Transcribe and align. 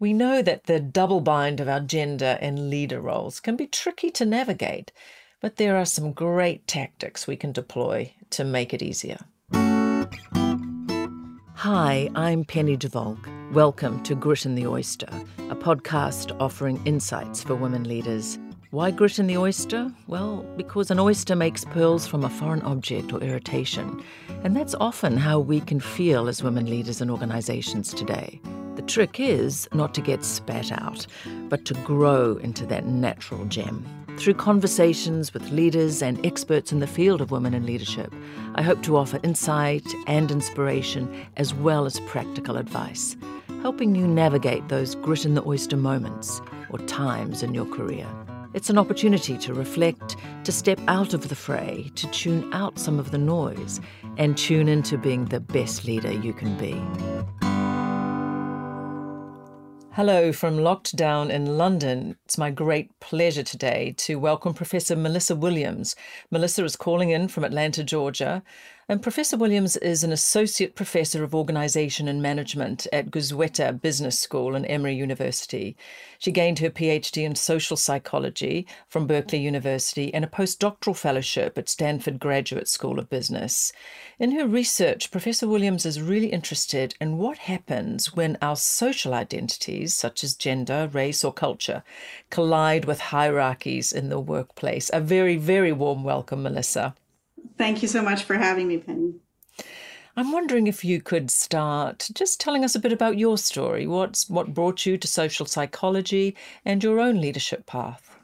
We 0.00 0.14
know 0.14 0.40
that 0.40 0.64
the 0.64 0.80
double 0.80 1.20
bind 1.20 1.60
of 1.60 1.68
our 1.68 1.80
gender 1.80 2.38
and 2.40 2.70
leader 2.70 3.02
roles 3.02 3.38
can 3.38 3.54
be 3.54 3.66
tricky 3.66 4.10
to 4.12 4.24
navigate, 4.24 4.92
but 5.42 5.56
there 5.56 5.76
are 5.76 5.84
some 5.84 6.14
great 6.14 6.66
tactics 6.66 7.26
we 7.26 7.36
can 7.36 7.52
deploy 7.52 8.14
to 8.30 8.42
make 8.42 8.72
it 8.72 8.80
easier. 8.80 9.18
Hi, 11.52 12.08
I'm 12.14 12.44
Penny 12.44 12.78
de 12.78 12.88
Valk. 12.88 13.28
Welcome 13.52 14.02
to 14.04 14.14
Grit 14.14 14.46
in 14.46 14.54
the 14.54 14.66
Oyster, 14.66 15.10
a 15.50 15.54
podcast 15.54 16.34
offering 16.40 16.80
insights 16.86 17.42
for 17.42 17.54
women 17.54 17.84
leaders. 17.84 18.38
Why 18.70 18.92
grit 18.92 19.18
in 19.18 19.26
the 19.26 19.36
oyster? 19.36 19.92
Well, 20.06 20.46
because 20.56 20.90
an 20.90 20.98
oyster 20.98 21.36
makes 21.36 21.66
pearls 21.66 22.06
from 22.06 22.24
a 22.24 22.30
foreign 22.30 22.62
object 22.62 23.12
or 23.12 23.20
irritation. 23.20 24.02
And 24.44 24.56
that's 24.56 24.76
often 24.80 25.18
how 25.18 25.40
we 25.40 25.60
can 25.60 25.80
feel 25.80 26.26
as 26.26 26.42
women 26.42 26.70
leaders 26.70 27.02
in 27.02 27.10
organizations 27.10 27.92
today. 27.92 28.40
Trick 28.90 29.20
is 29.20 29.68
not 29.72 29.94
to 29.94 30.00
get 30.00 30.24
spat 30.24 30.72
out, 30.72 31.06
but 31.48 31.64
to 31.66 31.74
grow 31.74 32.38
into 32.38 32.66
that 32.66 32.86
natural 32.86 33.44
gem. 33.44 33.86
Through 34.18 34.34
conversations 34.34 35.32
with 35.32 35.52
leaders 35.52 36.02
and 36.02 36.26
experts 36.26 36.72
in 36.72 36.80
the 36.80 36.88
field 36.88 37.20
of 37.20 37.30
women 37.30 37.54
in 37.54 37.64
leadership, 37.64 38.12
I 38.56 38.62
hope 38.62 38.82
to 38.82 38.96
offer 38.96 39.20
insight 39.22 39.86
and 40.08 40.32
inspiration 40.32 41.08
as 41.36 41.54
well 41.54 41.86
as 41.86 42.00
practical 42.00 42.56
advice, 42.56 43.16
helping 43.62 43.94
you 43.94 44.08
navigate 44.08 44.66
those 44.66 44.96
grit 44.96 45.24
in 45.24 45.36
the 45.36 45.46
oyster 45.46 45.76
moments 45.76 46.40
or 46.70 46.80
times 46.80 47.44
in 47.44 47.54
your 47.54 47.66
career. 47.66 48.08
It's 48.54 48.70
an 48.70 48.78
opportunity 48.78 49.38
to 49.38 49.54
reflect, 49.54 50.16
to 50.42 50.50
step 50.50 50.80
out 50.88 51.14
of 51.14 51.28
the 51.28 51.36
fray, 51.36 51.92
to 51.94 52.10
tune 52.10 52.52
out 52.52 52.80
some 52.80 52.98
of 52.98 53.12
the 53.12 53.18
noise, 53.18 53.80
and 54.16 54.36
tune 54.36 54.66
into 54.66 54.98
being 54.98 55.26
the 55.26 55.38
best 55.38 55.84
leader 55.84 56.10
you 56.10 56.32
can 56.32 56.56
be. 56.58 56.74
Hello 59.94 60.32
from 60.32 60.56
locked 60.56 60.94
down 60.94 61.32
in 61.32 61.58
London. 61.58 62.16
It's 62.24 62.38
my 62.38 62.52
great 62.52 62.96
pleasure 63.00 63.42
today 63.42 63.92
to 63.98 64.20
welcome 64.20 64.54
Professor 64.54 64.94
Melissa 64.94 65.34
Williams. 65.34 65.96
Melissa 66.30 66.64
is 66.64 66.76
calling 66.76 67.10
in 67.10 67.26
from 67.26 67.42
Atlanta, 67.42 67.82
Georgia. 67.82 68.44
And 68.90 69.00
Professor 69.00 69.36
Williams 69.36 69.76
is 69.76 70.02
an 70.02 70.10
associate 70.10 70.74
professor 70.74 71.22
of 71.22 71.32
organization 71.32 72.08
and 72.08 72.20
management 72.20 72.88
at 72.92 73.08
Goizueta 73.08 73.80
Business 73.80 74.18
School 74.18 74.56
and 74.56 74.66
Emory 74.66 74.96
University. 74.96 75.76
She 76.18 76.32
gained 76.32 76.58
her 76.58 76.70
PhD 76.70 77.22
in 77.22 77.36
social 77.36 77.76
psychology 77.76 78.66
from 78.88 79.06
Berkeley 79.06 79.38
University 79.38 80.12
and 80.12 80.24
a 80.24 80.26
postdoctoral 80.26 80.96
fellowship 80.96 81.56
at 81.56 81.68
Stanford 81.68 82.18
Graduate 82.18 82.66
School 82.66 82.98
of 82.98 83.08
Business. 83.08 83.72
In 84.18 84.32
her 84.32 84.48
research, 84.48 85.12
Professor 85.12 85.46
Williams 85.46 85.86
is 85.86 86.02
really 86.02 86.32
interested 86.32 86.96
in 87.00 87.16
what 87.16 87.38
happens 87.38 88.16
when 88.16 88.38
our 88.42 88.56
social 88.56 89.14
identities, 89.14 89.94
such 89.94 90.24
as 90.24 90.34
gender, 90.34 90.90
race, 90.92 91.22
or 91.22 91.32
culture, 91.32 91.84
collide 92.28 92.86
with 92.86 92.98
hierarchies 92.98 93.92
in 93.92 94.08
the 94.08 94.18
workplace. 94.18 94.90
A 94.92 95.00
very, 95.00 95.36
very 95.36 95.70
warm 95.70 96.02
welcome, 96.02 96.42
Melissa. 96.42 96.96
Thank 97.60 97.82
you 97.82 97.88
so 97.88 98.00
much 98.00 98.24
for 98.24 98.36
having 98.38 98.68
me, 98.68 98.78
Penny. 98.78 99.12
I'm 100.16 100.32
wondering 100.32 100.66
if 100.66 100.82
you 100.82 101.02
could 101.02 101.30
start 101.30 102.08
just 102.14 102.40
telling 102.40 102.64
us 102.64 102.74
a 102.74 102.78
bit 102.78 102.90
about 102.90 103.18
your 103.18 103.36
story. 103.36 103.86
What's 103.86 104.30
what 104.30 104.54
brought 104.54 104.86
you 104.86 104.96
to 104.96 105.06
social 105.06 105.44
psychology 105.44 106.34
and 106.64 106.82
your 106.82 106.98
own 106.98 107.20
leadership 107.20 107.66
path? 107.66 108.18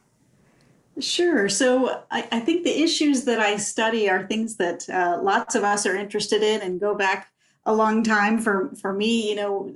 Sure. 1.01 1.51
So 1.51 2.03
I, 2.11 2.27
I 2.33 2.41
think 2.41 2.65
the 2.65 2.83
issues 2.83 3.27
that 3.27 3.39
I 3.39 3.59
study 3.59 4.09
are 4.09 4.27
things 4.27 4.57
that 4.57 4.89
uh, 4.89 5.21
lots 5.23 5.55
of 5.55 5.65
us 5.65 5.85
are 5.85 5.95
interested 5.95 6.43
in 6.43 6.63
and 6.63 6.81
go 6.81 6.95
back 6.95 7.31
a 7.67 7.75
long 7.75 8.03
time. 8.03 8.39
For 8.39 8.75
for 8.81 8.95
me, 8.95 9.29
you 9.29 9.37
know, 9.37 9.75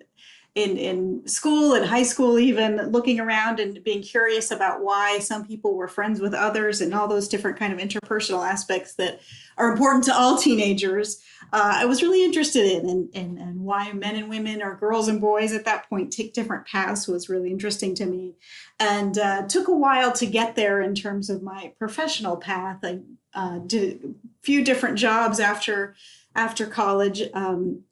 in 0.54 0.76
in 0.76 1.26
school 1.26 1.74
and 1.74 1.86
high 1.86 2.02
school 2.02 2.38
even 2.38 2.76
looking 2.90 3.20
around 3.20 3.60
and 3.60 3.82
being 3.84 4.02
curious 4.02 4.50
about 4.50 4.82
why 4.82 5.18
some 5.18 5.46
people 5.46 5.74
were 5.74 5.88
friends 5.88 6.20
with 6.20 6.34
others 6.34 6.80
and 6.80 6.92
all 6.92 7.06
those 7.06 7.28
different 7.28 7.58
kind 7.58 7.72
of 7.72 7.78
interpersonal 7.78 8.46
aspects 8.48 8.94
that 8.94 9.20
are 9.56 9.70
important 9.70 10.05
to 10.05 10.14
all 10.14 10.36
teenagers 10.36 11.22
uh, 11.52 11.74
i 11.77 11.84
was 11.84 12.02
really 12.02 12.24
interested 12.24 12.64
in 12.64 12.89
and, 12.89 13.08
and 13.14 13.39
and 13.39 13.60
why 13.60 13.92
men 13.92 14.16
and 14.16 14.28
women 14.28 14.62
or 14.62 14.74
girls 14.74 15.08
and 15.08 15.20
boys 15.20 15.52
at 15.52 15.64
that 15.64 15.89
point 15.89 16.12
take 16.12 16.33
different 16.33 16.66
paths 16.66 17.06
was 17.06 17.28
really 17.28 17.50
interesting 17.50 17.94
to 17.94 18.06
me. 18.06 18.34
And 18.78 19.16
uh, 19.18 19.46
took 19.46 19.68
a 19.68 19.74
while 19.74 20.12
to 20.12 20.27
get 20.27 20.56
there 20.56 20.80
in 20.80 20.94
terms 20.94 21.30
of 21.30 21.42
my 21.42 21.72
professional 21.78 22.36
path. 22.36 22.78
I 22.83 23.00
uh, 23.34 23.58
did 23.58 24.02
a 24.05 24.08
few 24.42 24.64
different 24.64 24.98
jobs 24.98 25.39
after 25.39 25.94
after 26.34 26.66
college 26.66 27.22
um, 27.34 27.83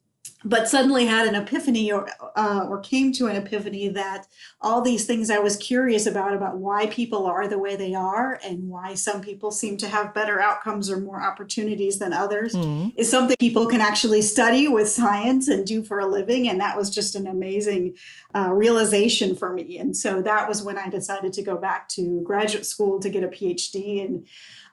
but 0.45 0.69
suddenly 0.69 1.05
had 1.05 1.27
an 1.27 1.35
epiphany 1.35 1.91
or 1.91 2.07
uh, 2.35 2.65
or 2.69 2.79
came 2.79 3.11
to 3.11 3.27
an 3.27 3.35
epiphany 3.35 3.89
that 3.89 4.27
all 4.61 4.81
these 4.81 5.05
things 5.05 5.29
I 5.29 5.39
was 5.39 5.57
curious 5.57 6.05
about 6.05 6.33
about 6.33 6.57
why 6.57 6.87
people 6.87 7.25
are 7.25 7.47
the 7.47 7.59
way 7.59 7.75
they 7.75 7.93
are 7.93 8.39
and 8.43 8.69
why 8.69 8.93
some 8.93 9.21
people 9.21 9.51
seem 9.51 9.75
to 9.77 9.87
have 9.87 10.13
better 10.13 10.39
outcomes 10.39 10.89
or 10.89 10.99
more 10.99 11.21
opportunities 11.21 11.99
than 11.99 12.13
others 12.13 12.53
mm-hmm. 12.53 12.89
is 12.95 13.09
something 13.09 13.35
people 13.37 13.67
can 13.67 13.81
actually 13.81 14.21
study 14.21 14.67
with 14.67 14.87
science 14.87 15.49
and 15.49 15.65
do 15.65 15.83
for 15.83 15.99
a 15.99 16.07
living 16.07 16.47
and 16.47 16.61
that 16.61 16.77
was 16.77 16.89
just 16.89 17.15
an 17.15 17.27
amazing 17.27 17.95
uh, 18.33 18.49
realization 18.51 19.35
for 19.35 19.51
me 19.51 19.77
and 19.77 19.95
so 19.95 20.21
that 20.21 20.47
was 20.47 20.63
when 20.63 20.77
I 20.77 20.89
decided 20.89 21.33
to 21.33 21.41
go 21.41 21.57
back 21.57 21.89
to 21.89 22.21
graduate 22.21 22.65
school 22.65 22.99
to 23.01 23.09
get 23.09 23.23
a 23.23 23.27
PhD 23.27 24.05
and 24.05 24.25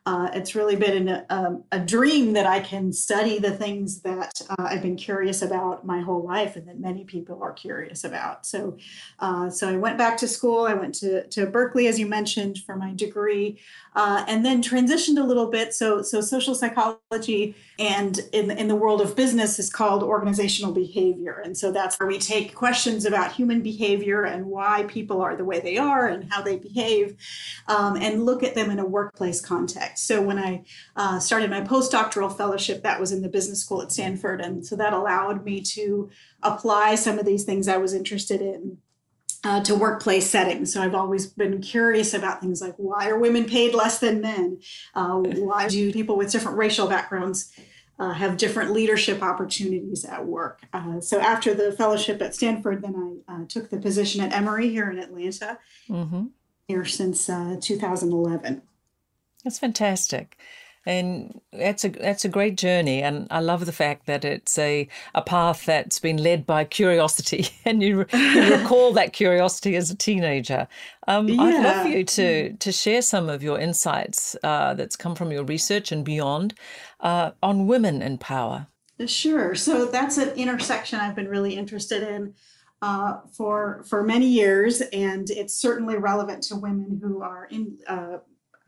uh, 0.06 0.30
it's 0.32 0.54
really 0.54 0.76
been 0.76 1.08
an, 1.08 1.26
um, 1.30 1.64
a 1.72 1.80
dream 1.80 2.32
that 2.34 2.46
I 2.46 2.60
can 2.60 2.92
study 2.92 3.40
the 3.40 3.50
things 3.50 4.02
that 4.02 4.40
uh, 4.50 4.54
I've 4.62 4.80
been 4.80 4.94
curious 4.94 5.42
about 5.42 5.84
my 5.84 6.00
whole 6.00 6.22
life 6.22 6.54
and 6.54 6.68
that 6.68 6.78
many 6.78 7.02
people 7.04 7.42
are 7.42 7.52
curious 7.52 8.04
about. 8.04 8.46
So, 8.46 8.76
uh, 9.18 9.50
so 9.50 9.68
I 9.68 9.76
went 9.76 9.98
back 9.98 10.16
to 10.18 10.28
school. 10.28 10.64
I 10.64 10.74
went 10.74 10.94
to, 10.96 11.26
to 11.26 11.46
Berkeley, 11.46 11.88
as 11.88 11.98
you 11.98 12.06
mentioned, 12.06 12.58
for 12.58 12.76
my 12.76 12.94
degree, 12.94 13.58
uh, 13.96 14.22
and 14.28 14.44
then 14.44 14.62
transitioned 14.62 15.18
a 15.18 15.24
little 15.24 15.50
bit. 15.50 15.72
So, 15.72 16.02
so 16.02 16.20
social 16.20 16.54
psychology 16.54 17.56
and 17.78 18.20
in, 18.32 18.50
in 18.50 18.68
the 18.68 18.76
world 18.76 19.00
of 19.00 19.16
business 19.16 19.58
is 19.58 19.70
called 19.70 20.02
organizational 20.02 20.72
behavior. 20.72 21.40
And 21.42 21.56
so 21.56 21.72
that's 21.72 21.98
where 21.98 22.06
we 22.06 22.18
take 22.18 22.54
questions 22.54 23.06
about 23.06 23.32
human 23.32 23.62
behavior 23.62 24.24
and 24.24 24.46
why 24.46 24.84
people 24.84 25.22
are 25.22 25.34
the 25.34 25.46
way 25.46 25.60
they 25.60 25.78
are 25.78 26.08
and 26.08 26.30
how 26.30 26.42
they 26.42 26.58
behave 26.58 27.16
um, 27.68 27.96
and 27.96 28.26
look 28.26 28.42
at 28.42 28.54
them 28.54 28.70
in 28.70 28.78
a 28.78 28.86
workplace 28.86 29.40
context. 29.40 30.06
So 30.06 30.20
when 30.20 30.38
I 30.38 30.64
uh, 30.94 31.18
started 31.18 31.48
my 31.48 31.62
postdoctoral 31.62 32.36
fellowship, 32.36 32.82
that 32.82 33.00
was 33.00 33.12
in 33.12 33.22
the 33.22 33.30
business 33.30 33.62
school 33.62 33.80
at 33.80 33.92
Stanford. 33.92 34.42
And 34.42 34.64
so 34.64 34.76
that 34.76 34.92
allowed 34.92 35.42
me 35.42 35.62
to 35.62 36.10
apply 36.42 36.96
some 36.96 37.18
of 37.18 37.24
these 37.24 37.44
things 37.44 37.66
I 37.66 37.78
was 37.78 37.94
interested 37.94 38.42
in 38.42 38.76
uh, 39.44 39.62
to 39.62 39.74
workplace 39.74 40.28
settings. 40.28 40.72
So 40.72 40.82
I've 40.82 40.94
always 40.94 41.26
been 41.26 41.60
curious 41.60 42.14
about 42.14 42.40
things 42.40 42.60
like 42.60 42.74
why 42.76 43.08
are 43.08 43.18
women 43.18 43.44
paid 43.44 43.74
less 43.74 43.98
than 43.98 44.20
men? 44.20 44.60
Uh, 44.94 45.16
why 45.16 45.68
do 45.68 45.92
people 45.92 46.16
with 46.16 46.30
different 46.30 46.58
racial 46.58 46.86
backgrounds 46.86 47.52
uh, 47.98 48.12
have 48.12 48.36
different 48.36 48.72
leadership 48.72 49.22
opportunities 49.22 50.04
at 50.04 50.26
work? 50.26 50.60
Uh, 50.72 51.00
so 51.00 51.20
after 51.20 51.54
the 51.54 51.72
fellowship 51.72 52.20
at 52.22 52.34
Stanford, 52.34 52.82
then 52.82 53.22
I 53.28 53.34
uh, 53.34 53.44
took 53.48 53.70
the 53.70 53.78
position 53.78 54.20
at 54.20 54.32
Emory 54.32 54.68
here 54.70 54.90
in 54.90 54.98
Atlanta. 54.98 55.58
Mm-hmm. 55.88 56.26
Here 56.68 56.84
since 56.84 57.30
uh, 57.30 57.56
2011. 57.60 58.62
That's 59.44 59.60
fantastic. 59.60 60.36
And 60.86 61.40
that's 61.52 61.84
a 61.84 61.88
that's 61.88 62.24
a 62.24 62.28
great 62.28 62.56
journey, 62.56 63.02
and 63.02 63.26
I 63.30 63.40
love 63.40 63.66
the 63.66 63.72
fact 63.72 64.06
that 64.06 64.24
it's 64.24 64.56
a, 64.56 64.88
a 65.16 65.22
path 65.22 65.66
that's 65.66 65.98
been 65.98 66.16
led 66.16 66.46
by 66.46 66.64
curiosity, 66.64 67.48
and 67.64 67.82
you, 67.82 68.06
you 68.12 68.56
recall 68.56 68.92
that 68.92 69.12
curiosity 69.12 69.74
as 69.74 69.90
a 69.90 69.96
teenager. 69.96 70.68
Um, 71.08 71.28
yeah. 71.28 71.42
I'd 71.42 71.64
love 71.64 71.82
for 71.82 71.88
you 71.88 72.04
to 72.04 72.52
to 72.52 72.72
share 72.72 73.02
some 73.02 73.28
of 73.28 73.42
your 73.42 73.58
insights 73.58 74.36
uh, 74.44 74.74
that's 74.74 74.94
come 74.94 75.16
from 75.16 75.32
your 75.32 75.44
research 75.44 75.90
and 75.90 76.04
beyond 76.04 76.54
uh, 77.00 77.32
on 77.42 77.66
women 77.66 78.00
in 78.00 78.18
power. 78.18 78.68
Sure. 79.06 79.54
So 79.54 79.86
that's 79.86 80.16
an 80.16 80.30
intersection 80.30 81.00
I've 81.00 81.16
been 81.16 81.28
really 81.28 81.54
interested 81.54 82.02
in 82.02 82.34
uh, 82.80 83.18
for 83.32 83.84
for 83.88 84.02
many 84.02 84.26
years, 84.26 84.80
and 84.80 85.28
it's 85.30 85.54
certainly 85.54 85.96
relevant 85.96 86.42
to 86.44 86.56
women 86.56 87.00
who 87.02 87.22
are 87.22 87.46
in 87.50 87.78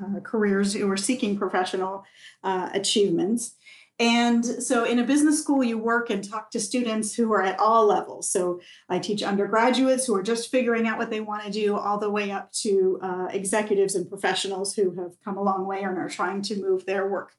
uh, 0.02 0.20
careers 0.20 0.74
who 0.74 0.90
are 0.90 0.96
seeking 0.96 1.38
professional 1.38 2.04
uh, 2.44 2.70
achievements. 2.72 3.54
And 4.00 4.44
so, 4.44 4.84
in 4.84 5.00
a 5.00 5.04
business 5.04 5.40
school, 5.40 5.64
you 5.64 5.76
work 5.76 6.08
and 6.08 6.22
talk 6.22 6.52
to 6.52 6.60
students 6.60 7.14
who 7.14 7.32
are 7.32 7.42
at 7.42 7.58
all 7.58 7.86
levels. 7.86 8.30
So, 8.30 8.60
I 8.88 9.00
teach 9.00 9.24
undergraduates 9.24 10.06
who 10.06 10.14
are 10.14 10.22
just 10.22 10.52
figuring 10.52 10.86
out 10.86 10.98
what 10.98 11.10
they 11.10 11.20
want 11.20 11.44
to 11.44 11.50
do, 11.50 11.76
all 11.76 11.98
the 11.98 12.10
way 12.10 12.30
up 12.30 12.52
to 12.62 13.00
uh, 13.02 13.26
executives 13.30 13.96
and 13.96 14.08
professionals 14.08 14.74
who 14.74 14.94
have 15.00 15.12
come 15.24 15.36
a 15.36 15.42
long 15.42 15.66
way 15.66 15.82
and 15.82 15.98
are 15.98 16.08
trying 16.08 16.42
to 16.42 16.60
move 16.60 16.86
their 16.86 17.08
work 17.08 17.32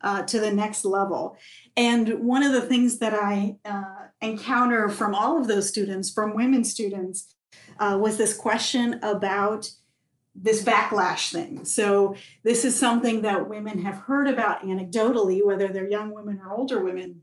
uh, 0.00 0.22
to 0.22 0.40
the 0.40 0.50
next 0.50 0.86
level. 0.86 1.36
And 1.76 2.08
one 2.20 2.42
of 2.42 2.52
the 2.52 2.62
things 2.62 2.98
that 3.00 3.12
I 3.12 3.56
uh, 3.66 4.06
encounter 4.22 4.88
from 4.88 5.14
all 5.14 5.38
of 5.38 5.48
those 5.48 5.68
students, 5.68 6.10
from 6.10 6.34
women 6.34 6.64
students, 6.64 7.34
uh, 7.78 7.98
was 8.00 8.16
this 8.16 8.34
question 8.34 9.00
about 9.02 9.70
this 10.42 10.62
backlash 10.62 11.32
thing. 11.32 11.64
So 11.64 12.16
this 12.42 12.64
is 12.64 12.78
something 12.78 13.22
that 13.22 13.48
women 13.48 13.82
have 13.82 13.96
heard 13.96 14.28
about 14.28 14.62
anecdotally, 14.62 15.44
whether 15.44 15.68
they're 15.68 15.88
young 15.88 16.12
women 16.12 16.40
or 16.40 16.52
older 16.52 16.82
women, 16.82 17.22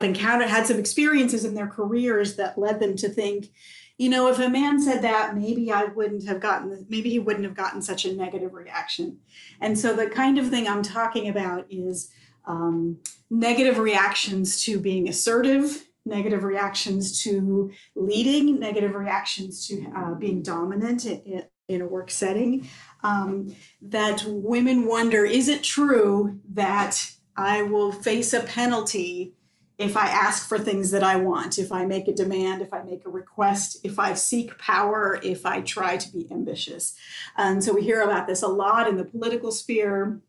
have 0.00 0.08
encountered 0.08 0.48
had 0.48 0.66
some 0.66 0.78
experiences 0.78 1.44
in 1.44 1.54
their 1.54 1.66
careers 1.66 2.36
that 2.36 2.58
led 2.58 2.80
them 2.80 2.96
to 2.96 3.08
think, 3.08 3.50
you 3.98 4.08
know, 4.08 4.28
if 4.28 4.38
a 4.38 4.48
man 4.48 4.80
said 4.80 5.02
that, 5.02 5.36
maybe 5.36 5.70
I 5.70 5.84
wouldn't 5.84 6.26
have 6.26 6.40
gotten, 6.40 6.86
maybe 6.88 7.10
he 7.10 7.18
wouldn't 7.18 7.44
have 7.44 7.54
gotten 7.56 7.80
such 7.80 8.04
a 8.04 8.14
negative 8.14 8.52
reaction. 8.52 9.18
And 9.60 9.78
so 9.78 9.94
the 9.94 10.08
kind 10.08 10.38
of 10.38 10.48
thing 10.48 10.66
I'm 10.66 10.82
talking 10.82 11.28
about 11.28 11.66
is 11.70 12.10
um, 12.44 12.98
negative 13.30 13.78
reactions 13.78 14.62
to 14.64 14.78
being 14.80 15.08
assertive, 15.08 15.86
negative 16.04 16.44
reactions 16.44 17.22
to 17.22 17.70
leading, 17.94 18.58
negative 18.58 18.94
reactions 18.94 19.66
to 19.68 19.86
uh, 19.96 20.14
being 20.14 20.42
dominant 20.42 21.04
in, 21.04 21.44
in, 21.68 21.80
a 21.80 21.86
work 21.86 22.10
setting. 22.10 22.68
Um, 23.02 23.54
that 23.82 24.24
women 24.26 24.86
wonder 24.86 25.24
is 25.24 25.48
it 25.48 25.62
true 25.62 26.40
that 26.52 27.12
I 27.36 27.62
will 27.62 27.92
face 27.92 28.32
a 28.32 28.40
penalty 28.40 29.34
if 29.76 29.96
I 29.96 30.06
ask 30.06 30.48
for 30.48 30.58
things 30.58 30.92
that 30.92 31.02
I 31.02 31.16
want, 31.16 31.58
if 31.58 31.72
I 31.72 31.84
make 31.84 32.06
a 32.06 32.12
demand, 32.12 32.62
if 32.62 32.72
I 32.72 32.82
make 32.82 33.04
a 33.04 33.10
request, 33.10 33.78
if 33.82 33.98
I 33.98 34.14
seek 34.14 34.56
power, 34.56 35.18
if 35.22 35.44
I 35.44 35.62
try 35.62 35.96
to 35.96 36.12
be 36.12 36.28
ambitious. 36.30 36.94
And 37.36 37.62
so 37.62 37.72
we 37.74 37.82
hear 37.82 38.00
about 38.02 38.28
this 38.28 38.42
a 38.42 38.48
lot 38.48 38.88
in 38.88 38.96
the 38.96 39.04
political 39.04 39.50
sphere. 39.50 40.20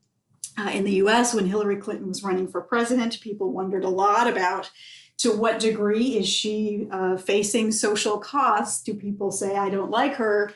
Uh, 0.58 0.70
in 0.70 0.84
the 0.84 0.94
US, 0.94 1.34
when 1.34 1.46
Hillary 1.46 1.76
Clinton 1.76 2.08
was 2.08 2.24
running 2.24 2.48
for 2.48 2.62
president, 2.62 3.22
people 3.22 3.52
wondered 3.52 3.84
a 3.84 3.90
lot 3.90 4.28
about 4.28 4.72
to 5.18 5.32
what 5.32 5.60
degree 5.60 6.18
is 6.18 6.28
she 6.28 6.88
uh, 6.92 7.18
facing 7.18 7.72
social 7.72 8.18
costs? 8.18 8.82
Do 8.82 8.94
people 8.94 9.32
say, 9.32 9.56
I 9.56 9.70
don't 9.70 9.92
like 9.92 10.16
her 10.16 10.54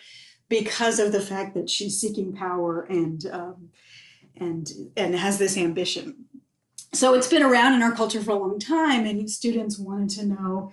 because 0.49 0.99
of 0.99 1.11
the 1.11 1.21
fact 1.21 1.53
that 1.53 1.69
she's 1.69 1.99
seeking 1.99 2.33
power 2.33 2.81
and, 2.81 3.25
um, 3.27 3.69
and, 4.35 4.71
and 4.97 5.15
has 5.15 5.37
this 5.37 5.57
ambition? 5.57 6.25
so 6.93 7.13
it's 7.13 7.27
been 7.27 7.43
around 7.43 7.73
in 7.73 7.83
our 7.83 7.91
culture 7.91 8.21
for 8.21 8.31
a 8.31 8.35
long 8.35 8.59
time 8.59 9.05
and 9.05 9.29
students 9.29 9.77
wanted 9.77 10.09
to 10.09 10.25
know 10.25 10.71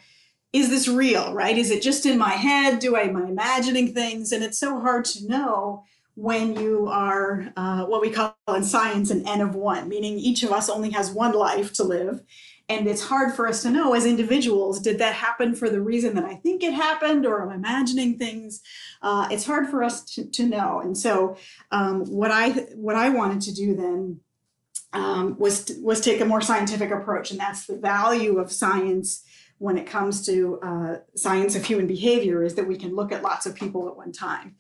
is 0.52 0.70
this 0.70 0.88
real 0.88 1.34
right? 1.34 1.58
Is 1.58 1.70
it 1.70 1.82
just 1.82 2.06
in 2.06 2.16
my 2.16 2.30
head? 2.30 2.78
Do 2.78 2.96
i 2.96 3.00
am 3.00 3.16
i 3.16 3.28
imagining 3.28 3.92
things? 3.92 4.32
And 4.32 4.42
it's 4.42 4.58
so 4.58 4.80
hard 4.80 5.04
to 5.06 5.26
know 5.26 5.84
when 6.14 6.58
you 6.58 6.86
are 6.88 7.52
uh, 7.56 7.84
what 7.84 8.00
we 8.00 8.08
call 8.08 8.34
in 8.48 8.64
science 8.64 9.10
an 9.10 9.26
n 9.28 9.42
of 9.42 9.54
one 9.54 9.86
meaning 9.86 10.18
each 10.18 10.42
of 10.42 10.50
us 10.50 10.70
only 10.70 10.88
has 10.90 11.10
one 11.10 11.34
life 11.34 11.74
to 11.74 11.84
live 11.84 12.22
and 12.68 12.88
it's 12.88 13.04
hard 13.04 13.32
for 13.32 13.46
us 13.46 13.62
to 13.62 13.70
know 13.70 13.94
as 13.94 14.04
individuals 14.04 14.80
did 14.80 14.98
that 14.98 15.14
happen 15.14 15.54
for 15.54 15.68
the 15.70 15.80
reason 15.80 16.14
that 16.14 16.24
i 16.24 16.34
think 16.34 16.62
it 16.62 16.72
happened 16.72 17.24
or 17.26 17.42
I'm 17.42 17.54
imagining 17.54 18.18
things 18.18 18.62
uh, 19.02 19.28
it's 19.30 19.46
hard 19.46 19.68
for 19.68 19.84
us 19.84 20.02
to, 20.14 20.24
to 20.24 20.46
know 20.46 20.80
and 20.80 20.96
so 20.96 21.36
um, 21.70 22.04
what 22.06 22.30
i 22.30 22.50
what 22.74 22.96
i 22.96 23.08
wanted 23.08 23.40
to 23.42 23.54
do 23.54 23.74
then 23.74 24.20
um, 24.96 25.36
was 25.38 25.70
was 25.82 26.00
take 26.00 26.20
a 26.20 26.24
more 26.24 26.40
scientific 26.40 26.90
approach, 26.90 27.30
and 27.30 27.38
that's 27.38 27.66
the 27.66 27.76
value 27.76 28.38
of 28.38 28.50
science 28.50 29.24
when 29.58 29.78
it 29.78 29.86
comes 29.86 30.24
to 30.26 30.58
uh, 30.62 30.96
science 31.14 31.56
of 31.56 31.64
human 31.64 31.86
behavior 31.86 32.42
is 32.42 32.54
that 32.54 32.68
we 32.68 32.76
can 32.76 32.94
look 32.94 33.12
at 33.12 33.22
lots 33.22 33.46
of 33.46 33.54
people 33.54 33.88
at 33.88 33.96
one 33.96 34.12
time. 34.12 34.56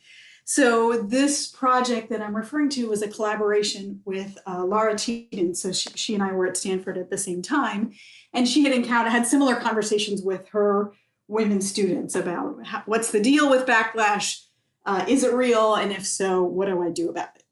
So 0.48 1.02
this 1.02 1.48
project 1.48 2.08
that 2.10 2.22
I'm 2.22 2.36
referring 2.36 2.68
to 2.70 2.88
was 2.88 3.02
a 3.02 3.08
collaboration 3.08 4.00
with 4.04 4.38
uh, 4.46 4.64
Laura 4.64 4.94
Tiedens. 4.94 5.56
So 5.56 5.72
she, 5.72 5.90
she, 5.96 6.14
and 6.14 6.22
I 6.22 6.30
were 6.30 6.46
at 6.46 6.56
Stanford 6.56 6.96
at 6.96 7.10
the 7.10 7.18
same 7.18 7.42
time, 7.42 7.90
and 8.32 8.46
she 8.46 8.62
had 8.62 8.72
encountered 8.72 9.10
had 9.10 9.26
similar 9.26 9.56
conversations 9.56 10.22
with 10.22 10.46
her 10.50 10.92
women 11.26 11.60
students 11.60 12.14
about 12.14 12.64
how, 12.64 12.84
what's 12.86 13.10
the 13.10 13.20
deal 13.20 13.50
with 13.50 13.66
backlash, 13.66 14.44
uh, 14.84 15.04
is 15.08 15.24
it 15.24 15.34
real, 15.34 15.74
and 15.74 15.90
if 15.90 16.06
so, 16.06 16.44
what 16.44 16.66
do 16.66 16.80
I 16.80 16.90
do 16.90 17.10
about 17.10 17.30
it? 17.34 17.42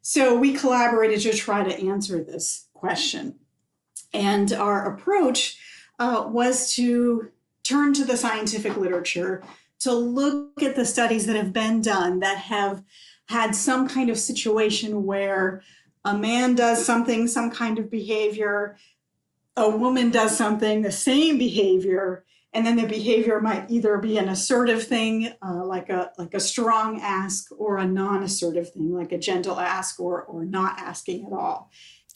So 0.00 0.36
we 0.36 0.52
collaborated 0.52 1.20
to 1.20 1.32
try 1.34 1.62
to 1.62 1.88
answer 1.88 2.24
this 2.24 2.66
question. 2.74 3.36
And 4.12 4.52
our 4.52 4.92
approach 4.92 5.56
uh, 6.00 6.24
was 6.26 6.74
to 6.74 7.30
turn 7.62 7.94
to 7.94 8.04
the 8.04 8.16
scientific 8.16 8.76
literature 8.76 9.44
to 9.82 9.92
look 9.92 10.62
at 10.62 10.76
the 10.76 10.84
studies 10.84 11.26
that 11.26 11.36
have 11.36 11.52
been 11.52 11.80
done 11.80 12.20
that 12.20 12.38
have 12.38 12.82
had 13.28 13.54
some 13.54 13.88
kind 13.88 14.10
of 14.10 14.18
situation 14.18 15.04
where 15.04 15.62
a 16.04 16.16
man 16.16 16.54
does 16.54 16.84
something, 16.84 17.26
some 17.26 17.50
kind 17.50 17.78
of 17.78 17.90
behavior, 17.90 18.76
a 19.56 19.68
woman 19.68 20.10
does 20.10 20.36
something, 20.36 20.82
the 20.82 20.92
same 20.92 21.38
behavior, 21.38 22.24
and 22.52 22.66
then 22.66 22.76
the 22.76 22.86
behavior 22.86 23.40
might 23.40 23.70
either 23.70 23.98
be 23.98 24.18
an 24.18 24.28
assertive 24.28 24.84
thing 24.84 25.32
uh, 25.42 25.64
like 25.64 25.88
a 25.88 26.12
like 26.18 26.34
a 26.34 26.40
strong 26.40 27.00
ask 27.00 27.46
or 27.56 27.78
a 27.78 27.86
non-assertive 27.86 28.72
thing 28.72 28.92
like 28.92 29.12
a 29.12 29.18
gentle 29.18 29.58
ask 29.58 29.98
or 29.98 30.22
or 30.24 30.44
not 30.44 30.78
asking 30.78 31.26
at 31.26 31.32
all 31.32 31.70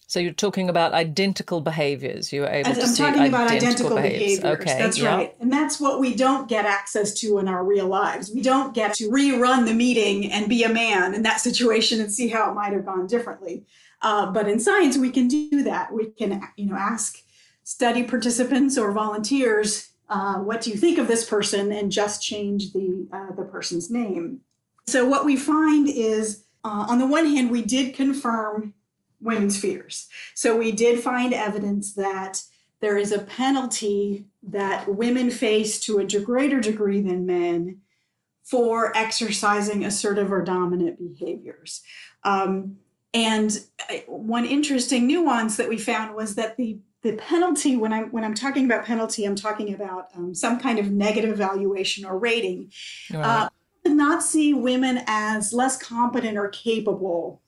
so 0.08 0.20
you're 0.20 0.32
talking 0.32 0.68
about 0.68 0.92
identical 0.92 1.60
behaviors. 1.60 2.32
You 2.32 2.42
were 2.42 2.48
able 2.48 2.70
As 2.70 2.76
to 2.78 2.82
i'm 2.84 2.88
see 2.88 3.02
talking 3.02 3.26
about 3.26 3.50
identical 3.50 3.96
behaviors, 3.96 4.40
behaviors. 4.40 4.60
okay 4.60 4.78
that's 4.78 4.98
yeah. 4.98 5.16
right. 5.16 5.36
And 5.40 5.52
that's 5.52 5.80
what 5.80 5.98
we 5.98 6.14
don't 6.14 6.48
get 6.48 6.64
access 6.64 7.12
to 7.20 7.38
in 7.38 7.48
our 7.48 7.64
real 7.64 7.88
lives. 7.88 8.30
We 8.32 8.40
don't 8.40 8.72
get 8.72 8.94
to 8.94 9.10
rerun 9.10 9.66
the 9.66 9.74
meeting 9.74 10.30
and 10.30 10.48
be 10.48 10.62
a 10.62 10.68
man 10.68 11.12
in 11.12 11.22
that 11.22 11.40
situation 11.48 12.00
and 12.00 12.12
see 12.12 12.28
how 12.28 12.50
it 12.50 12.54
might 12.54 12.72
have 12.72 12.86
gone 12.86 13.08
differently. 13.08 13.64
Uh, 14.00 14.30
but 14.30 14.48
in 14.48 14.60
science 14.60 14.96
we 14.96 15.10
can 15.10 15.26
do 15.26 15.64
that. 15.64 15.92
We 15.92 16.06
can 16.06 16.40
you 16.56 16.66
know 16.66 16.76
ask 16.76 17.18
study 17.64 18.04
participants 18.04 18.78
or 18.78 18.92
volunteers 18.92 19.90
uh, 20.08 20.36
what 20.36 20.60
do 20.60 20.70
you 20.70 20.76
think 20.76 20.98
of 20.98 21.08
this 21.08 21.28
person 21.28 21.72
and 21.72 21.90
just 21.90 22.22
change 22.22 22.72
the 22.72 23.08
uh, 23.12 23.34
the 23.34 23.42
person's 23.42 23.90
name. 23.90 24.40
So 24.86 25.04
what 25.04 25.24
we 25.24 25.36
find 25.36 25.88
is 25.88 26.44
uh, 26.62 26.86
on 26.88 27.00
the 27.00 27.06
one 27.08 27.26
hand 27.26 27.50
we 27.50 27.62
did 27.62 27.94
confirm 27.94 28.72
women's 29.26 29.60
fears. 29.60 30.08
So 30.34 30.56
we 30.56 30.72
did 30.72 31.00
find 31.00 31.34
evidence 31.34 31.94
that 31.94 32.42
there 32.80 32.96
is 32.96 33.12
a 33.12 33.18
penalty 33.18 34.26
that 34.42 34.88
women 34.88 35.30
face 35.30 35.80
to 35.80 35.98
a 35.98 36.04
greater 36.04 36.60
degree 36.60 37.00
than 37.00 37.26
men 37.26 37.80
for 38.44 38.96
exercising 38.96 39.84
assertive 39.84 40.32
or 40.32 40.42
dominant 40.42 40.98
behaviors. 40.98 41.82
Um, 42.22 42.76
and 43.12 43.58
uh, 43.90 43.96
one 44.06 44.44
interesting 44.44 45.06
nuance 45.06 45.56
that 45.56 45.68
we 45.68 45.78
found 45.78 46.14
was 46.14 46.34
that 46.36 46.56
the 46.56 46.78
the 47.02 47.12
penalty 47.12 47.76
when 47.76 47.92
i'm 47.92 48.10
when 48.10 48.24
i'm 48.24 48.34
talking 48.34 48.64
about 48.64 48.84
penalty 48.84 49.24
i'm 49.24 49.36
talking 49.36 49.72
about 49.72 50.08
um, 50.16 50.34
some 50.34 50.58
kind 50.58 50.78
of 50.78 50.90
negative 50.90 51.30
evaluation 51.30 52.04
or 52.04 52.18
rating. 52.18 52.70
Right. 53.12 53.24
uh, 53.24 53.48
not 53.84 54.22
see 54.22 54.52
women 54.52 55.02
as 55.06 55.52
less 55.52 55.76
competent 55.76 56.36
or 56.36 56.48
capable 56.48 57.40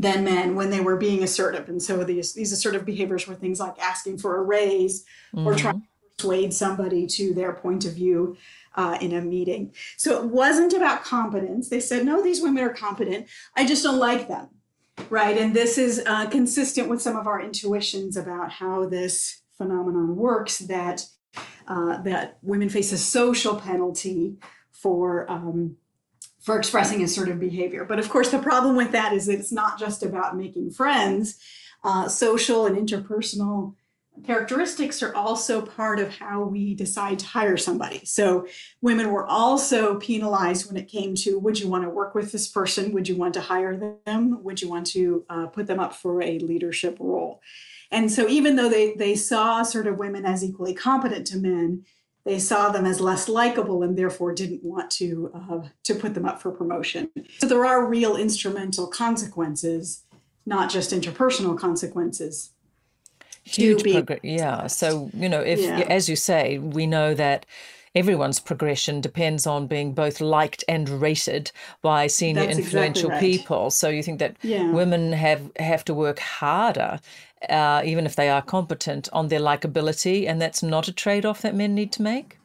than 0.00 0.22
men 0.24 0.54
when 0.54 0.70
they 0.70 0.80
were 0.80 0.96
being 0.96 1.22
assertive. 1.22 1.68
And 1.68 1.82
so 1.82 2.04
these 2.04 2.32
these 2.32 2.52
assertive 2.52 2.84
behaviors 2.84 3.26
were 3.26 3.34
things 3.34 3.58
like 3.58 3.78
asking 3.78 4.18
for 4.18 4.36
a 4.36 4.42
raise 4.42 5.04
mm-hmm. 5.34 5.46
or 5.46 5.54
trying 5.54 5.80
to 5.80 5.86
persuade 6.16 6.54
somebody 6.54 7.06
to 7.06 7.34
their 7.34 7.52
point 7.52 7.84
of 7.84 7.94
view 7.94 8.36
uh, 8.76 8.96
in 9.00 9.12
a 9.12 9.20
meeting. 9.20 9.72
So 9.96 10.22
it 10.22 10.30
wasn't 10.30 10.72
about 10.72 11.02
competence. 11.04 11.68
They 11.68 11.80
said 11.80 12.06
no 12.06 12.22
these 12.22 12.40
women 12.40 12.62
are 12.62 12.72
competent. 12.72 13.26
I 13.56 13.66
just 13.66 13.82
don't 13.82 13.98
like 13.98 14.28
them. 14.28 14.48
Right, 15.10 15.38
and 15.38 15.54
this 15.54 15.78
is 15.78 16.02
uh, 16.06 16.28
consistent 16.28 16.88
with 16.88 17.00
some 17.00 17.16
of 17.16 17.28
our 17.28 17.40
intuitions 17.40 18.16
about 18.16 18.50
how 18.50 18.86
this 18.86 19.42
phenomenon 19.56 20.16
works. 20.16 20.58
That 20.58 21.06
uh, 21.68 22.02
that 22.02 22.38
women 22.42 22.68
face 22.68 22.90
a 22.92 22.98
social 22.98 23.54
penalty 23.54 24.38
for 24.72 25.30
um, 25.30 25.76
for 26.40 26.58
expressing 26.58 27.02
assertive 27.02 27.40
behavior. 27.40 27.84
But 27.84 27.98
of 27.98 28.08
course, 28.08 28.30
the 28.30 28.38
problem 28.38 28.76
with 28.76 28.92
that 28.92 29.12
is 29.12 29.26
that 29.26 29.38
it's 29.38 29.52
not 29.52 29.78
just 29.78 30.02
about 30.02 30.36
making 30.36 30.70
friends. 30.70 31.38
Uh, 31.84 32.08
social 32.08 32.66
and 32.66 32.76
interpersonal 32.76 33.74
characteristics 34.24 35.02
are 35.02 35.14
also 35.14 35.62
part 35.62 36.00
of 36.00 36.16
how 36.16 36.42
we 36.42 36.74
decide 36.74 37.18
to 37.20 37.26
hire 37.26 37.56
somebody. 37.56 38.04
So 38.04 38.46
women 38.80 39.12
were 39.12 39.26
also 39.26 39.96
penalized 39.98 40.66
when 40.66 40.76
it 40.76 40.88
came 40.88 41.14
to 41.16 41.38
would 41.38 41.58
you 41.58 41.68
want 41.68 41.84
to 41.84 41.90
work 41.90 42.14
with 42.14 42.32
this 42.32 42.48
person? 42.48 42.92
Would 42.92 43.08
you 43.08 43.16
want 43.16 43.34
to 43.34 43.40
hire 43.40 44.00
them? 44.04 44.42
Would 44.42 44.60
you 44.60 44.68
want 44.68 44.86
to 44.88 45.24
uh, 45.30 45.46
put 45.46 45.66
them 45.66 45.80
up 45.80 45.94
for 45.94 46.22
a 46.22 46.38
leadership 46.38 46.96
role? 46.98 47.40
And 47.90 48.10
so 48.12 48.28
even 48.28 48.56
though 48.56 48.68
they, 48.68 48.94
they 48.94 49.14
saw 49.14 49.62
sort 49.62 49.86
of 49.86 49.98
women 49.98 50.26
as 50.26 50.44
equally 50.44 50.74
competent 50.74 51.26
to 51.28 51.38
men, 51.38 51.84
they 52.28 52.38
saw 52.38 52.70
them 52.70 52.84
as 52.86 53.00
less 53.00 53.28
likable 53.28 53.82
and 53.82 53.96
therefore 53.96 54.34
didn't 54.34 54.62
want 54.62 54.90
to 54.92 55.30
uh, 55.34 55.68
to 55.84 55.94
put 55.94 56.14
them 56.14 56.26
up 56.26 56.40
for 56.40 56.50
promotion. 56.52 57.10
So 57.38 57.48
there 57.48 57.64
are 57.64 57.86
real 57.86 58.16
instrumental 58.16 58.86
consequences, 58.86 60.04
not 60.46 60.70
just 60.70 60.92
interpersonal 60.92 61.58
consequences 61.58 62.52
huge 63.48 63.82
progress. 63.82 64.20
Yeah. 64.22 64.66
So, 64.66 65.10
you 65.14 65.28
know, 65.28 65.40
if, 65.40 65.60
yeah. 65.60 65.80
as 65.88 66.08
you 66.08 66.16
say, 66.16 66.58
we 66.58 66.86
know 66.86 67.14
that 67.14 67.46
everyone's 67.98 68.38
progression 68.38 69.00
depends 69.00 69.44
on 69.44 69.66
being 69.66 69.92
both 69.92 70.20
liked 70.20 70.62
and 70.68 70.88
rated 70.88 71.50
by 71.82 72.06
senior 72.06 72.46
That's 72.46 72.58
influential 72.58 73.10
exactly 73.10 73.28
right. 73.28 73.38
people. 73.38 73.70
So 73.70 73.88
you 73.88 74.04
think 74.04 74.20
that 74.20 74.36
yeah. 74.42 74.70
women 74.70 75.12
have, 75.12 75.50
have 75.58 75.84
to 75.86 75.94
work 75.94 76.20
harder, 76.20 77.00
uh, 77.48 77.82
even 77.84 78.06
if 78.06 78.14
they 78.14 78.28
are 78.28 78.40
competent, 78.40 79.08
on 79.12 79.28
their 79.28 79.40
likability, 79.40 80.28
and 80.28 80.40
that's 80.40 80.62
not 80.62 80.86
a 80.86 80.92
trade 80.92 81.26
off 81.26 81.42
that 81.42 81.56
men 81.56 81.74
need 81.74 81.90
to 81.92 82.02
make? 82.02 82.38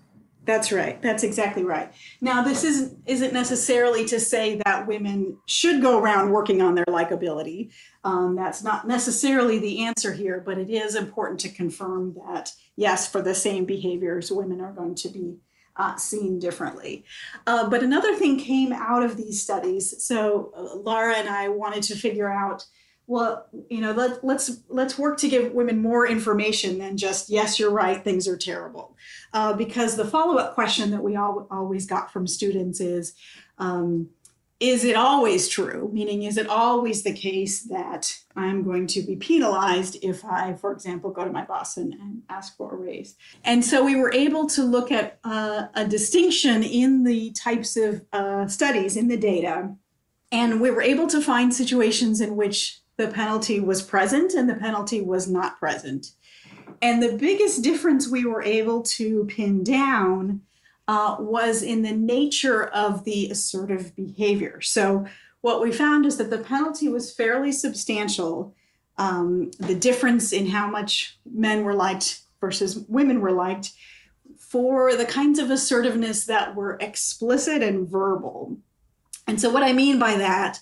That's 0.45 0.72
right. 0.74 1.01
That's 1.01 1.24
exactly 1.24 1.63
right. 1.63 1.93
Now, 2.19 2.43
this 2.43 2.65
isn't 2.65 2.98
isn't 3.05 3.31
necessarily 3.31 4.03
to 4.05 4.19
say 4.19 4.60
that 4.65 4.88
women 4.88 5.38
should 5.45 5.81
go 5.81 6.00
around 6.00 6.31
working 6.31 6.62
on 6.62 6.75
their 6.75 6.86
likability. 6.86 7.72
Um, 8.03 8.36
that's 8.36 8.62
not 8.62 8.86
necessarily 8.86 9.57
the 9.60 9.86
answer 9.86 10.12
here, 10.13 10.43
but 10.45 10.57
it 10.57 10.69
is 10.69 10.95
important 10.95 11.39
to 11.41 11.50
confirm 11.50 12.15
that 12.27 12.51
yes, 12.75 13.09
for 13.09 13.21
the 13.21 13.35
same 13.35 13.65
behaviors, 13.65 14.31
women 14.31 14.61
are 14.61 14.73
going 14.73 14.95
to 14.95 15.09
be 15.09 15.37
uh, 15.75 15.95
seen 15.95 16.39
differently. 16.39 17.03
Uh, 17.47 17.69
but 17.69 17.83
another 17.83 18.15
thing 18.15 18.39
came 18.39 18.71
out 18.71 19.03
of 19.03 19.17
these 19.17 19.41
studies. 19.41 20.03
So 20.03 20.51
uh, 20.55 20.75
Laura 20.75 21.15
and 21.15 21.29
I 21.29 21.49
wanted 21.49 21.83
to 21.83 21.95
figure 21.95 22.31
out, 22.31 22.65
well, 23.07 23.47
you 23.69 23.81
know, 23.81 23.91
let, 23.91 24.23
let's 24.23 24.61
let's 24.69 24.97
work 24.97 25.17
to 25.17 25.27
give 25.27 25.51
women 25.51 25.81
more 25.81 26.07
information 26.07 26.77
than 26.77 26.95
just 26.95 27.29
yes, 27.29 27.59
you're 27.59 27.71
right, 27.71 28.01
things 28.01 28.27
are 28.27 28.37
terrible. 28.37 28.95
Uh, 29.33 29.53
because 29.53 29.97
the 29.97 30.05
follow 30.05 30.37
up 30.37 30.53
question 30.53 30.91
that 30.91 31.03
we 31.03 31.15
all, 31.15 31.47
always 31.51 31.85
got 31.85 32.11
from 32.11 32.27
students 32.27 32.79
is. 32.79 33.13
Um, 33.57 34.09
is 34.63 34.86
it 34.86 34.96
always 34.96 35.50
true? 35.50 35.89
Meaning, 35.91 36.24
is 36.24 36.38
it 36.38 36.48
always 36.48 37.03
the 37.03 37.12
case 37.12 37.63
that 37.63 38.17
I'm 38.38 38.63
going 38.63 38.88
to 38.88 39.01
be 39.01 39.17
penalized 39.17 39.98
if 40.01 40.24
I, 40.24 40.53
for 40.53 40.72
example, 40.72 41.12
go 41.12 41.25
to 41.25 41.32
my 41.34 41.43
boss 41.43 41.75
and, 41.75 41.93
and 41.93 42.22
ask 42.29 42.55
for 42.55 42.74
a 42.74 42.77
raise? 42.77 43.17
And 43.43 43.63
so 43.65 43.84
we 43.84 43.98
were 43.98 44.13
able 44.13 44.48
to 44.51 44.63
look 44.63 44.89
at 44.89 45.20
uh, 45.25 45.65
a 45.74 45.86
distinction 45.86 46.63
in 46.63 47.03
the 47.03 47.32
types 47.32 47.75
of 47.75 48.05
uh, 48.13 48.48
studies 48.48 48.96
in 48.96 49.10
the 49.10 49.17
data. 49.17 49.75
And 50.32 50.62
we 50.62 50.72
were 50.72 50.82
able 50.82 51.08
to 51.08 51.20
find 51.20 51.53
situations 51.53 52.22
in 52.22 52.38
which 52.38 52.79
the 52.96 53.10
penalty 53.10 53.60
was 53.60 53.82
present 53.82 54.34
and 54.34 54.50
the 54.50 54.55
penalty 54.55 55.01
was 55.01 55.27
not 55.27 55.60
present. 55.60 56.12
And 56.82 57.03
the 57.03 57.17
biggest 57.17 57.63
difference 57.63 58.08
we 58.08 58.24
were 58.24 58.41
able 58.41 58.82
to 58.84 59.25
pin 59.25 59.62
down 59.62 60.41
uh, 60.87 61.15
was 61.19 61.63
in 61.63 61.81
the 61.81 61.93
nature 61.93 62.65
of 62.65 63.03
the 63.03 63.29
assertive 63.29 63.95
behavior. 63.95 64.61
So, 64.61 65.05
what 65.41 65.61
we 65.61 65.71
found 65.71 66.05
is 66.05 66.17
that 66.17 66.29
the 66.29 66.37
penalty 66.37 66.87
was 66.87 67.13
fairly 67.13 67.51
substantial. 67.51 68.55
Um, 68.97 69.51
the 69.59 69.75
difference 69.75 70.31
in 70.31 70.47
how 70.47 70.67
much 70.69 71.17
men 71.25 71.63
were 71.63 71.73
liked 71.73 72.21
versus 72.39 72.77
women 72.87 73.21
were 73.21 73.31
liked 73.31 73.71
for 74.37 74.95
the 74.95 75.05
kinds 75.05 75.39
of 75.39 75.49
assertiveness 75.49 76.25
that 76.25 76.55
were 76.55 76.77
explicit 76.79 77.63
and 77.63 77.89
verbal. 77.89 78.57
And 79.27 79.39
so, 79.39 79.49
what 79.49 79.63
I 79.63 79.73
mean 79.73 79.99
by 79.99 80.15
that 80.17 80.59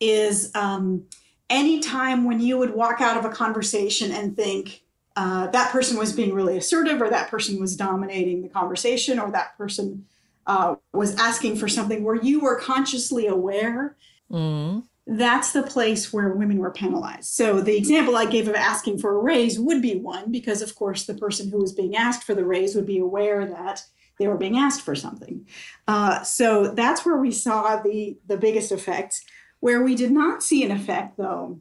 is 0.00 0.50
um, 0.54 1.04
anytime 1.50 2.24
when 2.24 2.40
you 2.40 2.58
would 2.58 2.74
walk 2.74 3.00
out 3.00 3.16
of 3.16 3.24
a 3.24 3.34
conversation 3.34 4.12
and 4.12 4.36
think, 4.36 4.83
uh, 5.16 5.46
that 5.48 5.70
person 5.70 5.96
was 5.96 6.12
being 6.12 6.34
really 6.34 6.56
assertive, 6.56 7.00
or 7.00 7.08
that 7.08 7.30
person 7.30 7.60
was 7.60 7.76
dominating 7.76 8.42
the 8.42 8.48
conversation, 8.48 9.18
or 9.18 9.30
that 9.30 9.56
person 9.56 10.06
uh, 10.46 10.74
was 10.92 11.14
asking 11.16 11.56
for 11.56 11.68
something 11.68 12.04
where 12.04 12.16
you 12.16 12.40
were 12.40 12.58
consciously 12.58 13.26
aware, 13.26 13.96
mm. 14.30 14.82
that's 15.06 15.52
the 15.52 15.62
place 15.62 16.12
where 16.12 16.30
women 16.30 16.58
were 16.58 16.70
penalized. 16.70 17.30
So 17.32 17.60
the 17.60 17.76
example 17.76 18.16
I 18.16 18.26
gave 18.26 18.48
of 18.48 18.54
asking 18.54 18.98
for 18.98 19.14
a 19.16 19.22
raise 19.22 19.58
would 19.58 19.80
be 19.80 19.96
one, 19.96 20.30
because 20.30 20.62
of 20.62 20.74
course 20.74 21.04
the 21.04 21.14
person 21.14 21.50
who 21.50 21.58
was 21.58 21.72
being 21.72 21.96
asked 21.96 22.24
for 22.24 22.34
the 22.34 22.44
raise 22.44 22.74
would 22.74 22.86
be 22.86 22.98
aware 22.98 23.46
that 23.46 23.84
they 24.18 24.28
were 24.28 24.36
being 24.36 24.56
asked 24.56 24.82
for 24.82 24.94
something. 24.94 25.46
Uh, 25.88 26.22
so 26.22 26.68
that's 26.68 27.04
where 27.04 27.16
we 27.16 27.32
saw 27.32 27.80
the 27.82 28.16
the 28.26 28.36
biggest 28.36 28.70
effects. 28.70 29.24
Where 29.60 29.82
we 29.82 29.94
did 29.94 30.10
not 30.10 30.42
see 30.42 30.62
an 30.62 30.70
effect, 30.70 31.16
though, 31.16 31.60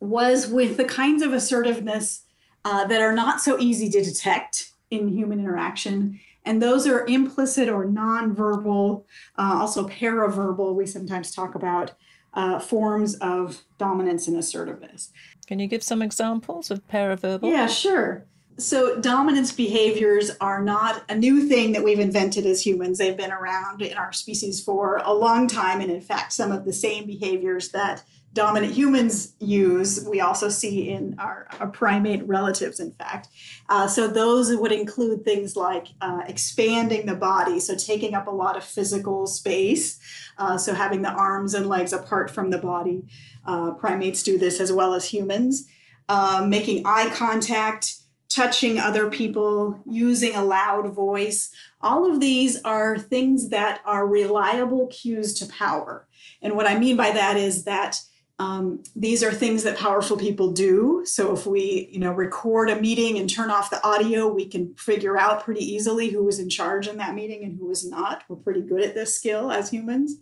was 0.00 0.48
with 0.48 0.76
the 0.76 0.84
kinds 0.84 1.22
of 1.22 1.32
assertiveness 1.32 2.24
uh, 2.66 2.84
that 2.84 3.00
are 3.00 3.12
not 3.12 3.40
so 3.40 3.56
easy 3.60 3.88
to 3.88 4.02
detect 4.02 4.72
in 4.90 5.06
human 5.06 5.38
interaction. 5.38 6.18
And 6.44 6.60
those 6.60 6.84
are 6.88 7.06
implicit 7.06 7.68
or 7.68 7.86
nonverbal, 7.86 9.04
uh, 9.38 9.58
also 9.60 9.86
paraverbal, 9.86 10.74
we 10.74 10.84
sometimes 10.84 11.32
talk 11.32 11.54
about 11.54 11.92
uh, 12.34 12.58
forms 12.58 13.14
of 13.16 13.62
dominance 13.78 14.26
and 14.26 14.36
assertiveness. 14.36 15.12
Can 15.46 15.60
you 15.60 15.68
give 15.68 15.82
some 15.84 16.02
examples 16.02 16.72
of 16.72 16.84
paraverbal? 16.88 17.48
Yeah, 17.48 17.68
sure. 17.68 18.26
So, 18.58 18.98
dominance 18.98 19.52
behaviors 19.52 20.30
are 20.40 20.62
not 20.62 21.04
a 21.10 21.14
new 21.14 21.46
thing 21.46 21.72
that 21.72 21.84
we've 21.84 22.00
invented 22.00 22.46
as 22.46 22.64
humans. 22.64 22.96
They've 22.96 23.16
been 23.16 23.32
around 23.32 23.82
in 23.82 23.98
our 23.98 24.14
species 24.14 24.64
for 24.64 24.96
a 25.04 25.12
long 25.12 25.46
time. 25.46 25.82
And 25.82 25.90
in 25.90 26.00
fact, 26.00 26.32
some 26.32 26.52
of 26.52 26.64
the 26.64 26.72
same 26.72 27.06
behaviors 27.06 27.68
that 27.70 28.02
dominant 28.36 28.74
humans 28.74 29.34
use, 29.40 30.06
we 30.08 30.20
also 30.20 30.48
see 30.48 30.90
in 30.90 31.16
our, 31.18 31.48
our 31.58 31.66
primate 31.66 32.26
relatives, 32.28 32.78
in 32.78 32.92
fact. 32.92 33.28
Uh, 33.68 33.88
so 33.88 34.06
those 34.06 34.54
would 34.54 34.72
include 34.72 35.24
things 35.24 35.56
like 35.56 35.88
uh, 36.00 36.20
expanding 36.28 37.06
the 37.06 37.14
body, 37.14 37.58
so 37.58 37.74
taking 37.74 38.14
up 38.14 38.26
a 38.26 38.30
lot 38.30 38.56
of 38.56 38.62
physical 38.62 39.26
space, 39.26 39.98
uh, 40.38 40.56
so 40.56 40.74
having 40.74 41.02
the 41.02 41.10
arms 41.10 41.54
and 41.54 41.66
legs 41.66 41.92
apart 41.92 42.30
from 42.30 42.50
the 42.50 42.58
body. 42.58 43.02
Uh, 43.44 43.72
primates 43.72 44.22
do 44.22 44.38
this 44.38 44.60
as 44.60 44.72
well 44.72 44.94
as 44.94 45.06
humans. 45.06 45.66
Uh, 46.08 46.44
making 46.46 46.82
eye 46.86 47.10
contact, 47.14 47.94
touching 48.36 48.78
other 48.78 49.08
people, 49.08 49.80
using 49.86 50.34
a 50.34 50.44
loud 50.44 50.92
voice. 50.92 51.50
All 51.80 52.10
of 52.10 52.20
these 52.20 52.62
are 52.64 52.98
things 52.98 53.48
that 53.48 53.80
are 53.86 54.06
reliable 54.06 54.88
cues 54.88 55.32
to 55.34 55.46
power. 55.46 56.06
And 56.42 56.54
what 56.54 56.66
I 56.66 56.78
mean 56.78 56.98
by 56.98 57.12
that 57.12 57.38
is 57.38 57.64
that 57.64 57.98
um, 58.38 58.82
these 58.94 59.24
are 59.24 59.32
things 59.32 59.62
that 59.62 59.78
powerful 59.78 60.18
people 60.18 60.52
do. 60.52 61.02
So 61.06 61.32
if 61.32 61.46
we, 61.46 61.88
you 61.90 61.98
know, 61.98 62.12
record 62.12 62.68
a 62.68 62.78
meeting 62.78 63.16
and 63.16 63.30
turn 63.30 63.50
off 63.50 63.70
the 63.70 63.82
audio, 63.82 64.28
we 64.28 64.46
can 64.46 64.74
figure 64.74 65.16
out 65.16 65.42
pretty 65.42 65.64
easily 65.64 66.10
who 66.10 66.22
was 66.22 66.38
in 66.38 66.50
charge 66.50 66.86
in 66.86 66.98
that 66.98 67.14
meeting 67.14 67.42
and 67.42 67.58
who 67.58 67.66
was 67.66 67.88
not. 67.88 68.24
We're 68.28 68.36
pretty 68.36 68.60
good 68.60 68.82
at 68.82 68.94
this 68.94 69.16
skill 69.16 69.50
as 69.50 69.70
humans. 69.70 70.16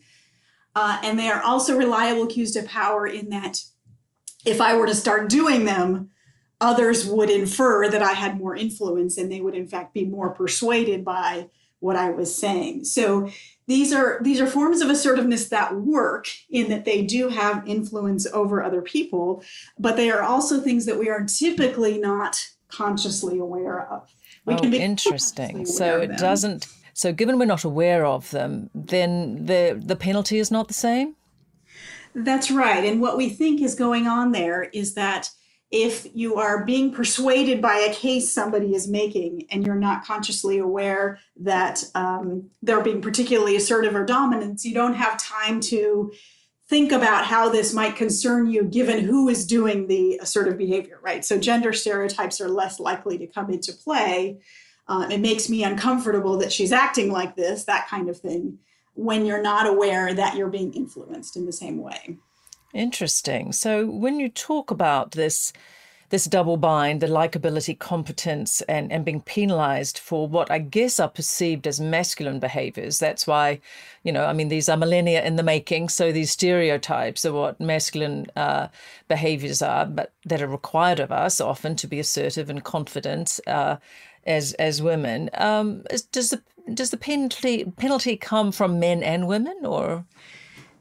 Uh, 0.77 1.01
and 1.03 1.19
they 1.19 1.29
are 1.29 1.43
also 1.43 1.77
reliable 1.77 2.27
cues 2.27 2.53
to 2.53 2.63
power 2.63 3.09
in 3.09 3.31
that 3.31 3.59
if 4.45 4.61
I 4.61 4.77
were 4.77 4.87
to 4.87 4.95
start 4.95 5.29
doing 5.29 5.65
them, 5.65 6.11
others 6.61 7.07
would 7.07 7.31
infer 7.31 7.89
that 7.91 8.03
I 8.03 8.13
had 8.13 8.39
more 8.39 8.57
influence 8.57 9.19
and 9.19 9.31
they 9.31 9.41
would, 9.41 9.55
in 9.55 9.67
fact, 9.67 9.95
be 9.95 10.05
more 10.05 10.31
persuaded 10.31 11.05
by 11.05 11.49
what 11.81 11.97
I 11.97 12.11
was 12.11 12.35
saying. 12.35 12.85
So 12.85 13.29
these 13.67 13.93
are 13.93 14.19
these 14.23 14.41
are 14.41 14.47
forms 14.47 14.81
of 14.81 14.91
assertiveness 14.91 15.49
that 15.51 15.75
work 15.77 16.29
in 16.51 16.69
that 16.71 16.85
they 16.85 17.03
do 17.03 17.29
have 17.29 17.67
influence 17.67 18.27
over 18.33 18.63
other 18.63 18.83
people 18.83 19.43
but 19.79 19.97
they 19.97 20.11
are 20.11 20.23
also 20.23 20.61
things 20.61 20.87
that 20.87 20.99
we 20.99 21.09
are 21.09 21.25
typically 21.25 21.99
not 21.99 22.47
consciously 22.69 23.39
aware 23.39 23.89
of. 23.91 24.13
We 24.45 24.55
oh, 24.55 24.65
interesting. 24.65 25.65
so 25.65 26.01
it 26.01 26.19
doesn't 26.19 26.67
so 26.93 27.13
given 27.13 27.39
we're 27.39 27.47
not 27.47 27.65
aware 27.65 28.05
of 28.05 28.31
them 28.31 28.71
then 28.75 29.47
the 29.47 29.81
the 29.83 29.97
penalty 29.97 30.39
is 30.39 30.51
not 30.51 30.69
the 30.69 30.75
same? 30.75 31.17
That's 32.15 32.51
right. 32.51 32.85
And 32.85 33.01
what 33.01 33.17
we 33.17 33.29
think 33.29 33.61
is 33.61 33.75
going 33.75 34.07
on 34.07 34.33
there 34.33 34.65
is 34.73 34.95
that 34.95 35.31
if 35.75 36.07
you 36.15 36.37
are 36.37 36.65
being 36.65 36.93
persuaded 36.93 37.61
by 37.61 37.75
a 37.75 37.93
case 37.93 38.33
somebody 38.33 38.77
is 38.77 38.87
making 38.87 39.45
and 39.51 39.67
you're 39.67 39.75
not 39.75 40.05
consciously 40.05 40.59
aware 40.59 41.19
that 41.37 41.83
um, 41.97 42.49
they're 42.63 42.81
being 42.81 43.03
particularly 43.03 43.57
assertive 43.57 43.97
or 43.97 44.05
dominant, 44.05 44.65
you 44.65 44.73
don't 44.73 44.95
have 44.95 45.21
time 45.21 45.59
to 45.59 46.13
think 46.69 46.93
about 46.93 47.25
how 47.27 47.49
this 47.49 47.75
might 47.75 47.97
concern 47.97 48.49
you 48.49 48.63
given 48.63 49.01
who 49.01 49.29
is 49.29 49.45
doing 49.45 49.89
the 49.89 50.17
assertive 50.23 50.57
behavior, 50.57 51.01
right? 51.03 51.25
So 51.25 51.41
gender 51.41 51.73
stereotypes 51.73 52.41
are 52.41 52.49
less 52.49 52.79
likely 52.79 53.19
to 53.19 53.27
come 53.27 53.51
into 53.51 53.73
play. 53.73 54.39
Uh, 54.87 55.09
it 55.11 55.19
makes 55.19 55.49
me 55.51 55.65
uncomfortable 55.65 56.39
that 56.39 56.53
she's 56.53 56.71
acting 56.71 57.11
like 57.11 57.35
this, 57.35 57.65
that 57.65 57.89
kind 57.89 58.09
of 58.09 58.17
thing, 58.17 58.59
when 58.95 59.27
you're 59.27 59.43
not 59.43 59.67
aware 59.67 60.15
that 60.15 60.37
you're 60.37 60.49
being 60.49 60.73
influenced 60.73 61.37
in 61.37 61.47
the 61.47 61.53
same 61.53 61.83
way. 61.83 62.17
Interesting. 62.75 63.53
So 63.53 63.87
when 63.87 64.21
you 64.21 64.29
talk 64.29 64.71
about 64.71 65.13
this 65.13 65.53
this 66.11 66.27
double 66.27 66.59
bind, 66.59 67.01
the 67.01 67.09
likability, 67.09 67.77
competence, 67.77 68.61
and, 68.69 68.93
and 68.93 69.05
being 69.05 69.23
penalized 69.23 69.99
for 69.99 70.29
what 70.29 70.49
I 70.51 70.59
guess 70.59 71.01
are 71.01 71.09
perceived 71.09 71.67
as 71.67 71.81
masculine 71.81 72.39
behaviors. 72.39 73.01
That's 73.01 73.27
why, 73.27 73.61
you 74.05 74.13
know, 74.13 74.25
I 74.27 74.33
mean, 74.33 74.49
these 74.49 74.69
are 74.69 74.77
millennia 74.77 75.25
in 75.25 75.37
the 75.37 75.43
making. 75.43 75.89
So 75.89 76.13
these 76.13 76.31
stereotypes 76.31 77.25
are 77.25 77.33
what 77.33 77.59
masculine 77.59 78.27
uh, 78.37 78.69
behaviors 79.09 79.61
are, 79.61 79.87
but 79.87 80.13
that 80.27 80.43
are 80.43 80.47
required 80.47 81.01
of 81.01 81.11
us 81.11 81.41
often 81.41 81.75
to 81.77 81.89
be 81.89 81.99
assertive 81.99 82.49
and 82.49 82.63
confident 82.63 83.41
uh, 83.49 83.77
as 84.25 84.53
as 84.55 84.83
women. 84.83 85.31
Um, 85.35 85.83
does 86.13 86.31
the 86.31 86.43
does 86.73 86.91
the 86.91 86.97
penalty 86.99 87.65
penalty 87.77 88.17
come 88.17 88.53
from 88.53 88.79
men 88.79 89.03
and 89.03 89.27
women, 89.27 89.65
or? 89.65 90.05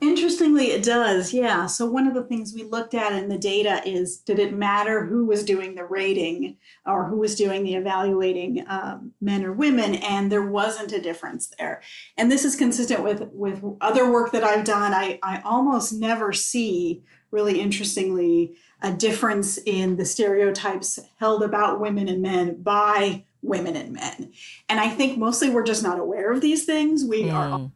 Interestingly, 0.04 0.72
it 0.72 0.84
does. 0.84 1.34
Yeah. 1.34 1.66
So, 1.66 1.86
one 1.86 2.08
of 2.08 2.14
the 2.14 2.24
things 2.24 2.54
we 2.54 2.64
looked 2.64 2.94
at 2.94 3.14
in 3.14 3.30
the 3.30 3.38
data 3.38 3.82
is 3.86 4.18
did 4.18 4.38
it 4.38 4.54
matter 4.54 5.06
who 5.06 5.26
was 5.26 5.46
doing 5.46 5.76
the 5.76 5.86
rating 5.86 6.58
or 6.86 7.06
who 7.06 7.18
was 7.18 7.36
doing 7.36 7.64
the 7.64 7.76
evaluating, 7.76 8.66
um, 8.68 9.14
men 9.22 9.46
or 9.46 9.54
women? 9.54 9.96
And 9.96 10.32
there 10.32 10.46
wasn't 10.46 10.92
a 10.92 11.02
difference 11.02 11.52
there. 11.58 11.82
And 12.18 12.30
this 12.30 12.44
is 12.44 12.56
consistent 12.56 13.02
with, 13.02 13.30
with 13.32 13.64
other 13.80 14.12
work 14.12 14.34
that 14.34 14.44
I've 14.44 14.66
done. 14.66 14.94
I, 14.94 15.20
I 15.24 15.42
almost 15.46 15.94
never 15.94 16.34
see, 16.34 17.04
really 17.32 17.62
interestingly, 17.62 18.58
a 18.82 18.92
difference 18.92 19.58
in 19.66 19.96
the 19.96 20.06
stereotypes 20.06 21.00
held 21.20 21.44
about 21.44 21.80
women 21.80 22.10
and 22.10 22.22
men 22.22 22.62
by 22.62 23.24
women 23.42 23.78
and 23.78 23.94
men. 23.94 24.34
And 24.68 24.80
I 24.80 24.90
think 24.90 25.18
mostly 25.18 25.50
we're 25.50 25.64
just 25.64 25.84
not 25.84 26.00
aware 26.00 26.32
of 26.32 26.42
these 26.42 26.66
things. 26.66 27.06
We 27.06 27.24
mm. 27.24 27.34
are 27.34 27.72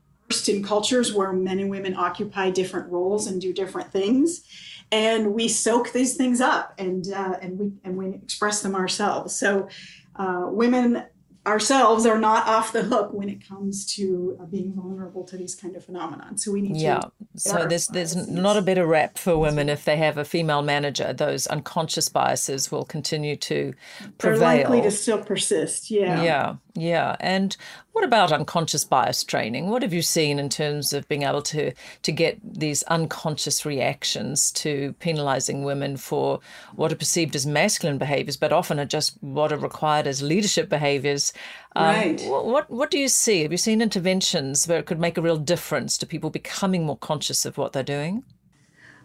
in 0.48 0.64
cultures 0.64 1.14
where 1.14 1.32
men 1.34 1.60
and 1.60 1.70
women 1.70 1.96
occupy 1.96 2.50
different 2.50 2.90
roles 2.92 3.28
and 3.28 3.42
do 3.42 3.54
different 3.54 3.92
things 3.92 4.44
and 4.92 5.34
we 5.34 5.48
soak 5.48 5.92
these 5.92 6.16
things 6.16 6.40
up 6.40 6.74
and 6.78 7.12
uh, 7.12 7.38
and 7.42 7.60
we 7.60 7.72
and 7.84 7.98
we 7.98 8.08
express 8.16 8.62
them 8.62 8.76
ourselves 8.76 9.36
so 9.36 9.68
uh, 10.16 10.46
women 10.46 11.04
ourselves 11.48 12.06
are 12.06 12.20
not 12.20 12.46
off 12.46 12.74
the 12.74 12.84
hook 12.84 13.14
when 13.14 13.30
it 13.30 13.48
comes 13.48 13.86
to 13.86 14.38
uh, 14.40 14.46
being 14.46 14.74
vulnerable 14.74 15.24
to 15.24 15.38
these 15.38 15.56
kind 15.56 15.76
of 15.76 15.86
phenomena. 15.86 16.30
So 16.36 16.52
we 16.52 16.62
need 16.62 16.76
yeah. 16.76 17.00
to. 17.00 17.12
So 17.38 17.66
there's 17.66 17.88
there's 17.88 18.16
not 18.16 18.58
a 18.58 18.62
better 18.62 18.86
rap 18.86 19.18
for 19.18 19.38
women 19.38 19.70
if 19.70 19.86
they 19.86 19.96
have 19.98 20.18
a 20.18 20.26
female 20.26 20.62
manager. 20.62 21.14
Those 21.14 21.48
unconscious 21.48 22.10
biases 22.10 22.72
will 22.72 22.84
continue 22.84 23.38
to 23.38 23.74
prevail. 24.18 24.40
They're 24.40 24.58
likely 24.58 24.82
to 24.82 24.92
still 24.92 25.24
persist. 25.24 25.90
Yeah. 25.90 26.22
Yeah. 26.22 26.56
Yeah. 26.80 27.16
And 27.20 27.58
what 27.94 28.04
about 28.04 28.32
unconscious 28.32 28.86
bias 28.86 29.24
training? 29.24 29.72
What 29.72 29.82
have 29.82 29.94
you 29.94 30.04
seen 30.04 30.38
in 30.38 30.48
terms 30.48 30.94
of 30.94 31.08
being 31.08 31.24
able 31.24 31.42
to 31.44 31.72
to 32.04 32.12
get 32.12 32.38
these 32.44 32.84
unconscious 32.84 33.66
reactions 33.66 34.52
to 34.52 34.94
penalizing 35.00 35.64
women 35.64 35.98
for 35.98 36.40
what 36.76 36.92
are 36.92 36.96
perceived 36.96 37.36
as 37.36 37.48
masculine 37.48 37.98
behaviors, 37.98 38.38
but 38.38 38.54
often 38.54 38.80
are 38.80 38.86
just 38.86 39.18
what 39.22 39.52
are 39.52 39.58
required 39.58 40.06
as 40.06 40.22
leadership 40.22 40.70
behaviors? 40.70 41.34
Um, 41.76 41.86
right. 41.86 42.22
What 42.28 42.70
what 42.70 42.92
do 42.92 43.00
you 43.00 43.08
see? 43.08 43.42
Have 43.42 43.52
you 43.52 43.58
seen 43.58 43.82
interventions 43.82 44.68
where 44.68 44.78
it 44.78 44.86
could 44.86 45.00
make 45.00 45.18
a 45.18 45.22
real 45.22 45.38
difference 45.38 45.98
to 45.98 46.06
people 46.06 46.30
becoming 46.30 46.86
more 46.86 46.98
conscious 46.98 47.44
of 47.44 47.58
what 47.58 47.74
they're 47.74 47.82
doing? 47.82 48.24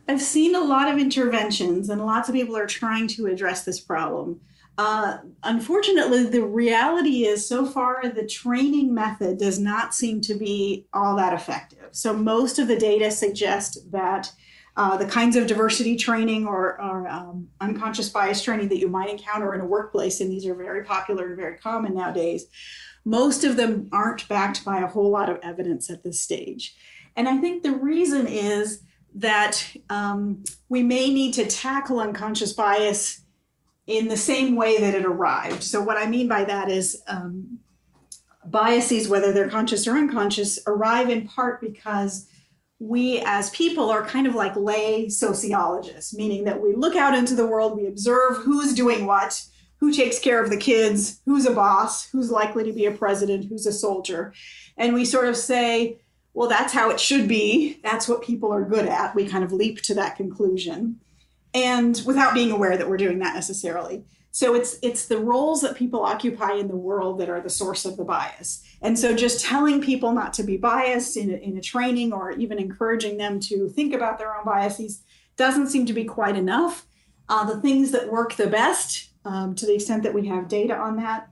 I've 0.08 0.20
seen 0.20 0.54
a 0.54 0.60
lot 0.60 0.92
of 0.92 0.98
interventions, 0.98 1.88
and 1.88 2.04
lots 2.04 2.28
of 2.28 2.34
people 2.34 2.54
are 2.56 2.66
trying 2.66 3.06
to 3.08 3.28
address 3.28 3.64
this 3.64 3.80
problem. 3.80 4.42
Uh, 4.78 5.18
unfortunately, 5.42 6.24
the 6.24 6.42
reality 6.42 7.26
is 7.26 7.46
so 7.46 7.66
far 7.66 8.02
the 8.08 8.26
training 8.26 8.94
method 8.94 9.38
does 9.38 9.58
not 9.58 9.94
seem 9.94 10.20
to 10.22 10.34
be 10.34 10.86
all 10.94 11.14
that 11.16 11.34
effective. 11.34 11.88
So, 11.92 12.14
most 12.14 12.58
of 12.58 12.68
the 12.68 12.78
data 12.78 13.10
suggest 13.10 13.90
that 13.92 14.32
uh, 14.76 14.96
the 14.96 15.06
kinds 15.06 15.36
of 15.36 15.46
diversity 15.46 15.96
training 15.96 16.46
or, 16.46 16.80
or 16.80 17.06
um, 17.06 17.48
unconscious 17.60 18.08
bias 18.08 18.42
training 18.42 18.68
that 18.68 18.78
you 18.78 18.88
might 18.88 19.10
encounter 19.10 19.54
in 19.54 19.60
a 19.60 19.66
workplace, 19.66 20.20
and 20.20 20.30
these 20.30 20.46
are 20.46 20.54
very 20.54 20.84
popular 20.84 21.26
and 21.26 21.36
very 21.36 21.58
common 21.58 21.94
nowadays, 21.94 22.46
most 23.04 23.44
of 23.44 23.56
them 23.56 23.88
aren't 23.92 24.26
backed 24.28 24.64
by 24.64 24.80
a 24.80 24.86
whole 24.86 25.10
lot 25.10 25.28
of 25.28 25.38
evidence 25.42 25.90
at 25.90 26.02
this 26.02 26.20
stage. 26.20 26.74
And 27.16 27.28
I 27.28 27.36
think 27.38 27.62
the 27.62 27.72
reason 27.72 28.26
is 28.26 28.82
that 29.14 29.76
um, 29.90 30.42
we 30.70 30.82
may 30.82 31.12
need 31.12 31.34
to 31.34 31.46
tackle 31.46 32.00
unconscious 32.00 32.54
bias 32.54 33.21
in 33.86 34.08
the 34.08 34.16
same 34.16 34.56
way 34.56 34.78
that 34.80 34.94
it 34.94 35.04
arrived. 35.04 35.62
So, 35.62 35.82
what 35.82 35.96
I 35.96 36.06
mean 36.06 36.28
by 36.28 36.44
that 36.44 36.70
is 36.70 37.02
um, 37.06 37.58
biases, 38.44 39.08
whether 39.08 39.32
they're 39.32 39.50
conscious 39.50 39.86
or 39.86 39.96
unconscious, 39.96 40.58
arrive 40.66 41.10
in 41.10 41.26
part 41.26 41.60
because 41.60 42.28
we 42.78 43.22
as 43.24 43.50
people 43.50 43.90
are 43.90 44.04
kind 44.04 44.26
of 44.26 44.34
like 44.34 44.56
lay 44.56 45.08
sociologists, 45.08 46.14
meaning 46.14 46.44
that 46.44 46.60
we 46.60 46.74
look 46.74 46.96
out 46.96 47.14
into 47.14 47.34
the 47.34 47.46
world, 47.46 47.76
we 47.76 47.86
observe 47.86 48.38
who's 48.38 48.74
doing 48.74 49.06
what, 49.06 49.40
who 49.76 49.92
takes 49.92 50.18
care 50.18 50.42
of 50.42 50.50
the 50.50 50.56
kids, 50.56 51.20
who's 51.24 51.46
a 51.46 51.54
boss, 51.54 52.08
who's 52.10 52.30
likely 52.30 52.64
to 52.64 52.72
be 52.72 52.86
a 52.86 52.92
president, 52.92 53.46
who's 53.48 53.66
a 53.66 53.72
soldier. 53.72 54.32
And 54.76 54.94
we 54.94 55.04
sort 55.04 55.28
of 55.28 55.36
say, 55.36 56.00
well, 56.34 56.48
that's 56.48 56.72
how 56.72 56.90
it 56.90 56.98
should 56.98 57.28
be. 57.28 57.78
That's 57.84 58.08
what 58.08 58.22
people 58.22 58.52
are 58.52 58.64
good 58.64 58.86
at. 58.86 59.14
We 59.14 59.28
kind 59.28 59.44
of 59.44 59.52
leap 59.52 59.82
to 59.82 59.94
that 59.94 60.16
conclusion. 60.16 61.00
And 61.54 62.00
without 62.06 62.35
being 62.35 62.50
aware 62.50 62.76
that 62.76 62.88
we're 62.88 62.97
doing 62.97 63.18
that 63.18 63.35
necessarily. 63.35 64.04
So 64.35 64.54
it's 64.54 64.78
it's 64.82 65.06
the 65.06 65.18
roles 65.18 65.61
that 65.61 65.76
people 65.76 66.02
occupy 66.02 66.54
in 66.54 66.68
the 66.68 66.76
world 66.76 67.21
that 67.21 67.28
are 67.28 67.42
the 67.42 67.50
source 67.50 67.85
of 67.85 67.99
the 67.99 68.04
bias. 68.04 68.62
And 68.80 68.99
so 68.99 69.14
just 69.14 69.44
telling 69.44 69.82
people 69.82 70.12
not 70.12 70.32
to 70.35 70.42
be 70.42 70.56
biased 70.56 71.18
in 71.18 71.30
a, 71.30 71.35
in 71.35 71.59
a 71.59 71.61
training 71.61 72.14
or 72.14 72.30
even 72.32 72.59
encouraging 72.59 73.18
them 73.18 73.38
to 73.40 73.68
think 73.68 73.92
about 73.92 74.18
their 74.18 74.35
own 74.35 74.44
biases 74.44 75.02
doesn't 75.37 75.68
seem 75.68 75.85
to 75.87 75.92
be 75.92 76.04
quite 76.04 76.37
enough. 76.37 76.87
Uh, 77.28 77.44
the 77.44 77.61
things 77.61 77.90
that 77.90 78.11
work 78.11 78.35
the 78.35 78.47
best, 78.47 79.11
um, 79.26 79.54
to 79.54 79.66
the 79.66 79.75
extent 79.75 80.02
that 80.02 80.14
we 80.14 80.26
have 80.26 80.49
data 80.49 80.76
on 80.76 80.97
that, 80.97 81.28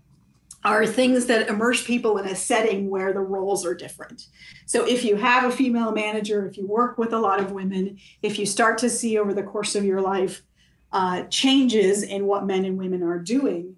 are 0.62 0.87
things 0.87 1.26
that 1.26 1.49
immerse 1.49 1.85
people 1.87 2.19
in 2.19 2.26
a 2.26 2.37
setting 2.37 2.90
where 2.90 3.12
the 3.12 3.21
roles 3.21 3.64
are 3.64 3.75
different. 3.75 4.26
So 4.67 4.87
if 4.87 5.05
you 5.05 5.17
have 5.17 5.45
a 5.45 5.55
female 5.55 5.93
manager, 5.93 6.47
if 6.47 6.59
you 6.59 6.67
work 6.67 6.99
with 6.99 7.12
a 7.12 7.19
lot 7.19 7.40
of 7.40 7.52
women, 7.52 7.99
if 8.23 8.38
you 8.38 8.45
start 8.45 8.76
to 8.79 8.90
see 8.90 9.18
over 9.18 9.33
the 9.33 9.42
course 9.42 9.75
of 9.75 9.85
your 9.85 10.03
life 10.03 10.42
uh, 10.92 11.25
changes 11.25 12.03
in 12.03 12.27
what 12.27 12.44
men 12.44 12.64
and 12.64 12.77
women 12.77 13.03
are 13.03 13.18
doing, 13.18 13.77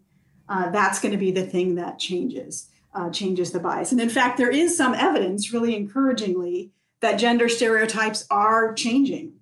uh, 0.48 0.70
that's 0.70 1.00
going 1.00 1.12
to 1.12 1.18
be 1.18 1.30
the 1.30 1.46
thing 1.46 1.76
that 1.76 1.98
changes, 1.98 2.68
uh, 2.94 3.10
changes 3.10 3.52
the 3.52 3.60
bias. 3.60 3.92
And 3.92 4.00
in 4.00 4.10
fact, 4.10 4.36
there 4.36 4.50
is 4.50 4.76
some 4.76 4.94
evidence, 4.94 5.52
really 5.52 5.76
encouragingly, 5.76 6.72
that 7.00 7.16
gender 7.16 7.48
stereotypes 7.48 8.26
are 8.30 8.74
changing. 8.74 9.34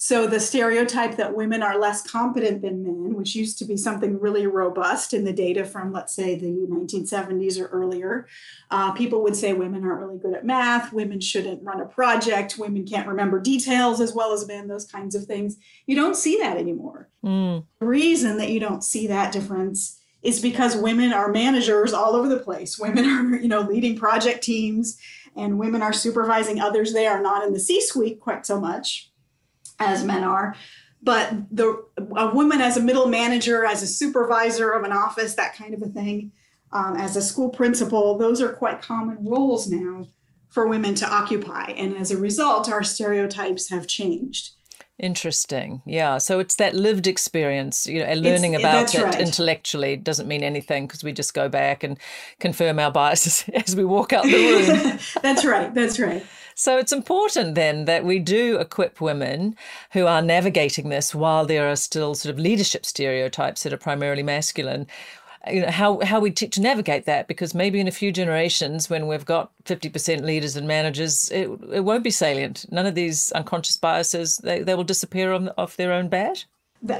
So 0.00 0.28
the 0.28 0.38
stereotype 0.38 1.16
that 1.16 1.34
women 1.34 1.60
are 1.60 1.76
less 1.76 2.08
competent 2.08 2.62
than 2.62 2.84
men, 2.84 3.14
which 3.14 3.34
used 3.34 3.58
to 3.58 3.64
be 3.64 3.76
something 3.76 4.20
really 4.20 4.46
robust 4.46 5.12
in 5.12 5.24
the 5.24 5.32
data 5.32 5.64
from, 5.64 5.92
let's 5.92 6.14
say, 6.14 6.36
the 6.36 6.68
1970s 6.70 7.60
or 7.60 7.66
earlier, 7.66 8.28
uh, 8.70 8.92
people 8.92 9.24
would 9.24 9.34
say 9.34 9.54
women 9.54 9.84
aren't 9.84 10.00
really 10.00 10.18
good 10.18 10.34
at 10.34 10.46
math, 10.46 10.92
women 10.92 11.18
shouldn't 11.20 11.64
run 11.64 11.80
a 11.80 11.84
project, 11.84 12.58
women 12.58 12.86
can't 12.86 13.08
remember 13.08 13.40
details 13.40 14.00
as 14.00 14.14
well 14.14 14.32
as 14.32 14.46
men, 14.46 14.68
those 14.68 14.84
kinds 14.84 15.16
of 15.16 15.24
things. 15.24 15.56
You 15.88 15.96
don't 15.96 16.16
see 16.16 16.38
that 16.38 16.56
anymore. 16.56 17.08
Mm. 17.24 17.64
The 17.80 17.86
reason 17.86 18.38
that 18.38 18.50
you 18.50 18.60
don't 18.60 18.84
see 18.84 19.08
that 19.08 19.32
difference 19.32 20.00
is 20.22 20.40
because 20.40 20.76
women 20.76 21.12
are 21.12 21.32
managers 21.32 21.92
all 21.92 22.14
over 22.14 22.28
the 22.28 22.38
place. 22.38 22.78
Women 22.78 23.04
are, 23.04 23.36
you 23.40 23.48
know, 23.48 23.62
leading 23.62 23.98
project 23.98 24.44
teams 24.44 24.96
and 25.34 25.58
women 25.58 25.82
are 25.82 25.92
supervising 25.92 26.60
others. 26.60 26.92
They 26.92 27.08
are 27.08 27.20
not 27.20 27.44
in 27.44 27.52
the 27.52 27.58
C-suite 27.58 28.20
quite 28.20 28.46
so 28.46 28.60
much 28.60 29.07
as 29.78 30.04
men 30.04 30.24
are. 30.24 30.54
But 31.02 31.32
the 31.50 31.84
a 32.16 32.34
woman 32.34 32.60
as 32.60 32.76
a 32.76 32.82
middle 32.82 33.06
manager 33.06 33.64
as 33.64 33.82
a 33.82 33.86
supervisor 33.86 34.72
of 34.72 34.84
an 34.84 34.92
office 34.92 35.34
that 35.34 35.54
kind 35.54 35.74
of 35.74 35.82
a 35.82 35.86
thing 35.86 36.32
um, 36.72 36.96
as 36.96 37.16
a 37.16 37.22
school 37.22 37.50
principal 37.50 38.18
those 38.18 38.42
are 38.42 38.52
quite 38.52 38.82
common 38.82 39.24
roles 39.24 39.70
now 39.70 40.08
for 40.48 40.66
women 40.66 40.94
to 40.96 41.08
occupy. 41.08 41.66
And 41.76 41.96
as 41.96 42.10
a 42.10 42.16
result 42.16 42.68
our 42.68 42.82
stereotypes 42.82 43.70
have 43.70 43.86
changed 43.86 44.54
Interesting. 44.98 45.80
Yeah. 45.84 46.18
So 46.18 46.40
it's 46.40 46.56
that 46.56 46.74
lived 46.74 47.06
experience, 47.06 47.86
you 47.86 48.00
know, 48.00 48.06
and 48.06 48.20
learning 48.20 48.54
it's, 48.54 48.62
about 48.62 48.94
it 48.96 49.02
right. 49.04 49.20
intellectually 49.20 49.94
doesn't 49.94 50.26
mean 50.26 50.42
anything 50.42 50.88
because 50.88 51.04
we 51.04 51.12
just 51.12 51.34
go 51.34 51.48
back 51.48 51.84
and 51.84 51.98
confirm 52.40 52.80
our 52.80 52.90
biases 52.90 53.48
as 53.54 53.76
we 53.76 53.84
walk 53.84 54.12
out 54.12 54.24
the 54.24 54.32
room. 54.32 54.98
that's 55.22 55.44
right. 55.44 55.72
That's 55.72 56.00
right. 56.00 56.26
So 56.56 56.76
it's 56.76 56.90
important 56.90 57.54
then 57.54 57.84
that 57.84 58.04
we 58.04 58.18
do 58.18 58.58
equip 58.58 59.00
women 59.00 59.54
who 59.92 60.08
are 60.08 60.20
navigating 60.20 60.88
this 60.88 61.14
while 61.14 61.46
there 61.46 61.70
are 61.70 61.76
still 61.76 62.16
sort 62.16 62.34
of 62.34 62.40
leadership 62.40 62.84
stereotypes 62.84 63.62
that 63.62 63.72
are 63.72 63.76
primarily 63.76 64.24
masculine 64.24 64.88
you 65.50 65.62
know 65.62 65.70
how 65.70 66.00
how 66.00 66.20
we 66.20 66.30
teach 66.30 66.54
to 66.54 66.60
navigate 66.60 67.04
that 67.06 67.28
because 67.28 67.54
maybe 67.54 67.80
in 67.80 67.88
a 67.88 67.92
few 67.92 68.12
generations 68.12 68.88
when 68.88 69.06
we've 69.06 69.24
got 69.24 69.50
50% 69.64 70.22
leaders 70.22 70.56
and 70.56 70.66
managers 70.66 71.30
it, 71.30 71.48
it 71.72 71.80
won't 71.80 72.04
be 72.04 72.10
salient. 72.10 72.66
None 72.70 72.86
of 72.86 72.94
these 72.94 73.32
unconscious 73.32 73.76
biases 73.76 74.38
they, 74.38 74.62
they 74.62 74.74
will 74.74 74.84
disappear 74.84 75.32
on, 75.32 75.50
off 75.58 75.76
their 75.76 75.92
own 75.92 76.08
bat 76.08 76.44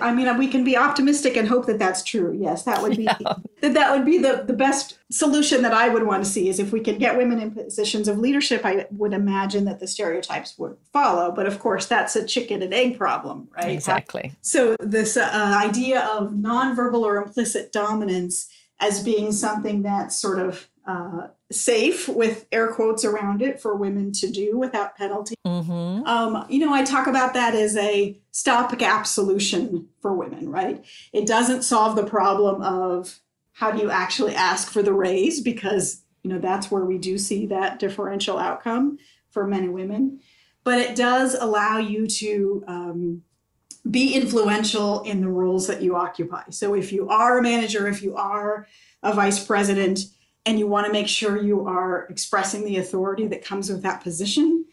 I 0.01 0.13
mean, 0.13 0.37
we 0.39 0.49
can 0.49 0.65
be 0.65 0.77
optimistic 0.77 1.37
and 1.37 1.47
hope 1.47 1.67
that 1.67 1.79
that's 1.79 2.03
true. 2.03 2.37
Yes, 2.39 2.65
that 2.65 2.83
would 2.83 2.97
be 2.97 3.05
yeah. 3.21 3.35
that, 3.61 3.75
that 3.75 3.93
would 3.93 4.05
be 4.05 4.19
the, 4.19 4.45
the 4.47 4.53
best 4.53 4.99
solution 5.11 5.63
that 5.63 5.73
I 5.73 5.89
would 5.89 6.05
want 6.05 6.25
to 6.25 6.29
see 6.29 6.49
is 6.49 6.59
if 6.59 6.73
we 6.73 6.81
could 6.81 6.99
get 6.99 7.17
women 7.17 7.41
in 7.41 7.53
positions 7.53 8.09
of 8.09 8.19
leadership. 8.19 8.63
I 8.65 8.87
would 8.91 9.13
imagine 9.13 9.65
that 9.67 9.79
the 9.79 9.87
stereotypes 9.87 10.59
would 10.59 10.77
follow, 10.93 11.31
but 11.31 11.47
of 11.47 11.61
course, 11.61 11.87
that's 11.87 12.17
a 12.17 12.27
chicken 12.27 12.63
and 12.63 12.75
egg 12.75 12.99
problem, 12.99 13.49
right? 13.57 13.71
Exactly. 13.71 14.33
So 14.41 14.77
this 14.81 15.17
uh, 15.17 15.61
idea 15.65 16.01
of 16.07 16.31
nonverbal 16.33 17.03
or 17.03 17.17
implicit 17.17 17.73
dominance 17.73 18.49
as 18.81 19.03
being 19.03 19.33
something 19.33 19.83
that's 19.83 20.21
sort 20.21 20.39
of 20.39 20.69
uh, 20.89 21.29
safe 21.53 22.09
with 22.09 22.47
air 22.51 22.73
quotes 22.73 23.05
around 23.05 23.43
it 23.43 23.61
for 23.61 23.77
women 23.77 24.11
to 24.11 24.31
do 24.31 24.59
without 24.59 24.97
penalty. 24.97 25.35
Mm-hmm. 25.47 26.07
Um, 26.07 26.47
you 26.49 26.61
know, 26.61 26.73
I 26.73 26.83
talk 26.83 27.07
about 27.07 27.35
that 27.35 27.55
as 27.55 27.77
a 27.77 28.19
stopgap 28.31 29.07
solution 29.07 29.89
for 30.01 30.15
women, 30.15 30.49
right? 30.49 30.83
It 31.13 31.27
doesn't 31.27 31.63
solve 31.63 31.95
the 31.95 32.07
problem 32.07 32.63
of 32.63 33.21
how 33.53 33.71
do 33.71 33.83
you 33.83 33.91
actually 33.91 34.35
ask 34.35 34.71
for 34.71 34.83
the 34.83 34.95
raise 34.95 35.43
because 35.43 36.03
you 36.23 36.31
know 36.31 36.39
that's 36.39 36.71
where 36.71 36.85
we 36.85 36.97
do 36.97 37.19
see 37.19 37.47
that 37.47 37.79
differential 37.79 38.39
outcome 38.39 38.99
for 39.31 39.47
men 39.47 39.65
and 39.65 39.75
women 39.75 40.21
but 40.65 40.79
it 40.79 40.95
does 40.95 41.35
allow 41.35 41.79
you 41.79 42.07
to 42.07 42.63
um, 42.67 43.23
be 43.91 44.15
influential 44.15 45.03
in 45.03 45.21
the 45.21 45.29
roles 45.29 45.67
that 45.67 45.83
you 45.83 45.97
occupy 45.97 46.43
so 46.51 46.75
if 46.75 46.93
you 46.93 47.09
are 47.09 47.39
a 47.39 47.43
manager 47.43 47.89
if 47.89 48.03
you 48.03 48.15
are 48.15 48.67
a 49.03 49.13
vice 49.13 49.45
president 49.45 50.01
and 50.49 50.59
you 50.59 50.67
want 50.67 50.87
to 50.87 50.93
make 50.93 51.09
sure 51.09 51.37
you 51.37 51.67
are 51.67 52.07
expressing 52.09 52.65
the 52.65 52.79
authority 52.79 53.27
that 53.27 53.45
comes 53.45 53.69
with 53.69 53.83
that 53.83 54.03
position. 54.03 54.65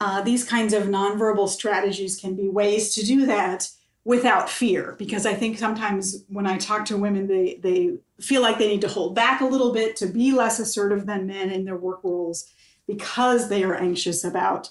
Uh, 0.00 0.20
these 0.20 0.42
kinds 0.42 0.74
of 0.74 0.84
nonverbal 0.84 1.48
strategies 1.48 2.18
can 2.18 2.34
be 2.34 2.48
ways 2.48 2.92
to 2.96 3.06
do 3.06 3.24
that 3.26 3.68
without 4.04 4.50
fear 4.50 4.96
because 4.98 5.24
i 5.26 5.32
think 5.32 5.56
sometimes 5.56 6.24
when 6.26 6.44
i 6.44 6.58
talk 6.58 6.84
to 6.84 6.96
women 6.96 7.28
they 7.28 7.60
they 7.62 7.92
feel 8.20 8.42
like 8.42 8.58
they 8.58 8.66
need 8.66 8.80
to 8.80 8.88
hold 8.88 9.14
back 9.14 9.40
a 9.40 9.44
little 9.44 9.72
bit 9.72 9.94
to 9.94 10.06
be 10.06 10.32
less 10.32 10.58
assertive 10.58 11.06
than 11.06 11.24
men 11.24 11.50
in 11.50 11.64
their 11.64 11.76
work 11.76 12.00
roles 12.02 12.50
because 12.88 13.48
they 13.48 13.62
are 13.62 13.76
anxious 13.76 14.24
about 14.24 14.68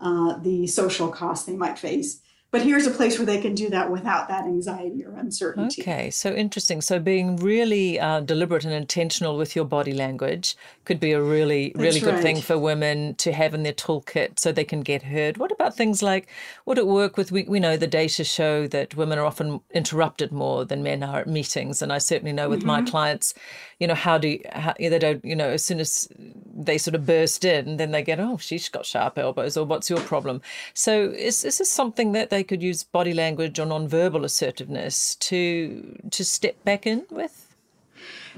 uh, 0.00 0.36
the 0.40 0.66
social 0.66 1.08
costs 1.08 1.46
they 1.46 1.56
might 1.56 1.78
face 1.78 2.20
but 2.54 2.62
here's 2.62 2.86
a 2.86 2.90
place 2.92 3.18
where 3.18 3.26
they 3.26 3.40
can 3.40 3.52
do 3.52 3.68
that 3.68 3.90
without 3.90 4.28
that 4.28 4.44
anxiety 4.44 5.04
or 5.04 5.10
uncertainty. 5.16 5.82
Okay, 5.82 6.08
so 6.08 6.32
interesting. 6.32 6.80
So 6.80 7.00
being 7.00 7.34
really 7.34 7.98
uh, 7.98 8.20
deliberate 8.20 8.64
and 8.64 8.72
intentional 8.72 9.36
with 9.36 9.56
your 9.56 9.64
body 9.64 9.92
language 9.92 10.56
could 10.84 11.00
be 11.00 11.10
a 11.10 11.20
really, 11.20 11.72
really 11.74 11.98
good 11.98 12.14
right. 12.14 12.22
thing 12.22 12.40
for 12.40 12.56
women 12.56 13.16
to 13.16 13.32
have 13.32 13.54
in 13.54 13.64
their 13.64 13.72
toolkit 13.72 14.38
so 14.38 14.52
they 14.52 14.62
can 14.62 14.82
get 14.82 15.02
heard. 15.02 15.36
What 15.36 15.50
about 15.50 15.76
things 15.76 16.00
like, 16.00 16.28
would 16.64 16.78
it 16.78 16.86
work 16.86 17.16
with, 17.16 17.32
we, 17.32 17.42
we 17.42 17.58
know 17.58 17.76
the 17.76 17.88
data 17.88 18.22
show 18.22 18.68
that 18.68 18.94
women 18.94 19.18
are 19.18 19.26
often 19.26 19.60
interrupted 19.72 20.30
more 20.30 20.64
than 20.64 20.84
men 20.84 21.02
are 21.02 21.22
at 21.22 21.26
meetings. 21.26 21.82
And 21.82 21.92
I 21.92 21.98
certainly 21.98 22.32
know 22.32 22.48
with 22.48 22.62
my 22.62 22.82
clients, 22.82 23.34
you 23.80 23.88
know, 23.88 23.96
how 23.96 24.16
do 24.16 24.28
you, 24.28 24.40
how, 24.52 24.74
they 24.78 25.00
don't, 25.00 25.24
you 25.24 25.34
know, 25.34 25.48
as 25.48 25.64
soon 25.64 25.80
as 25.80 26.06
they 26.54 26.78
sort 26.78 26.94
of 26.94 27.04
burst 27.04 27.44
in, 27.44 27.78
then 27.78 27.90
they 27.90 28.02
get, 28.04 28.20
oh, 28.20 28.36
she's 28.36 28.68
got 28.68 28.86
sharp 28.86 29.18
elbows 29.18 29.56
or 29.56 29.66
what's 29.66 29.90
your 29.90 29.98
problem? 30.02 30.40
So 30.72 31.10
is, 31.10 31.44
is 31.44 31.58
this 31.58 31.68
something 31.68 32.12
that 32.12 32.30
they 32.30 32.43
could 32.44 32.62
use 32.62 32.82
body 32.82 33.14
language 33.14 33.58
or 33.58 33.66
nonverbal 33.66 34.24
assertiveness 34.24 35.16
to 35.16 35.98
to 36.10 36.24
step 36.24 36.62
back 36.64 36.86
in 36.86 37.06
with? 37.10 37.54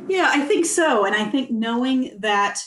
Yeah, 0.08 0.30
I 0.32 0.40
think 0.42 0.66
so. 0.66 1.04
And 1.04 1.14
I 1.14 1.24
think 1.24 1.50
knowing 1.50 2.16
that 2.18 2.60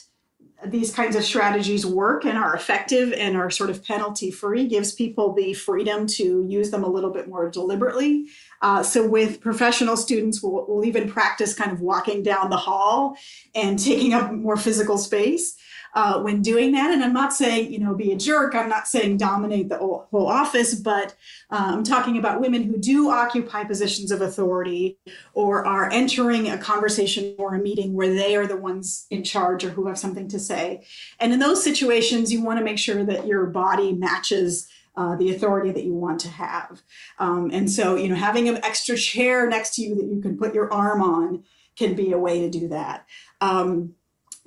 these 0.66 0.94
kinds 0.94 1.16
of 1.16 1.24
strategies 1.24 1.86
work 1.86 2.26
and 2.26 2.38
are 2.38 2.54
effective 2.54 3.14
and 3.14 3.38
are 3.38 3.50
sort 3.50 3.70
of 3.70 3.84
penalty 3.84 4.30
free 4.30 4.68
gives 4.68 4.92
people 4.92 5.34
the 5.34 5.54
freedom 5.54 6.06
to 6.06 6.46
use 6.50 6.70
them 6.70 6.84
a 6.84 6.90
little 6.90 7.12
bit 7.12 7.30
more 7.30 7.50
deliberately. 7.50 8.26
Uh, 8.62 8.84
so, 8.84 9.08
with 9.08 9.40
professional 9.40 9.96
students, 9.96 10.44
we'll, 10.44 10.66
we'll 10.68 10.86
even 10.86 11.10
practice 11.10 11.54
kind 11.54 11.72
of 11.72 11.80
walking 11.80 12.24
down 12.24 12.50
the 12.50 12.58
hall 12.58 13.16
and 13.56 13.80
taking 13.80 14.14
up 14.14 14.34
more 14.34 14.58
physical 14.58 14.98
space 14.98 15.56
uh, 15.94 16.20
when 16.22 16.42
doing 16.42 16.72
that. 16.74 16.92
And 16.92 17.04
I'm 17.04 17.14
not 17.14 17.34
saying, 17.34 17.72
you 17.72 17.80
know, 17.80 17.96
be 17.96 18.12
a 18.12 18.18
jerk. 18.18 18.56
I'm 18.56 18.70
not 18.70 18.88
saying 18.88 19.18
dominate 19.18 19.70
the 19.70 19.78
whole, 19.78 20.08
office, 20.12 20.76
but 20.76 21.16
uh, 21.50 21.72
I'm 21.72 21.84
talking 21.84 22.18
about 22.18 22.42
women 22.42 22.64
who 22.64 22.78
do 22.78 23.10
occupy 23.10 23.64
positions 23.64 24.12
of 24.12 24.22
authority 24.22 24.98
or 25.34 25.66
are 25.66 25.90
entering 25.92 26.50
a 26.50 26.58
conversation 26.58 27.36
or 27.38 27.56
a 27.56 27.60
meeting 27.60 27.94
where 27.94 28.14
they 28.14 28.36
are 28.36 28.46
the 28.46 28.58
ones 28.58 29.08
in 29.10 29.24
charge 29.24 29.64
or 29.64 29.70
who 29.70 29.88
have 29.88 29.98
something 29.98 30.28
to 30.28 30.40
say. 30.40 30.86
And 31.20 31.34
in 31.34 31.40
those 31.40 31.64
situations, 31.64 32.32
you 32.32 32.44
want 32.44 32.60
to 32.60 32.66
make 32.66 32.78
sure 32.78 33.04
that 33.06 33.26
your 33.28 33.46
body 33.46 33.94
matches. 33.94 34.68
Uh, 34.98 35.16
the 35.16 35.34
authority 35.34 35.72
that 35.72 35.86
you 35.86 35.94
want 35.94 36.20
to 36.20 36.28
have. 36.28 36.82
Um, 37.20 37.52
and 37.54 37.72
so, 37.72 37.96
you 37.96 38.10
know, 38.10 38.16
having 38.16 38.50
an 38.50 38.58
extra 38.66 38.98
chair 38.98 39.48
next 39.48 39.76
to 39.76 39.82
you 39.82 39.96
that 39.96 40.04
you 40.04 40.20
can 40.20 40.38
put 40.38 40.54
your 40.54 40.70
arm 40.74 41.02
on 41.02 41.46
can 41.78 41.96
be 41.96 42.12
a 42.12 42.18
way 42.18 42.42
to 42.42 42.50
do 42.50 42.68
that. 42.68 43.06
Um, 43.40 43.96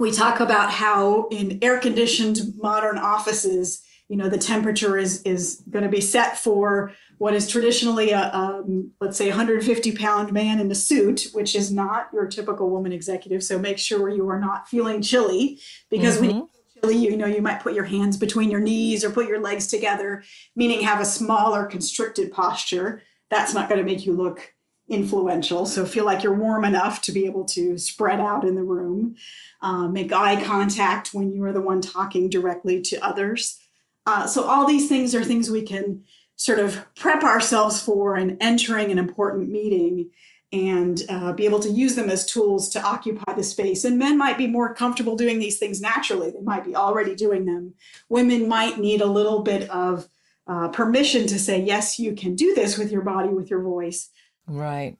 we 0.03 0.11
talk 0.11 0.41
about 0.41 0.73
how 0.73 1.29
in 1.31 1.61
air 1.63 1.79
conditioned 1.79 2.41
modern 2.57 2.99
offices 2.99 3.83
you 4.09 4.17
know 4.17 4.29
the 4.29 4.37
temperature 4.37 4.99
is 4.99 5.23
is 5.23 5.63
going 5.71 5.85
to 5.85 5.89
be 5.89 6.01
set 6.01 6.37
for 6.37 6.93
what 7.19 7.35
is 7.35 7.49
traditionally 7.49 8.11
a 8.11 8.31
um, 8.35 8.91
let's 9.01 9.17
say 9.17 9.29
150 9.29 9.93
pound 9.93 10.33
man 10.33 10.59
in 10.59 10.69
a 10.71 10.75
suit 10.75 11.29
which 11.33 11.55
is 11.55 11.71
not 11.71 12.09
your 12.13 12.27
typical 12.27 12.69
woman 12.69 12.93
executive. 12.93 13.45
So 13.45 13.61
make 13.61 13.79
sure 13.79 14.09
you 14.09 14.29
are 14.29 14.41
not 14.41 14.69
feeling 14.69 15.01
chilly 15.03 15.61
because 15.89 16.19
when 16.19 16.31
you 16.31 16.51
feel 16.75 16.83
chilly 16.83 16.97
you 16.97 17.17
know 17.17 17.27
you 17.27 17.41
might 17.41 17.63
put 17.63 17.73
your 17.73 17.85
hands 17.85 18.17
between 18.17 18.51
your 18.51 18.61
knees 18.61 19.05
or 19.05 19.11
put 19.11 19.29
your 19.29 19.41
legs 19.41 19.69
together 19.69 20.25
meaning 20.57 20.83
have 20.83 21.01
a 21.01 21.07
smaller 21.07 21.65
constricted 21.65 22.33
posture. 22.33 23.03
That's 23.31 23.55
not 23.55 23.69
going 23.69 23.79
to 23.79 23.87
make 23.87 24.05
you 24.05 24.15
look 24.15 24.53
influential 24.93 25.67
so 25.67 25.85
feel 25.85 26.05
like 26.05 26.23
you're 26.23 26.35
warm 26.35 26.65
enough 26.65 27.01
to 27.01 27.13
be 27.13 27.27
able 27.27 27.45
to 27.45 27.79
spread 27.79 28.21
out 28.21 28.45
in 28.45 28.55
the 28.55 28.63
room 28.63 29.17
uh, 29.63 29.87
make 29.87 30.13
eye 30.13 30.43
contact 30.43 31.15
when 31.15 31.33
you 31.33 31.45
are 31.45 31.53
the 31.53 31.61
one 31.61 31.81
talking 31.81 32.29
directly 32.29 32.81
to 32.83 32.99
others. 33.05 33.59
Uh, 34.07 34.27
so, 34.27 34.45
all 34.45 34.67
these 34.67 34.89
things 34.89 35.15
are 35.15 35.25
things 35.25 35.49
we 35.49 35.63
can 35.63 36.03
sort 36.35 36.59
of 36.59 36.85
prep 36.97 37.23
ourselves 37.23 37.81
for 37.81 38.17
in 38.17 38.37
entering 38.41 38.91
an 38.91 38.99
important 38.99 39.49
meeting 39.49 40.11
and 40.53 41.03
uh, 41.09 41.33
be 41.33 41.45
able 41.47 41.61
to 41.61 41.71
use 41.71 41.95
them 41.95 42.11
as 42.11 42.27
tools 42.27 42.69
to 42.69 42.83
occupy 42.83 43.33
the 43.33 43.43
space. 43.43 43.85
And 43.85 43.99
men 43.99 44.19
might 44.19 44.37
be 44.37 44.47
more 44.47 44.75
comfortable 44.75 45.17
doing 45.17 45.39
these 45.39 45.59
things 45.59 45.81
naturally, 45.81 46.31
they 46.31 46.41
might 46.41 46.65
be 46.65 46.75
already 46.75 47.15
doing 47.15 47.47
them. 47.47 47.75
Women 48.09 48.49
might 48.49 48.79
need 48.79 49.01
a 49.01 49.07
little 49.07 49.43
bit 49.43 49.71
of 49.71 50.09
uh, 50.49 50.69
permission 50.69 51.29
to 51.29 51.39
say, 51.39 51.63
yes, 51.63 51.99
you 52.01 52.15
can 52.15 52.35
do 52.35 52.53
this 52.55 52.77
with 52.77 52.91
your 52.91 53.03
body, 53.03 53.29
with 53.29 53.49
your 53.49 53.63
voice. 53.63 54.11
Right. 54.53 54.97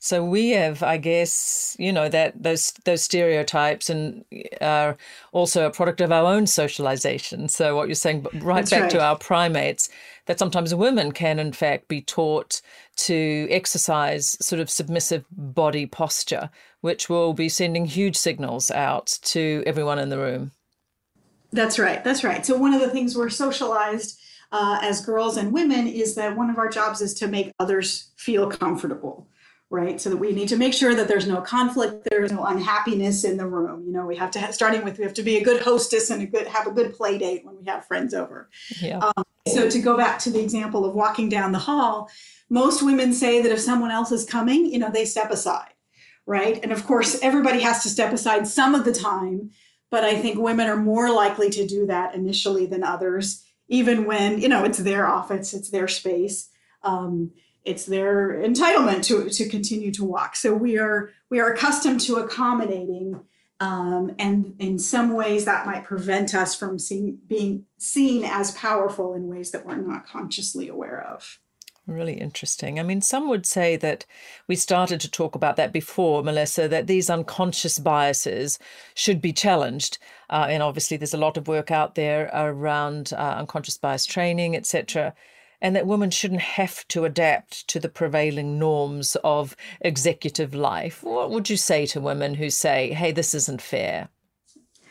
So 0.00 0.24
we 0.24 0.50
have, 0.50 0.82
I 0.82 0.96
guess, 0.96 1.74
you 1.78 1.92
know, 1.92 2.08
that 2.08 2.40
those 2.40 2.72
those 2.84 3.02
stereotypes 3.02 3.90
and 3.90 4.24
are 4.60 4.96
also 5.32 5.66
a 5.66 5.70
product 5.70 6.00
of 6.00 6.12
our 6.12 6.24
own 6.24 6.46
socialization. 6.46 7.48
So 7.48 7.74
what 7.74 7.88
you're 7.88 7.96
saying, 7.96 8.26
right 8.34 8.60
That's 8.60 8.70
back 8.70 8.82
right. 8.82 8.90
to 8.92 9.02
our 9.02 9.16
primates, 9.16 9.88
that 10.26 10.38
sometimes 10.38 10.72
women 10.74 11.10
can 11.10 11.40
in 11.40 11.52
fact 11.52 11.88
be 11.88 12.00
taught 12.00 12.60
to 12.96 13.48
exercise 13.50 14.36
sort 14.40 14.60
of 14.60 14.70
submissive 14.70 15.24
body 15.32 15.86
posture, 15.86 16.50
which 16.80 17.08
will 17.08 17.32
be 17.32 17.48
sending 17.48 17.84
huge 17.84 18.16
signals 18.16 18.70
out 18.70 19.18
to 19.22 19.64
everyone 19.66 19.98
in 19.98 20.10
the 20.10 20.18
room. 20.18 20.52
That's 21.52 21.78
right. 21.78 22.04
That's 22.04 22.22
right. 22.22 22.46
So 22.46 22.56
one 22.56 22.74
of 22.74 22.80
the 22.80 22.90
things 22.90 23.16
we're 23.16 23.30
socialized 23.30 24.20
uh, 24.50 24.78
as 24.82 25.04
girls 25.04 25.36
and 25.36 25.52
women 25.52 25.86
is 25.86 26.14
that 26.14 26.36
one 26.36 26.50
of 26.50 26.58
our 26.58 26.68
jobs 26.68 27.00
is 27.00 27.14
to 27.14 27.28
make 27.28 27.52
others 27.58 28.10
feel 28.16 28.48
comfortable, 28.48 29.28
right? 29.70 30.00
So 30.00 30.10
that 30.10 30.16
we 30.16 30.32
need 30.32 30.48
to 30.48 30.56
make 30.56 30.72
sure 30.72 30.94
that 30.94 31.08
there's 31.08 31.26
no 31.26 31.40
conflict, 31.40 32.08
there's 32.10 32.32
no 32.32 32.44
unhappiness 32.44 33.24
in 33.24 33.36
the 33.36 33.46
room. 33.46 33.84
You 33.84 33.92
know, 33.92 34.06
we 34.06 34.16
have 34.16 34.30
to 34.32 34.38
have, 34.38 34.54
starting 34.54 34.84
with 34.84 34.98
we 34.98 35.04
have 35.04 35.14
to 35.14 35.22
be 35.22 35.36
a 35.36 35.44
good 35.44 35.62
hostess 35.62 36.10
and 36.10 36.22
a 36.22 36.26
good 36.26 36.46
have 36.46 36.66
a 36.66 36.70
good 36.70 36.94
play 36.94 37.18
date 37.18 37.44
when 37.44 37.58
we 37.58 37.64
have 37.66 37.84
friends 37.84 38.14
over. 38.14 38.48
Yeah. 38.80 39.10
So 39.46 39.68
to 39.68 39.80
go 39.80 39.96
back 39.96 40.18
to 40.20 40.30
the 40.30 40.40
example 40.40 40.84
of 40.84 40.94
walking 40.94 41.28
down 41.28 41.52
the 41.52 41.58
hall, 41.58 42.10
most 42.50 42.82
women 42.82 43.12
say 43.12 43.42
that 43.42 43.52
if 43.52 43.60
someone 43.60 43.90
else 43.90 44.12
is 44.12 44.24
coming, 44.24 44.66
you 44.66 44.78
know, 44.78 44.90
they 44.90 45.04
step 45.04 45.30
aside, 45.30 45.74
right? 46.26 46.58
And 46.62 46.72
of 46.72 46.86
course, 46.86 47.18
everybody 47.22 47.60
has 47.60 47.82
to 47.82 47.88
step 47.88 48.12
aside 48.12 48.46
some 48.46 48.74
of 48.74 48.84
the 48.84 48.92
time, 48.92 49.50
but 49.90 50.04
I 50.04 50.16
think 50.20 50.38
women 50.38 50.68
are 50.68 50.76
more 50.76 51.10
likely 51.10 51.50
to 51.50 51.66
do 51.66 51.86
that 51.86 52.14
initially 52.14 52.66
than 52.66 52.82
others, 52.82 53.44
even 53.68 54.06
when, 54.06 54.40
you 54.40 54.48
know, 54.48 54.64
it's 54.64 54.78
their 54.78 55.06
office, 55.06 55.54
it's 55.54 55.70
their 55.70 55.88
space. 55.88 56.48
Um, 56.82 57.32
it's 57.64 57.84
their 57.84 58.40
entitlement 58.42 59.02
to, 59.04 59.28
to 59.28 59.48
continue 59.48 59.92
to 59.92 60.04
walk. 60.04 60.36
So 60.36 60.54
we 60.54 60.78
are 60.78 61.10
we 61.28 61.38
are 61.38 61.52
accustomed 61.52 62.00
to 62.02 62.16
accommodating 62.16 63.20
um, 63.60 64.14
and 64.18 64.54
in 64.58 64.78
some 64.78 65.12
ways 65.14 65.44
that 65.44 65.66
might 65.66 65.84
prevent 65.84 66.34
us 66.34 66.54
from 66.54 66.78
seeing, 66.78 67.18
being 67.26 67.64
seen 67.76 68.24
as 68.24 68.52
powerful 68.52 69.14
in 69.14 69.26
ways 69.26 69.50
that 69.50 69.66
we're 69.66 69.76
not 69.76 70.06
consciously 70.06 70.68
aware 70.68 71.00
of. 71.02 71.40
Really 71.88 72.20
interesting. 72.20 72.78
I 72.78 72.82
mean, 72.82 73.00
some 73.00 73.30
would 73.30 73.46
say 73.46 73.74
that 73.76 74.04
we 74.46 74.56
started 74.56 75.00
to 75.00 75.10
talk 75.10 75.34
about 75.34 75.56
that 75.56 75.72
before, 75.72 76.22
Melissa, 76.22 76.68
that 76.68 76.86
these 76.86 77.08
unconscious 77.08 77.78
biases 77.78 78.58
should 78.92 79.22
be 79.22 79.32
challenged. 79.32 79.96
Uh, 80.28 80.48
and 80.50 80.62
obviously, 80.62 80.98
there's 80.98 81.14
a 81.14 81.18
lot 81.18 81.38
of 81.38 81.48
work 81.48 81.70
out 81.70 81.94
there 81.94 82.30
around 82.34 83.14
uh, 83.14 83.36
unconscious 83.38 83.78
bias 83.78 84.04
training, 84.04 84.54
etc. 84.54 85.14
And 85.62 85.74
that 85.74 85.86
women 85.86 86.10
shouldn't 86.10 86.42
have 86.42 86.86
to 86.88 87.06
adapt 87.06 87.66
to 87.68 87.80
the 87.80 87.88
prevailing 87.88 88.58
norms 88.58 89.16
of 89.24 89.56
executive 89.80 90.54
life. 90.54 91.02
What 91.02 91.30
would 91.30 91.48
you 91.48 91.56
say 91.56 91.86
to 91.86 92.02
women 92.02 92.34
who 92.34 92.50
say, 92.50 92.92
hey, 92.92 93.12
this 93.12 93.32
isn't 93.32 93.62
fair? 93.62 94.10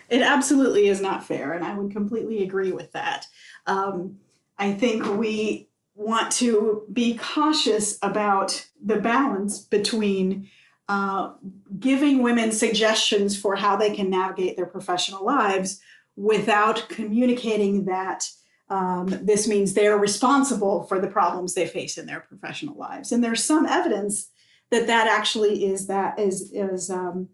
It 0.10 0.24
absolutely 0.24 0.88
is 0.88 1.00
not 1.00 1.24
fair, 1.24 1.54
and 1.54 1.64
I 1.64 1.78
would 1.78 1.92
completely 1.92 2.42
agree 2.42 2.72
with 2.72 2.92
that. 2.94 3.28
Um, 3.68 4.18
I 4.58 4.74
think 4.74 5.06
we 5.18 5.67
want 5.98 6.32
to 6.32 6.84
be 6.94 7.18
cautious 7.18 7.98
about 8.04 8.68
the 8.84 9.00
balance 9.00 9.60
between 9.60 10.48
uh, 10.88 11.34
giving 11.80 12.22
women 12.22 12.52
suggestions 12.52 13.38
for 13.38 13.56
how 13.56 13.76
they 13.76 13.94
can 13.94 14.10
navigate 14.10 14.56
their 14.56 14.68
professional 14.68 15.26
lives 15.26 15.82
without 16.16 16.88
communicating 16.88 17.86
that 17.86 18.24
um, 18.70 19.08
this 19.24 19.48
means 19.48 19.74
they're 19.74 19.98
responsible 19.98 20.84
for 20.84 21.00
the 21.00 21.08
problems 21.08 21.54
they 21.54 21.66
face 21.66 21.98
in 21.98 22.06
their 22.06 22.20
professional 22.20 22.78
lives. 22.78 23.12
And 23.12 23.24
there's 23.24 23.44
some 23.44 23.66
evidence 23.66 24.30
that 24.70 24.88
that 24.88 25.08
actually 25.08 25.66
is 25.66 25.88
that 25.88 26.20
is 26.20 26.52
is 26.54 26.90
um, 26.90 27.30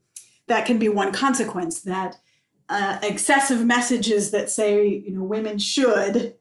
that 0.47 0.65
can 0.65 0.77
be 0.77 0.89
one 0.89 1.11
consequence 1.11 1.81
that 1.81 2.17
uh, 2.69 2.99
excessive 3.03 3.65
messages 3.65 4.31
that 4.31 4.49
say 4.49 4.87
you 4.87 5.11
know 5.11 5.23
women 5.23 5.57
should 5.57 6.35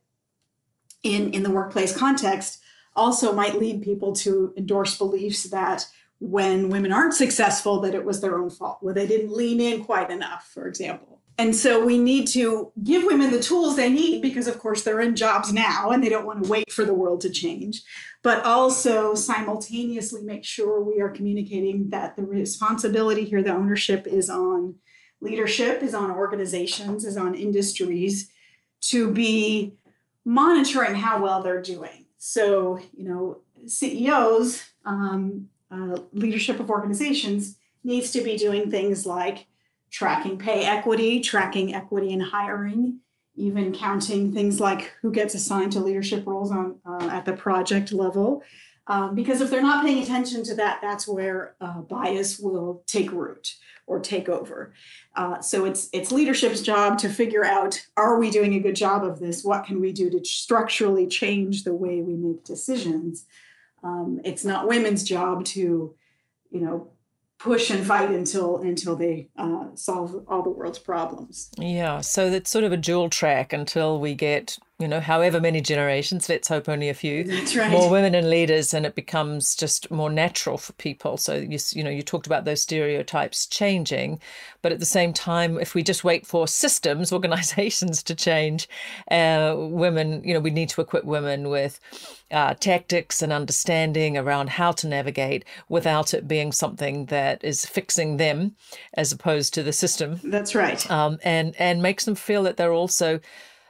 in 1.02 1.32
in 1.32 1.42
the 1.42 1.50
workplace 1.50 1.96
context 1.96 2.60
also 2.94 3.32
might 3.32 3.58
lead 3.58 3.82
people 3.82 4.12
to 4.12 4.52
endorse 4.56 4.98
beliefs 4.98 5.44
that 5.44 5.86
when 6.18 6.68
women 6.68 6.92
aren't 6.92 7.14
successful 7.14 7.80
that 7.80 7.94
it 7.94 8.04
was 8.04 8.20
their 8.20 8.38
own 8.38 8.50
fault 8.50 8.78
where 8.80 8.94
they 8.94 9.06
didn't 9.06 9.32
lean 9.32 9.60
in 9.60 9.84
quite 9.84 10.10
enough 10.10 10.50
for 10.52 10.66
example. 10.66 11.20
And 11.38 11.56
so 11.56 11.82
we 11.84 11.96
need 11.96 12.28
to 12.28 12.72
give 12.84 13.04
women 13.04 13.30
the 13.30 13.42
tools 13.42 13.74
they 13.74 13.88
need 13.88 14.20
because 14.20 14.46
of 14.46 14.58
course 14.58 14.82
they're 14.82 15.00
in 15.00 15.16
jobs 15.16 15.52
now 15.52 15.90
and 15.90 16.04
they 16.04 16.10
don't 16.10 16.26
want 16.26 16.44
to 16.44 16.50
wait 16.50 16.70
for 16.70 16.84
the 16.84 16.94
world 16.94 17.22
to 17.22 17.30
change 17.30 17.82
but 18.22 18.44
also 18.44 19.14
simultaneously 19.14 20.22
make 20.22 20.44
sure 20.44 20.82
we 20.82 21.00
are 21.00 21.08
communicating 21.08 21.90
that 21.90 22.16
the 22.16 22.22
responsibility 22.22 23.24
here 23.24 23.42
the 23.42 23.50
ownership 23.50 24.06
is 24.06 24.30
on 24.30 24.76
leadership 25.20 25.82
is 25.82 25.94
on 25.94 26.10
organizations 26.10 27.04
is 27.04 27.16
on 27.16 27.34
industries 27.34 28.30
to 28.80 29.10
be 29.10 29.74
monitoring 30.24 30.94
how 30.94 31.22
well 31.22 31.42
they're 31.42 31.62
doing 31.62 32.06
So, 32.18 32.78
you 32.92 33.04
know, 33.04 33.38
CEOs, 33.66 34.62
um, 34.84 35.48
uh, 35.70 35.98
leadership 36.12 36.60
of 36.60 36.70
organizations, 36.70 37.56
needs 37.82 38.12
to 38.12 38.20
be 38.22 38.36
doing 38.36 38.70
things 38.70 39.04
like 39.06 39.46
tracking 39.90 40.38
pay 40.38 40.64
equity, 40.64 41.20
tracking 41.20 41.74
equity 41.74 42.10
in 42.10 42.20
hiring, 42.20 43.00
even 43.34 43.72
counting 43.72 44.32
things 44.32 44.60
like 44.60 44.92
who 45.02 45.10
gets 45.10 45.34
assigned 45.34 45.72
to 45.72 45.80
leadership 45.80 46.26
roles 46.26 46.52
on 46.52 46.78
uh, 46.86 47.08
at 47.10 47.24
the 47.24 47.32
project 47.32 47.92
level. 47.92 48.42
Um, 48.86 49.14
because 49.14 49.40
if 49.40 49.50
they're 49.50 49.62
not 49.62 49.84
paying 49.84 50.02
attention 50.02 50.42
to 50.44 50.54
that, 50.56 50.80
that's 50.82 51.06
where 51.06 51.54
uh, 51.60 51.80
bias 51.80 52.38
will 52.38 52.82
take 52.86 53.12
root 53.12 53.54
or 53.86 54.00
take 54.00 54.28
over. 54.28 54.72
Uh, 55.16 55.40
so 55.40 55.64
it's 55.64 55.88
it's 55.92 56.12
leadership's 56.12 56.62
job 56.62 56.98
to 56.98 57.08
figure 57.08 57.44
out: 57.44 57.84
Are 57.96 58.18
we 58.18 58.30
doing 58.30 58.54
a 58.54 58.60
good 58.60 58.76
job 58.76 59.04
of 59.04 59.18
this? 59.18 59.44
What 59.44 59.64
can 59.64 59.80
we 59.80 59.92
do 59.92 60.10
to 60.10 60.24
structurally 60.24 61.06
change 61.06 61.64
the 61.64 61.74
way 61.74 62.00
we 62.00 62.14
make 62.14 62.44
decisions? 62.44 63.26
Um, 63.82 64.20
it's 64.24 64.44
not 64.44 64.68
women's 64.68 65.02
job 65.02 65.44
to, 65.46 65.94
you 66.50 66.60
know, 66.60 66.92
push 67.42 67.70
and 67.70 67.84
fight 67.84 68.10
until 68.10 68.58
until 68.58 68.94
they 68.94 69.28
uh, 69.36 69.66
solve 69.74 70.24
all 70.28 70.42
the 70.42 70.50
world's 70.50 70.78
problems. 70.78 71.50
Yeah, 71.58 72.00
so 72.00 72.26
it's 72.26 72.50
sort 72.50 72.64
of 72.64 72.72
a 72.72 72.76
dual 72.76 73.10
track 73.10 73.52
until 73.52 73.98
we 73.98 74.14
get 74.14 74.58
you 74.82 74.88
know, 74.88 75.00
however 75.00 75.40
many 75.40 75.60
generations, 75.60 76.28
let's 76.28 76.48
hope 76.48 76.68
only 76.68 76.88
a 76.88 76.94
few, 76.94 77.24
right. 77.56 77.70
more 77.70 77.88
women 77.88 78.16
in 78.16 78.28
leaders, 78.28 78.74
and 78.74 78.84
it 78.84 78.96
becomes 78.96 79.54
just 79.54 79.88
more 79.92 80.10
natural 80.10 80.58
for 80.58 80.72
people. 80.72 81.16
So 81.16 81.36
you, 81.36 81.58
you 81.70 81.84
know, 81.84 81.90
you 81.90 82.02
talked 82.02 82.26
about 82.26 82.44
those 82.44 82.60
stereotypes 82.60 83.46
changing, 83.46 84.20
but 84.60 84.72
at 84.72 84.80
the 84.80 84.84
same 84.84 85.12
time, 85.12 85.56
if 85.60 85.76
we 85.76 85.84
just 85.84 86.02
wait 86.02 86.26
for 86.26 86.48
systems, 86.48 87.12
organizations 87.22 88.02
to 88.02 88.14
change, 88.16 88.68
uh, 89.08 89.54
women, 89.56 90.20
you 90.24 90.34
know, 90.34 90.40
we 90.40 90.50
need 90.50 90.68
to 90.70 90.80
equip 90.80 91.04
women 91.04 91.48
with 91.48 91.78
uh, 92.32 92.54
tactics 92.54 93.22
and 93.22 93.32
understanding 93.32 94.18
around 94.18 94.50
how 94.50 94.72
to 94.72 94.88
navigate 94.88 95.44
without 95.68 96.12
it 96.12 96.26
being 96.26 96.50
something 96.50 97.06
that 97.06 97.44
is 97.44 97.64
fixing 97.64 98.16
them 98.16 98.56
as 98.94 99.12
opposed 99.12 99.54
to 99.54 99.62
the 99.62 99.72
system. 99.72 100.18
That's 100.24 100.56
right. 100.56 100.90
Um, 100.90 101.18
and 101.22 101.54
and 101.60 101.80
makes 101.80 102.04
them 102.04 102.16
feel 102.16 102.42
that 102.42 102.56
they're 102.56 102.72
also 102.72 103.20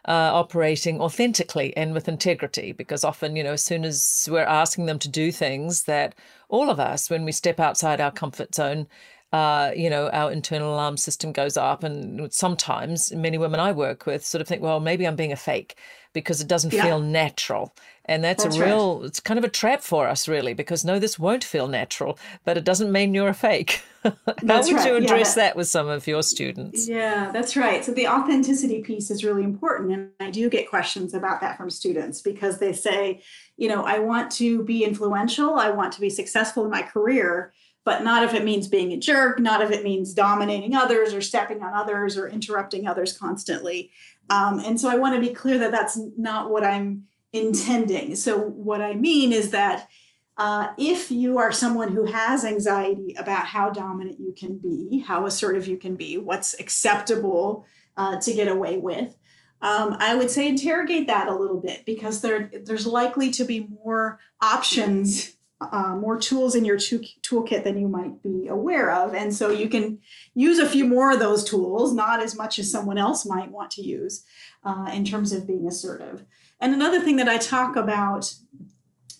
uh, 0.06 0.30
operating 0.32 1.00
authentically 1.00 1.76
and 1.76 1.94
with 1.94 2.08
integrity 2.08 2.72
because 2.72 3.04
often 3.04 3.36
you 3.36 3.44
know 3.44 3.52
as 3.52 3.64
soon 3.64 3.84
as 3.84 4.28
we're 4.30 4.40
asking 4.40 4.86
them 4.86 4.98
to 4.98 5.08
do 5.08 5.30
things 5.30 5.84
that 5.84 6.14
all 6.48 6.70
of 6.70 6.80
us 6.80 7.08
when 7.08 7.24
we 7.24 7.32
step 7.32 7.60
outside 7.60 8.00
our 8.00 8.10
comfort 8.10 8.54
zone 8.54 8.86
uh, 9.32 9.72
you 9.74 9.88
know, 9.88 10.10
our 10.10 10.30
internal 10.30 10.74
alarm 10.74 10.96
system 10.96 11.32
goes 11.32 11.56
up. 11.56 11.82
And 11.82 12.32
sometimes 12.32 13.12
many 13.12 13.38
women 13.38 13.60
I 13.60 13.72
work 13.72 14.04
with 14.04 14.24
sort 14.24 14.42
of 14.42 14.48
think, 14.48 14.62
well, 14.62 14.78
maybe 14.78 15.06
I'm 15.06 15.16
being 15.16 15.32
a 15.32 15.36
fake 15.36 15.76
because 16.12 16.40
it 16.40 16.48
doesn't 16.48 16.72
yeah. 16.72 16.82
feel 16.84 17.00
natural. 17.00 17.74
And 18.04 18.24
that's, 18.24 18.42
that's 18.42 18.56
a 18.56 18.64
real, 18.64 18.98
right. 18.98 19.06
it's 19.06 19.20
kind 19.20 19.38
of 19.38 19.44
a 19.44 19.48
trap 19.48 19.80
for 19.80 20.08
us, 20.08 20.26
really, 20.26 20.54
because 20.54 20.84
no, 20.84 20.98
this 20.98 21.18
won't 21.18 21.44
feel 21.44 21.68
natural, 21.68 22.18
but 22.44 22.56
it 22.56 22.64
doesn't 22.64 22.90
mean 22.90 23.14
you're 23.14 23.28
a 23.28 23.34
fake. 23.34 23.82
How 24.02 24.12
would 24.26 24.48
right. 24.48 24.86
you 24.86 24.96
address 24.96 25.08
yeah, 25.08 25.24
that, 25.24 25.34
that 25.34 25.56
with 25.56 25.68
some 25.68 25.88
of 25.88 26.06
your 26.08 26.24
students? 26.24 26.88
Yeah, 26.88 27.30
that's 27.32 27.56
right. 27.56 27.84
So 27.84 27.92
the 27.92 28.08
authenticity 28.08 28.82
piece 28.82 29.10
is 29.10 29.22
really 29.22 29.44
important. 29.44 29.92
And 29.92 30.10
I 30.18 30.30
do 30.30 30.50
get 30.50 30.68
questions 30.68 31.14
about 31.14 31.40
that 31.42 31.56
from 31.56 31.70
students 31.70 32.20
because 32.20 32.58
they 32.58 32.72
say, 32.72 33.22
you 33.56 33.68
know, 33.68 33.84
I 33.84 34.00
want 34.00 34.32
to 34.32 34.64
be 34.64 34.82
influential, 34.82 35.54
I 35.54 35.70
want 35.70 35.92
to 35.92 36.00
be 36.00 36.10
successful 36.10 36.64
in 36.64 36.70
my 36.70 36.82
career 36.82 37.52
but 37.84 38.04
not 38.04 38.22
if 38.22 38.32
it 38.32 38.44
means 38.44 38.68
being 38.68 38.92
a 38.92 38.96
jerk, 38.96 39.40
not 39.40 39.60
if 39.60 39.70
it 39.70 39.82
means 39.82 40.14
dominating 40.14 40.74
others 40.74 41.12
or 41.12 41.20
stepping 41.20 41.62
on 41.62 41.74
others 41.74 42.16
or 42.16 42.28
interrupting 42.28 42.86
others 42.86 43.16
constantly. 43.16 43.90
Um, 44.30 44.60
and 44.60 44.80
so 44.80 44.88
I 44.88 44.96
want 44.96 45.14
to 45.14 45.20
be 45.20 45.34
clear 45.34 45.58
that 45.58 45.72
that's 45.72 45.98
not 46.16 46.50
what 46.50 46.64
I'm 46.64 47.04
intending. 47.32 48.16
So, 48.16 48.38
what 48.38 48.80
I 48.80 48.94
mean 48.94 49.32
is 49.32 49.50
that 49.50 49.88
uh, 50.36 50.68
if 50.78 51.10
you 51.10 51.38
are 51.38 51.52
someone 51.52 51.92
who 51.92 52.04
has 52.06 52.44
anxiety 52.44 53.14
about 53.18 53.46
how 53.46 53.70
dominant 53.70 54.18
you 54.18 54.32
can 54.32 54.58
be, 54.58 55.00
how 55.06 55.26
assertive 55.26 55.66
you 55.66 55.76
can 55.76 55.94
be, 55.94 56.18
what's 56.18 56.58
acceptable 56.58 57.66
uh, 57.96 58.18
to 58.20 58.32
get 58.32 58.48
away 58.48 58.78
with, 58.78 59.16
um, 59.60 59.96
I 59.98 60.14
would 60.14 60.30
say 60.30 60.48
interrogate 60.48 61.06
that 61.06 61.28
a 61.28 61.34
little 61.34 61.60
bit 61.60 61.84
because 61.84 62.20
there, 62.20 62.50
there's 62.64 62.86
likely 62.86 63.30
to 63.32 63.44
be 63.44 63.68
more 63.84 64.18
options 64.40 65.36
uh, 65.70 65.94
more 65.94 66.18
tools 66.18 66.54
in 66.54 66.64
your 66.64 66.76
toolkit 66.76 67.64
than 67.64 67.78
you 67.78 67.88
might 67.88 68.22
be 68.22 68.48
aware 68.48 68.90
of. 68.90 69.14
And 69.14 69.34
so 69.34 69.50
you 69.50 69.68
can 69.68 69.98
use 70.34 70.58
a 70.58 70.68
few 70.68 70.86
more 70.86 71.12
of 71.12 71.18
those 71.18 71.44
tools, 71.44 71.92
not 71.92 72.22
as 72.22 72.36
much 72.36 72.58
as 72.58 72.70
someone 72.70 72.98
else 72.98 73.24
might 73.24 73.50
want 73.50 73.70
to 73.72 73.82
use 73.82 74.24
uh, 74.64 74.90
in 74.92 75.04
terms 75.04 75.32
of 75.32 75.46
being 75.46 75.66
assertive. 75.66 76.24
And 76.62 76.72
another 76.72 77.00
thing 77.00 77.16
that 77.16 77.28
I 77.28 77.38
talk 77.38 77.74
about 77.74 78.32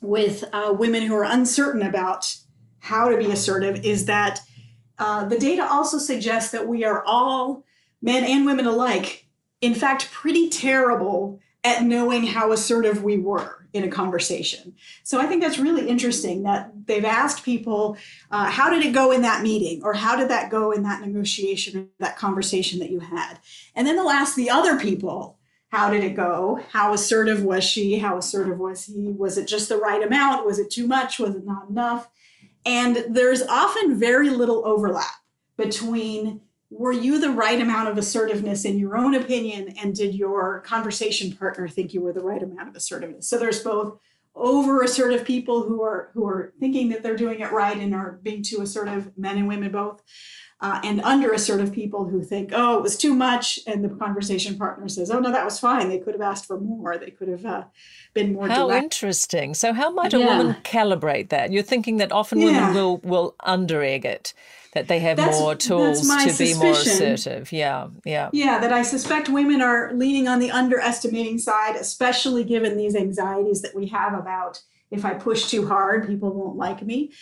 with 0.00 0.44
uh, 0.52 0.72
women 0.78 1.02
who 1.02 1.16
are 1.16 1.24
uncertain 1.24 1.82
about 1.82 2.36
how 2.78 3.08
to 3.08 3.16
be 3.16 3.32
assertive 3.32 3.84
is 3.84 4.04
that 4.06 4.38
uh, 5.00 5.24
the 5.24 5.38
data 5.38 5.66
also 5.68 5.98
suggests 5.98 6.52
that 6.52 6.68
we 6.68 6.84
are 6.84 7.02
all, 7.04 7.64
men 8.00 8.22
and 8.22 8.46
women 8.46 8.66
alike, 8.66 9.26
in 9.60 9.74
fact, 9.74 10.12
pretty 10.12 10.48
terrible 10.48 11.40
at 11.64 11.82
knowing 11.82 12.24
how 12.24 12.52
assertive 12.52 13.02
we 13.02 13.18
were 13.18 13.66
in 13.72 13.82
a 13.82 13.88
conversation. 13.88 14.74
So 15.02 15.20
I 15.20 15.26
think 15.26 15.42
that's 15.42 15.58
really 15.58 15.88
interesting 15.88 16.44
that 16.44 16.70
they've 16.86 17.04
asked 17.04 17.44
people, 17.44 17.96
uh, 18.30 18.50
how 18.50 18.70
did 18.70 18.84
it 18.84 18.92
go 18.92 19.10
in 19.10 19.22
that 19.22 19.42
meeting? 19.42 19.82
Or 19.82 19.94
how 19.94 20.14
did 20.14 20.28
that 20.28 20.48
go 20.48 20.70
in 20.70 20.84
that 20.84 21.00
negotiation 21.00 21.80
or 21.80 21.86
that 21.98 22.16
conversation 22.16 22.78
that 22.78 22.90
you 22.90 23.00
had? 23.00 23.40
And 23.74 23.84
then 23.84 23.96
they'll 23.96 24.10
ask 24.10 24.36
the 24.36 24.50
other 24.50 24.78
people, 24.78 25.38
how 25.72 25.88
did 25.88 26.04
it 26.04 26.14
go? 26.14 26.60
How 26.70 26.92
assertive 26.92 27.42
was 27.42 27.64
she? 27.64 27.98
How 27.98 28.18
assertive 28.18 28.58
was 28.58 28.84
he? 28.84 29.08
Was 29.08 29.38
it 29.38 29.48
just 29.48 29.70
the 29.70 29.78
right 29.78 30.02
amount? 30.02 30.44
Was 30.44 30.58
it 30.58 30.70
too 30.70 30.86
much? 30.86 31.18
Was 31.18 31.34
it 31.34 31.46
not 31.46 31.70
enough? 31.70 32.10
And 32.66 33.06
there's 33.08 33.40
often 33.42 33.98
very 33.98 34.28
little 34.28 34.66
overlap 34.66 35.10
between 35.56 36.42
were 36.70 36.92
you 36.92 37.18
the 37.18 37.30
right 37.30 37.60
amount 37.60 37.88
of 37.88 37.96
assertiveness 37.96 38.66
in 38.66 38.78
your 38.78 38.96
own 38.96 39.14
opinion 39.14 39.74
and 39.82 39.94
did 39.94 40.14
your 40.14 40.60
conversation 40.60 41.32
partner 41.32 41.66
think 41.68 41.92
you 41.92 42.02
were 42.02 42.12
the 42.12 42.22
right 42.22 42.42
amount 42.42 42.68
of 42.68 42.74
assertiveness 42.74 43.28
so 43.28 43.38
there's 43.38 43.62
both 43.62 43.98
over 44.34 44.82
assertive 44.82 45.26
people 45.26 45.64
who 45.64 45.82
are 45.82 46.10
who 46.14 46.26
are 46.26 46.54
thinking 46.58 46.88
that 46.88 47.02
they're 47.02 47.14
doing 47.14 47.40
it 47.40 47.52
right 47.52 47.76
and 47.76 47.94
are 47.94 48.12
being 48.22 48.42
too 48.42 48.62
assertive 48.62 49.12
men 49.18 49.36
and 49.36 49.46
women 49.46 49.70
both 49.70 50.02
uh, 50.62 50.80
and 50.84 51.00
under 51.02 51.32
assertive 51.32 51.72
people 51.72 52.06
who 52.06 52.22
think 52.22 52.50
oh 52.54 52.78
it 52.78 52.82
was 52.82 52.96
too 52.96 53.14
much 53.14 53.58
and 53.66 53.84
the 53.84 53.88
conversation 53.88 54.56
partner 54.56 54.88
says 54.88 55.10
oh 55.10 55.18
no 55.20 55.30
that 55.30 55.44
was 55.44 55.58
fine 55.58 55.88
they 55.88 55.98
could 55.98 56.14
have 56.14 56.22
asked 56.22 56.46
for 56.46 56.58
more 56.58 56.96
they 56.96 57.10
could 57.10 57.28
have 57.28 57.44
uh, 57.44 57.64
been 58.14 58.32
more 58.32 58.48
how 58.48 58.68
direct. 58.68 58.84
interesting 58.84 59.52
so 59.52 59.72
how 59.72 59.90
might 59.90 60.14
a 60.14 60.18
yeah. 60.18 60.38
woman 60.38 60.56
calibrate 60.62 61.28
that 61.28 61.52
you're 61.52 61.62
thinking 61.62 61.98
that 61.98 62.12
often 62.12 62.40
yeah. 62.40 62.46
women 62.46 62.74
will 62.74 62.98
will 62.98 63.34
under 63.40 63.82
egg 63.82 64.06
it 64.06 64.32
that 64.72 64.88
they 64.88 65.00
have 65.00 65.18
that's, 65.18 65.38
more 65.38 65.54
tools 65.54 66.00
to 66.00 66.06
suspicion. 66.06 66.58
be 66.58 66.64
more 66.64 66.72
assertive. 66.72 67.52
Yeah, 67.52 67.88
yeah. 68.06 68.30
Yeah, 68.32 68.58
that 68.58 68.72
I 68.72 68.80
suspect 68.80 69.28
women 69.28 69.60
are 69.60 69.92
leaning 69.92 70.28
on 70.28 70.38
the 70.38 70.50
underestimating 70.50 71.38
side, 71.38 71.76
especially 71.76 72.42
given 72.42 72.78
these 72.78 72.96
anxieties 72.96 73.60
that 73.60 73.74
we 73.74 73.88
have 73.88 74.14
about 74.14 74.62
if 74.92 75.06
I 75.06 75.14
push 75.14 75.48
too 75.48 75.66
hard, 75.66 76.06
people 76.06 76.32
won't 76.32 76.56
like 76.56 76.82
me. 76.82 77.12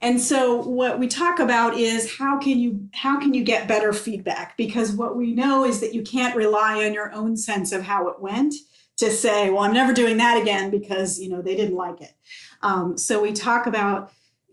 And 0.00 0.20
so 0.20 0.56
what 0.56 0.98
we 0.98 1.08
talk 1.08 1.38
about 1.38 1.74
is 1.74 2.16
how 2.16 2.38
can 2.38 2.58
you 2.58 2.88
how 2.94 3.18
can 3.18 3.34
you 3.34 3.42
get 3.42 3.68
better 3.68 3.92
feedback 3.92 4.56
because 4.56 4.92
what 4.92 5.16
we 5.16 5.34
know 5.34 5.64
is 5.64 5.80
that 5.80 5.94
you 5.94 6.02
can't 6.02 6.36
rely 6.36 6.84
on 6.84 6.94
your 6.94 7.12
own 7.12 7.36
sense 7.36 7.72
of 7.72 7.82
how 7.82 8.08
it 8.08 8.20
went 8.20 8.54
to 8.98 9.10
say, 9.10 9.50
well, 9.50 9.62
I'm 9.62 9.72
never 9.72 9.92
doing 9.92 10.16
that 10.18 10.40
again 10.40 10.70
because 10.70 11.18
you 11.18 11.28
know 11.28 11.42
they 11.42 11.56
didn't 11.56 11.76
like 11.76 12.00
it. 12.00 12.12
Um, 12.62 12.98
so 12.98 13.22
we 13.22 13.32
talk 13.32 13.66
about 13.66 14.12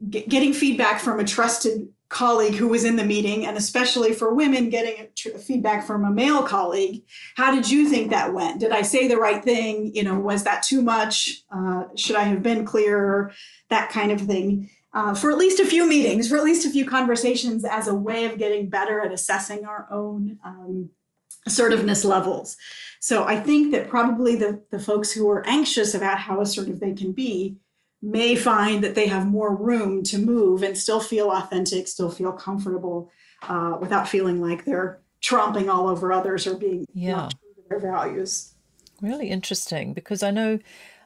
getting 0.10 0.54
feedback 0.54 1.00
from 1.00 1.20
a 1.20 1.24
trusted 1.24 1.90
colleague 2.10 2.54
who 2.54 2.68
was 2.68 2.86
in 2.86 2.96
the 2.96 3.04
meeting, 3.04 3.46
and 3.46 3.58
especially 3.58 4.14
for 4.14 4.34
women 4.34 4.70
getting 4.70 5.08
feedback 5.40 5.86
from 5.86 6.06
a 6.06 6.12
male 6.12 6.44
colleague. 6.44 7.04
How 7.36 7.54
did 7.54 7.70
you 7.70 7.90
think 7.90 8.12
that 8.12 8.34
went? 8.34 8.60
Did 8.60 8.72
I 8.72 8.84
say 8.84 9.08
the 9.08 9.18
right 9.18 9.44
thing? 9.44 9.94
You 9.96 10.04
know, 10.04 10.20
was 10.20 10.44
that 10.44 10.64
too 10.64 10.82
much? 10.82 11.44
Uh, 11.54 11.86
should 11.96 12.16
I 12.16 12.24
have 12.24 12.44
been 12.44 12.66
clearer? 12.66 13.34
That 13.70 13.90
kind 13.90 14.12
of 14.12 14.22
thing. 14.22 14.70
Uh, 14.96 15.14
for 15.14 15.30
at 15.30 15.38
least 15.38 15.60
a 15.60 15.66
few 15.66 15.86
meetings, 15.86 16.30
for 16.30 16.38
at 16.38 16.44
least 16.46 16.66
a 16.66 16.70
few 16.70 16.86
conversations, 16.86 17.66
as 17.66 17.90
a 17.90 17.94
way 17.94 18.24
of 18.24 18.38
getting 18.38 18.70
better 18.70 19.02
at 19.02 19.12
assessing 19.12 19.66
our 19.66 19.86
own 19.92 20.40
um, 20.46 20.90
assertiveness 21.46 22.06
levels. 22.06 22.56
So 23.02 23.26
I 23.26 23.38
think 23.38 23.74
that 23.74 23.90
probably 23.90 24.38
the, 24.38 24.64
the 24.72 24.80
folks 24.80 25.12
who 25.12 25.30
are 25.30 25.46
anxious 25.46 25.94
about 25.94 26.18
how 26.18 26.40
assertive 26.40 26.80
they 26.80 26.94
can 26.94 27.12
be 27.12 27.58
may 28.02 28.38
find 28.38 28.82
that 28.86 28.96
they 28.96 29.08
have 29.08 29.28
more 29.28 29.54
room 29.54 30.02
to 30.04 30.18
move 30.18 30.64
and 30.64 30.78
still 30.78 31.02
feel 31.02 31.30
authentic, 31.30 31.90
still 31.90 32.10
feel 32.10 32.32
comfortable 32.32 33.12
uh, 33.50 33.78
without 33.82 34.08
feeling 34.08 34.42
like 34.42 34.64
they're 34.64 35.02
tromping 35.22 35.68
all 35.68 35.90
over 35.90 36.14
others 36.14 36.48
or 36.48 36.56
being 36.56 36.86
yeah. 36.94 37.12
Not 37.12 37.32
true 37.32 37.64
to 37.64 37.70
their 37.70 37.80
values. 37.80 38.54
Really 39.02 39.30
interesting 39.30 39.94
because 39.94 40.24
I 40.24 40.32
know. 40.32 40.60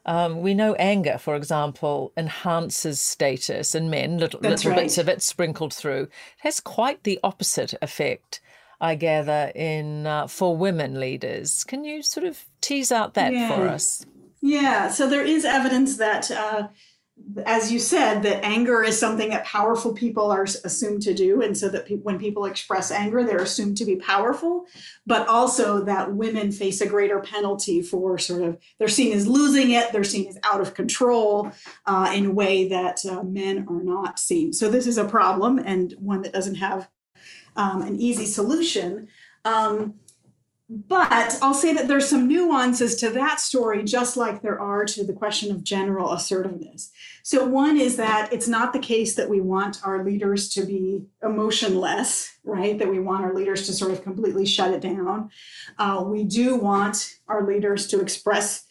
Um, 0.06 0.42
we 0.42 0.54
know 0.54 0.76
anger, 0.76 1.18
for 1.18 1.36
example, 1.36 2.12
enhances 2.18 3.02
status 3.02 3.76
in 3.76 3.90
men, 3.90 4.18
little, 4.18 4.40
little 4.40 4.72
right. 4.72 4.82
bits 4.82 4.98
of 4.98 5.10
it 5.10 5.22
sprinkled 5.22 5.74
through. 5.74 6.04
It 6.04 6.10
has 6.40 6.60
quite 6.60 7.04
the 7.04 7.20
opposite 7.24 7.74
effect, 7.82 8.42
I 8.82 8.96
gather, 8.96 9.52
in 9.56 10.08
uh, 10.08 10.28
for 10.28 10.56
women 10.56 11.00
leaders. 11.00 11.64
Can 11.64 11.84
you 11.84 12.02
sort 12.02 12.26
of 12.26 12.46
tease 12.62 12.92
out 12.92 13.14
that 13.14 13.34
yeah. 13.34 13.56
for 13.56 13.68
us? 13.68 14.06
Yeah, 14.42 14.90
so 14.90 15.08
there 15.08 15.26
is 15.26 15.44
evidence 15.44 15.98
that 15.98 16.32
uh, 16.32 16.70
as 17.46 17.72
you 17.72 17.80
said, 17.80 18.24
that 18.24 18.44
anger 18.44 18.84
is 18.84 19.00
something 19.00 19.30
that 19.30 19.46
powerful 19.46 19.94
people 19.94 20.32
are 20.32 20.44
assumed 20.44 21.02
to 21.04 21.14
do. 21.14 21.42
And 21.42 21.58
so 21.58 21.70
that 21.70 21.86
pe- 21.86 21.98
when 21.98 22.18
people 22.18 22.46
express 22.46 22.92
anger, 22.92 23.24
they're 23.24 23.38
assumed 23.38 23.78
to 23.78 23.86
be 23.86 23.98
powerful, 23.98 24.66
but 25.06 25.28
also 25.28 25.84
that 25.84 26.14
women 26.14 26.52
face 26.52 26.82
a 26.82 26.88
greater 26.88 27.20
penalty 27.20 27.82
for 27.82 28.18
sort 28.18 28.42
of, 28.42 28.58
they're 28.78 28.88
seen 28.88 29.14
as 29.14 29.28
losing 29.28 29.72
it, 29.72 29.92
they're 29.92 30.04
seen 30.04 30.28
as 30.28 30.38
out 30.44 30.62
of 30.62 30.74
control 30.74 31.52
uh, 31.86 32.12
in 32.16 32.26
a 32.28 32.32
way 32.32 32.68
that 32.70 33.06
uh, 33.06 33.24
men 33.24 33.66
are 33.70 33.84
not 33.84 34.18
seen. 34.18 34.52
So 34.52 34.70
this 34.70 34.88
is 34.88 34.98
a 34.98 35.06
problem 35.06 35.60
and 35.60 35.94
one 36.00 36.22
that 36.24 36.34
doesn't 36.34 36.56
have 36.56 36.90
um, 37.56 37.82
an 37.82 38.00
easy 38.00 38.26
solution. 38.26 39.08
Um, 39.46 39.96
but 40.70 41.40
I'll 41.42 41.56
say 41.56 41.74
that 41.74 41.88
there's 41.88 42.08
some 42.08 42.28
nuances 42.28 42.96
to 42.98 43.10
that 43.12 43.40
story, 43.40 43.84
just 43.84 44.16
like 44.16 44.44
there 44.44 44.60
are 44.60 44.86
to 44.86 45.04
the 45.04 45.14
question 45.14 45.52
of 45.52 45.64
general 45.64 46.14
assertiveness. 46.14 46.92
So, 47.24 47.44
one 47.44 47.80
is 47.80 47.98
that 47.98 48.32
it's 48.32 48.48
not 48.48 48.72
the 48.72 48.80
case 48.80 49.16
that 49.16 49.30
we 49.30 49.42
want 49.42 49.80
our 49.84 50.04
leaders 50.04 50.48
to 50.50 50.66
be 50.66 51.02
emotionless, 51.24 52.38
right? 52.44 52.78
That 52.78 52.88
we 52.88 53.00
want 53.00 53.24
our 53.24 53.34
leaders 53.34 53.66
to 53.66 53.74
sort 53.74 53.92
of 53.92 54.04
completely 54.04 54.46
shut 54.46 54.72
it 54.72 54.82
down. 54.82 55.32
Uh, 55.80 56.04
we 56.06 56.24
do 56.24 56.56
want 56.56 57.16
our 57.28 57.48
leaders 57.48 57.88
to 57.88 58.00
express 58.00 58.66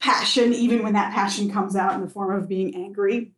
passion, 0.00 0.52
even 0.52 0.82
when 0.82 0.94
that 0.94 1.14
passion 1.14 1.48
comes 1.48 1.76
out 1.76 1.94
in 1.94 2.00
the 2.00 2.10
form 2.10 2.36
of 2.36 2.48
being 2.48 2.74
angry. 2.74 3.30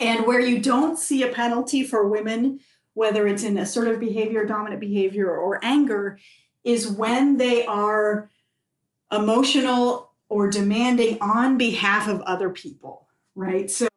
And 0.00 0.26
where 0.26 0.40
you 0.40 0.60
don't 0.60 0.98
see 0.98 1.22
a 1.22 1.32
penalty 1.32 1.84
for 1.84 2.08
women, 2.08 2.60
whether 2.94 3.26
it's 3.26 3.42
in 3.42 3.58
assertive 3.58 4.00
behavior, 4.00 4.46
dominant 4.46 4.80
behavior, 4.80 5.30
or 5.30 5.62
anger, 5.62 6.18
is 6.64 6.88
when 6.88 7.36
they 7.36 7.64
are 7.66 8.30
emotional 9.12 10.10
or 10.28 10.48
demanding 10.48 11.18
on 11.20 11.56
behalf 11.58 12.08
of 12.08 12.20
other 12.22 12.50
people, 12.50 13.06
right? 13.34 13.70
So 13.70 13.88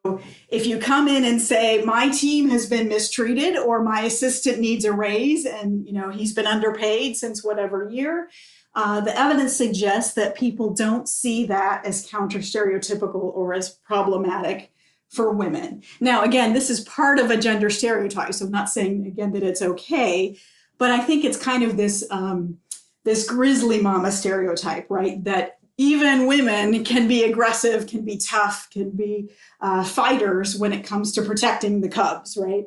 if 0.50 0.68
you 0.68 0.78
come 0.78 1.08
in 1.08 1.24
and 1.24 1.42
say, 1.42 1.82
my 1.84 2.10
team 2.10 2.50
has 2.50 2.68
been 2.68 2.90
mistreated 2.90 3.58
or 3.58 3.82
my 3.82 4.02
assistant 4.02 4.60
needs 4.60 4.86
a 4.86 4.92
raise 4.92 5.46
and 5.46 5.86
you 5.86 5.94
know 5.94 6.10
he's 6.10 6.34
been 6.34 6.48
underpaid 6.48 7.16
since 7.16 7.44
whatever 7.44 7.90
year, 7.90 8.30
uh, 8.76 9.02
the 9.02 9.18
evidence 9.18 9.56
suggests 9.56 10.14
that 10.14 10.36
people 10.36 10.74
don't 10.74 11.10
see 11.10 11.46
that 11.46 11.86
as 11.86 12.08
counter 12.08 12.40
stereotypical 12.40 13.36
or 13.36 13.54
as 13.54 13.70
problematic 13.70 14.72
for 15.10 15.32
women. 15.32 15.82
Now, 16.00 16.24
again, 16.24 16.54
this 16.54 16.70
is 16.70 16.82
part 16.82 17.18
of 17.18 17.32
a 17.32 17.38
gender 17.38 17.70
stereotype, 17.70 18.34
so 18.34 18.46
I'm 18.46 18.52
not 18.52 18.70
saying 18.70 19.08
again 19.08 19.32
that 19.32 19.42
it's 19.42 19.62
okay, 19.62 20.38
but 20.78 20.92
I 20.92 21.00
think 21.00 21.26
it's 21.26 21.38
kind 21.38 21.64
of 21.64 21.78
this 21.78 22.06
um, 22.12 22.60
this 23.04 23.28
grizzly 23.28 23.82
mama 23.82 24.12
stereotype, 24.12 24.88
right? 24.90 25.24
That 25.24 25.60
even 25.78 26.26
women 26.26 26.84
can 26.84 27.08
be 27.08 27.24
aggressive, 27.24 27.88
can 27.88 28.04
be 28.04 28.18
tough, 28.18 28.70
can 28.72 28.92
be 28.92 29.30
uh, 29.62 29.84
fighters 29.84 30.58
when 30.58 30.74
it 30.74 30.84
comes 30.84 31.12
to 31.14 31.22
protecting 31.22 31.82
the 31.82 31.90
cubs, 31.90 32.36
right? 32.36 32.66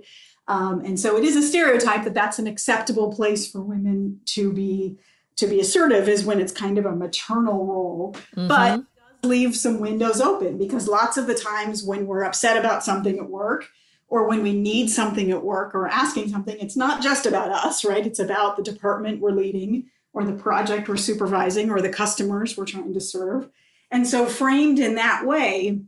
Um, 0.49 0.81
and 0.85 0.99
so 0.99 1.17
it 1.17 1.25
is 1.25 1.37
a 1.37 1.43
stereotype 1.43 2.05
that 2.05 2.15
that's 2.15 2.39
an 2.39 2.47
acceptable 2.47 3.13
place 3.13 3.51
for 3.51 3.61
women 3.61 4.21
to 4.27 4.53
be 4.53 4.97
to 5.37 5.47
be 5.47 5.61
assertive 5.61 6.07
is 6.07 6.25
when 6.25 6.39
it's 6.39 6.53
kind 6.53 6.77
of 6.77 6.85
a 6.85 6.95
maternal 6.95 7.65
role, 7.65 8.15
mm-hmm. 8.37 8.47
but 8.47 8.83
leave 9.23 9.57
some 9.57 9.81
windows 9.81 10.21
open 10.21 10.59
because 10.59 10.89
lots 10.89 11.17
of 11.17 11.27
the 11.27 11.35
times 11.35 11.83
when 11.83 12.07
we're 12.07 12.23
upset 12.23 12.57
about 12.57 12.85
something 12.85 13.19
at 13.19 13.29
work 13.29 13.67
or 14.11 14.29
when 14.29 14.43
we 14.43 14.53
need 14.53 14.91
something 14.91 15.31
at 15.31 15.43
work 15.43 15.75
or 15.75 15.87
asking 15.87 16.29
something, 16.29 16.59
it's 16.59 16.77
not 16.77 17.01
just 17.01 17.27
about 17.27 17.51
us, 17.51 17.85
right? 17.85 18.05
It's 18.05 18.19
about 18.19 18.57
the 18.57 18.63
department 18.63 19.21
we're 19.21 19.31
leading 19.31 19.87
or 20.13 20.25
the 20.25 20.33
project 20.33 20.89
we're 20.89 20.97
supervising 20.97 21.71
or 21.71 21.81
the 21.81 21.89
customers 21.89 22.57
we're 22.57 22.67
trying 22.67 22.93
to 22.93 23.01
serve. 23.01 23.49
And 23.91 24.07
so, 24.07 24.27
framed 24.27 24.81
in 24.81 24.97
that 24.97 25.25
way, 25.25 25.81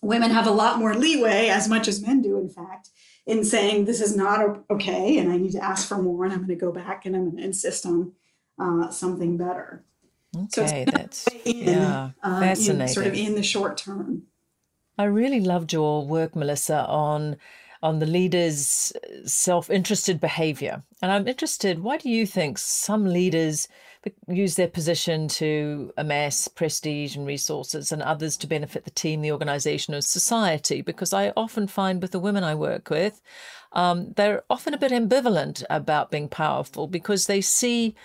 women 0.00 0.32
have 0.32 0.46
a 0.46 0.52
lot 0.52 0.78
more 0.78 0.94
leeway, 0.94 1.48
as 1.48 1.68
much 1.68 1.86
as 1.86 2.02
men 2.02 2.20
do, 2.20 2.36
in 2.36 2.48
fact, 2.48 2.90
in 3.26 3.44
saying 3.44 3.84
this 3.84 4.00
is 4.00 4.16
not 4.16 4.64
okay 4.68 5.18
and 5.18 5.30
I 5.30 5.36
need 5.36 5.52
to 5.52 5.62
ask 5.62 5.86
for 5.86 6.02
more 6.02 6.24
and 6.24 6.32
I'm 6.32 6.40
going 6.40 6.48
to 6.48 6.56
go 6.56 6.72
back 6.72 7.06
and 7.06 7.14
I'm 7.14 7.24
going 7.26 7.36
to 7.36 7.44
insist 7.44 7.86
on 7.86 8.12
uh, 8.58 8.90
something 8.90 9.36
better. 9.36 9.84
Okay, 10.36 10.84
so 10.86 10.90
that's 10.90 11.28
in, 11.44 11.58
yeah, 11.58 12.10
uh, 12.22 12.40
fascinating. 12.40 12.80
In, 12.80 12.88
sort 12.88 13.06
of 13.06 13.14
in 13.14 13.34
the 13.34 13.42
short 13.42 13.76
term. 13.76 14.24
I 14.98 15.04
really 15.04 15.40
loved 15.40 15.72
your 15.72 16.06
work, 16.06 16.36
Melissa, 16.36 16.86
on 16.86 17.36
on 17.82 17.98
the 17.98 18.06
leader's 18.06 18.92
self-interested 19.24 20.20
behavior. 20.20 20.84
And 21.02 21.10
I'm 21.10 21.26
interested, 21.26 21.80
why 21.82 21.98
do 21.98 22.08
you 22.08 22.26
think 22.26 22.56
some 22.58 23.06
leaders 23.06 23.66
use 24.28 24.54
their 24.54 24.68
position 24.68 25.26
to 25.28 25.92
amass 25.96 26.46
prestige 26.46 27.16
and 27.16 27.26
resources 27.26 27.90
and 27.90 28.00
others 28.00 28.36
to 28.36 28.46
benefit 28.46 28.84
the 28.84 28.90
team, 28.92 29.20
the 29.20 29.32
organization, 29.32 29.94
or 29.94 30.00
society? 30.00 30.80
Because 30.80 31.12
I 31.12 31.32
often 31.36 31.66
find 31.66 32.00
with 32.00 32.12
the 32.12 32.20
women 32.20 32.44
I 32.44 32.54
work 32.54 32.88
with, 32.88 33.20
um, 33.72 34.12
they're 34.12 34.44
often 34.48 34.74
a 34.74 34.78
bit 34.78 34.92
ambivalent 34.92 35.64
about 35.68 36.12
being 36.12 36.28
powerful 36.28 36.86
because 36.86 37.26
they 37.26 37.40
see 37.40 37.96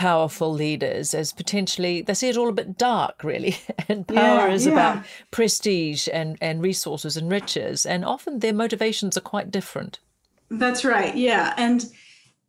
powerful 0.00 0.50
leaders 0.50 1.12
as 1.12 1.30
potentially 1.30 2.00
they 2.00 2.14
see 2.14 2.30
it 2.30 2.36
all 2.38 2.48
a 2.48 2.52
bit 2.52 2.78
dark 2.78 3.22
really. 3.22 3.56
And 3.90 4.06
power 4.08 4.48
yeah, 4.48 4.54
is 4.54 4.66
yeah. 4.66 4.72
about 4.72 5.04
prestige 5.30 6.08
and 6.12 6.38
and 6.40 6.62
resources 6.62 7.18
and 7.18 7.30
riches. 7.30 7.84
And 7.84 8.04
often 8.04 8.38
their 8.38 8.54
motivations 8.54 9.18
are 9.18 9.22
quite 9.34 9.50
different. 9.50 9.98
That's 10.50 10.84
right 10.86 11.14
yeah. 11.14 11.52
And 11.58 11.90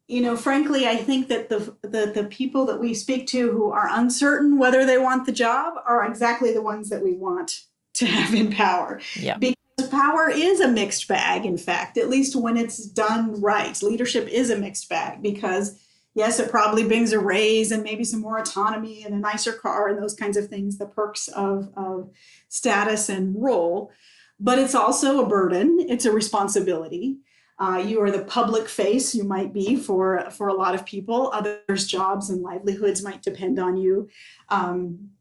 you 0.08 0.22
know 0.22 0.36
frankly 0.36 0.88
i 0.88 0.98
think 0.98 1.30
that 1.30 1.48
the, 1.48 1.60
the 1.84 2.12
the 2.14 2.26
people 2.30 2.66
that 2.66 2.80
we 2.82 2.94
speak 2.94 3.28
to 3.28 3.50
who 3.52 3.72
are 3.72 3.88
uncertain 3.92 4.58
whether 4.58 4.86
they 4.86 4.98
want 4.98 5.26
the 5.26 5.32
job 5.32 5.74
are 5.86 6.04
exactly 6.06 6.52
the 6.54 6.62
ones 6.62 6.90
that 6.90 7.02
we 7.02 7.14
want 7.14 7.62
to 7.94 8.06
have 8.06 8.34
in 8.34 8.52
power. 8.52 9.00
Yeah. 9.16 9.38
Because 9.38 9.90
power 9.90 10.30
is 10.30 10.60
a 10.60 10.68
mixed 10.68 11.08
bag 11.08 11.46
in 11.46 11.58
fact 11.58 11.98
at 11.98 12.10
least 12.10 12.36
when 12.36 12.56
it's 12.58 12.86
done 12.86 13.42
right. 13.42 13.82
Leadership 13.82 14.28
is 14.28 14.50
a 14.50 14.58
mixed 14.58 14.88
bag 14.90 15.22
because 15.22 15.80
yes, 16.14 16.40
it 16.40 16.52
probably 16.52 16.84
brings 16.86 17.14
a 17.14 17.20
raise 17.20 17.72
and 17.72 17.84
maybe 17.84 18.04
some 18.04 18.22
more 18.22 18.38
autonomy 18.38 19.04
and 19.04 19.14
a 19.14 19.20
nicer 19.20 19.54
car 19.54 19.88
and 19.88 20.02
those 20.02 20.14
kinds 20.14 20.38
of 20.38 20.48
things, 20.48 20.78
the 20.78 20.86
perks 20.86 21.28
of, 21.30 21.70
of 21.76 22.10
status 22.50 23.10
and 23.10 23.36
role. 23.42 23.92
But 24.40 24.60
it's 24.60 24.76
also 24.76 25.24
a 25.24 25.28
burden, 25.28 25.78
it's 25.88 26.06
a 26.06 26.12
responsibility. 26.12 27.18
Uh, 27.60 27.78
you 27.78 28.02
are 28.02 28.10
the 28.10 28.24
public 28.26 28.68
face 28.68 29.14
you 29.14 29.24
might 29.24 29.54
be 29.54 29.76
for 29.76 30.28
for 30.32 30.48
a 30.48 30.54
lot 30.54 30.74
of 30.74 30.84
people 30.84 31.30
others 31.32 31.86
jobs 31.86 32.32
and 32.32 32.42
livelihoods 32.42 33.04
might 33.04 33.22
depend 33.22 33.60
on 33.60 33.78
you 33.78 34.10
um, 34.50 35.12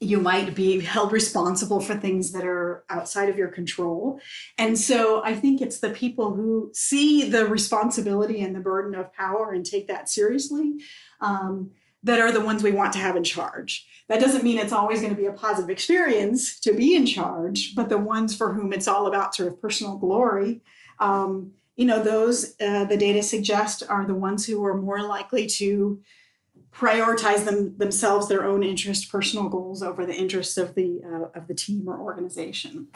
you 0.00 0.20
might 0.20 0.54
be 0.54 0.80
held 0.80 1.10
responsible 1.10 1.80
for 1.80 1.94
things 1.94 2.32
that 2.32 2.44
are 2.44 2.84
outside 2.90 3.30
of 3.30 3.38
your 3.38 3.48
control. 3.48 4.20
And 4.58 4.78
so 4.78 5.24
I 5.24 5.34
think 5.34 5.62
it's 5.62 5.80
the 5.80 5.90
people 5.90 6.34
who 6.34 6.70
see 6.74 7.30
the 7.30 7.46
responsibility 7.46 8.42
and 8.42 8.54
the 8.54 8.60
burden 8.60 8.94
of 8.94 9.12
power 9.14 9.52
and 9.52 9.64
take 9.64 9.88
that 9.88 10.10
seriously 10.10 10.74
um, 11.20 11.70
that 12.02 12.20
are 12.20 12.30
the 12.30 12.42
ones 12.42 12.62
we 12.62 12.72
want 12.72 12.92
to 12.92 12.98
have 12.98 13.16
in 13.16 13.24
charge. 13.24 13.86
That 14.08 14.20
doesn't 14.20 14.44
mean 14.44 14.58
it's 14.58 14.72
always 14.72 15.00
going 15.00 15.14
to 15.14 15.20
be 15.20 15.26
a 15.26 15.32
positive 15.32 15.70
experience 15.70 16.60
to 16.60 16.74
be 16.74 16.94
in 16.94 17.06
charge, 17.06 17.74
but 17.74 17.88
the 17.88 17.98
ones 17.98 18.36
for 18.36 18.52
whom 18.52 18.74
it's 18.74 18.86
all 18.86 19.06
about 19.06 19.34
sort 19.34 19.48
of 19.48 19.60
personal 19.60 19.96
glory. 19.96 20.60
Um, 21.00 21.52
you 21.74 21.86
know, 21.86 22.02
those 22.02 22.54
uh, 22.60 22.84
the 22.84 22.96
data 22.96 23.22
suggest 23.22 23.82
are 23.88 24.06
the 24.06 24.14
ones 24.14 24.46
who 24.46 24.64
are 24.64 24.76
more 24.76 25.02
likely 25.02 25.46
to 25.46 26.00
prioritize 26.76 27.44
them 27.44 27.76
themselves 27.78 28.28
their 28.28 28.44
own 28.44 28.62
interest 28.62 29.10
personal 29.10 29.48
goals 29.48 29.82
over 29.82 30.04
the 30.04 30.14
interests 30.14 30.56
of 30.56 30.74
the 30.74 31.00
uh, 31.04 31.38
of 31.38 31.46
the 31.48 31.54
team 31.54 31.88
or 31.88 31.98
organization 31.98 32.88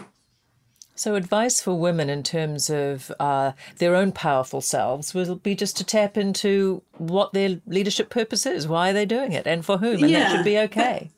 so 0.94 1.14
advice 1.14 1.62
for 1.62 1.78
women 1.78 2.10
in 2.10 2.22
terms 2.22 2.68
of 2.68 3.10
uh, 3.18 3.52
their 3.78 3.94
own 3.96 4.12
powerful 4.12 4.60
selves 4.60 5.14
will 5.14 5.36
be 5.36 5.54
just 5.54 5.78
to 5.78 5.84
tap 5.84 6.18
into 6.18 6.82
what 6.98 7.32
their 7.32 7.58
leadership 7.66 8.10
purpose 8.10 8.44
is 8.44 8.68
why 8.68 8.90
are 8.90 8.92
they 8.92 9.06
doing 9.06 9.32
it 9.32 9.46
and 9.46 9.64
for 9.64 9.78
whom 9.78 10.02
and 10.02 10.10
yeah, 10.10 10.20
that 10.20 10.36
should 10.36 10.44
be 10.44 10.58
okay 10.58 11.10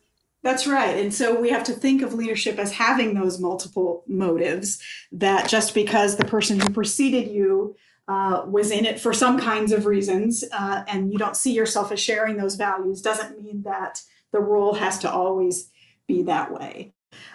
that's 0.42 0.66
right. 0.66 0.98
And 0.98 1.14
so 1.14 1.40
we 1.40 1.50
have 1.50 1.62
to 1.64 1.72
think 1.72 2.02
of 2.02 2.14
leadership 2.14 2.58
as 2.58 2.72
having 2.72 3.14
those 3.14 3.38
multiple 3.38 4.02
motives 4.08 4.82
that 5.12 5.48
just 5.48 5.72
because 5.72 6.16
the 6.16 6.24
person 6.24 6.58
who 6.58 6.68
preceded 6.70 7.30
you 7.30 7.76
uh, 8.08 8.44
was 8.46 8.70
in 8.70 8.84
it 8.84 9.00
for 9.00 9.12
some 9.12 9.38
kinds 9.38 9.72
of 9.72 9.86
reasons, 9.86 10.44
uh, 10.52 10.84
and 10.88 11.12
you 11.12 11.18
don't 11.18 11.36
see 11.36 11.52
yourself 11.52 11.92
as 11.92 12.00
sharing 12.00 12.36
those 12.36 12.56
values, 12.56 13.00
doesn't 13.00 13.40
mean 13.42 13.62
that 13.62 14.02
the 14.32 14.40
role 14.40 14.74
has 14.74 14.98
to 14.98 15.10
always 15.10 15.70
be 16.06 16.22
that 16.22 16.52
way. 16.52 16.92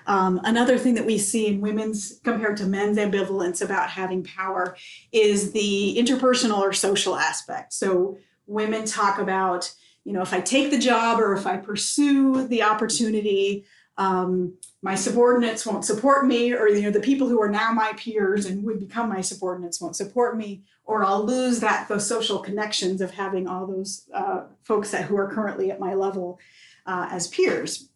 Um, 0.07 0.41
another 0.43 0.77
thing 0.77 0.95
that 0.95 1.05
we 1.05 1.17
see 1.17 1.47
in 1.47 1.61
women's 1.61 2.19
compared 2.23 2.57
to 2.57 2.65
men's 2.65 2.97
ambivalence 2.97 3.61
about 3.61 3.89
having 3.89 4.23
power 4.23 4.75
is 5.11 5.51
the 5.51 5.95
interpersonal 5.97 6.59
or 6.59 6.73
social 6.73 7.15
aspect. 7.15 7.73
So 7.73 8.17
women 8.47 8.85
talk 8.85 9.19
about, 9.19 9.73
you 10.03 10.13
know, 10.13 10.21
if 10.21 10.33
I 10.33 10.41
take 10.41 10.71
the 10.71 10.79
job 10.79 11.19
or 11.19 11.33
if 11.33 11.45
I 11.45 11.57
pursue 11.57 12.47
the 12.47 12.63
opportunity, 12.63 13.65
um, 13.97 14.53
my 14.81 14.95
subordinates 14.95 15.65
won't 15.65 15.85
support 15.85 16.27
me, 16.27 16.53
or 16.53 16.67
you 16.69 16.83
know, 16.83 16.91
the 16.91 16.99
people 16.99 17.27
who 17.27 17.41
are 17.41 17.49
now 17.49 17.71
my 17.71 17.93
peers 17.93 18.45
and 18.45 18.63
would 18.63 18.79
become 18.79 19.09
my 19.09 19.21
subordinates 19.21 19.81
won't 19.81 19.95
support 19.95 20.37
me, 20.37 20.63
or 20.85 21.03
I'll 21.03 21.25
lose 21.25 21.59
that 21.61 21.87
those 21.87 22.07
social 22.07 22.39
connections 22.39 23.01
of 23.01 23.11
having 23.11 23.47
all 23.47 23.65
those 23.65 24.07
uh, 24.13 24.43
folks 24.63 24.91
that 24.91 25.05
who 25.05 25.17
are 25.17 25.31
currently 25.31 25.71
at 25.71 25.79
my 25.79 25.93
level 25.93 26.39
uh, 26.85 27.07
as 27.11 27.27
peers. 27.27 27.89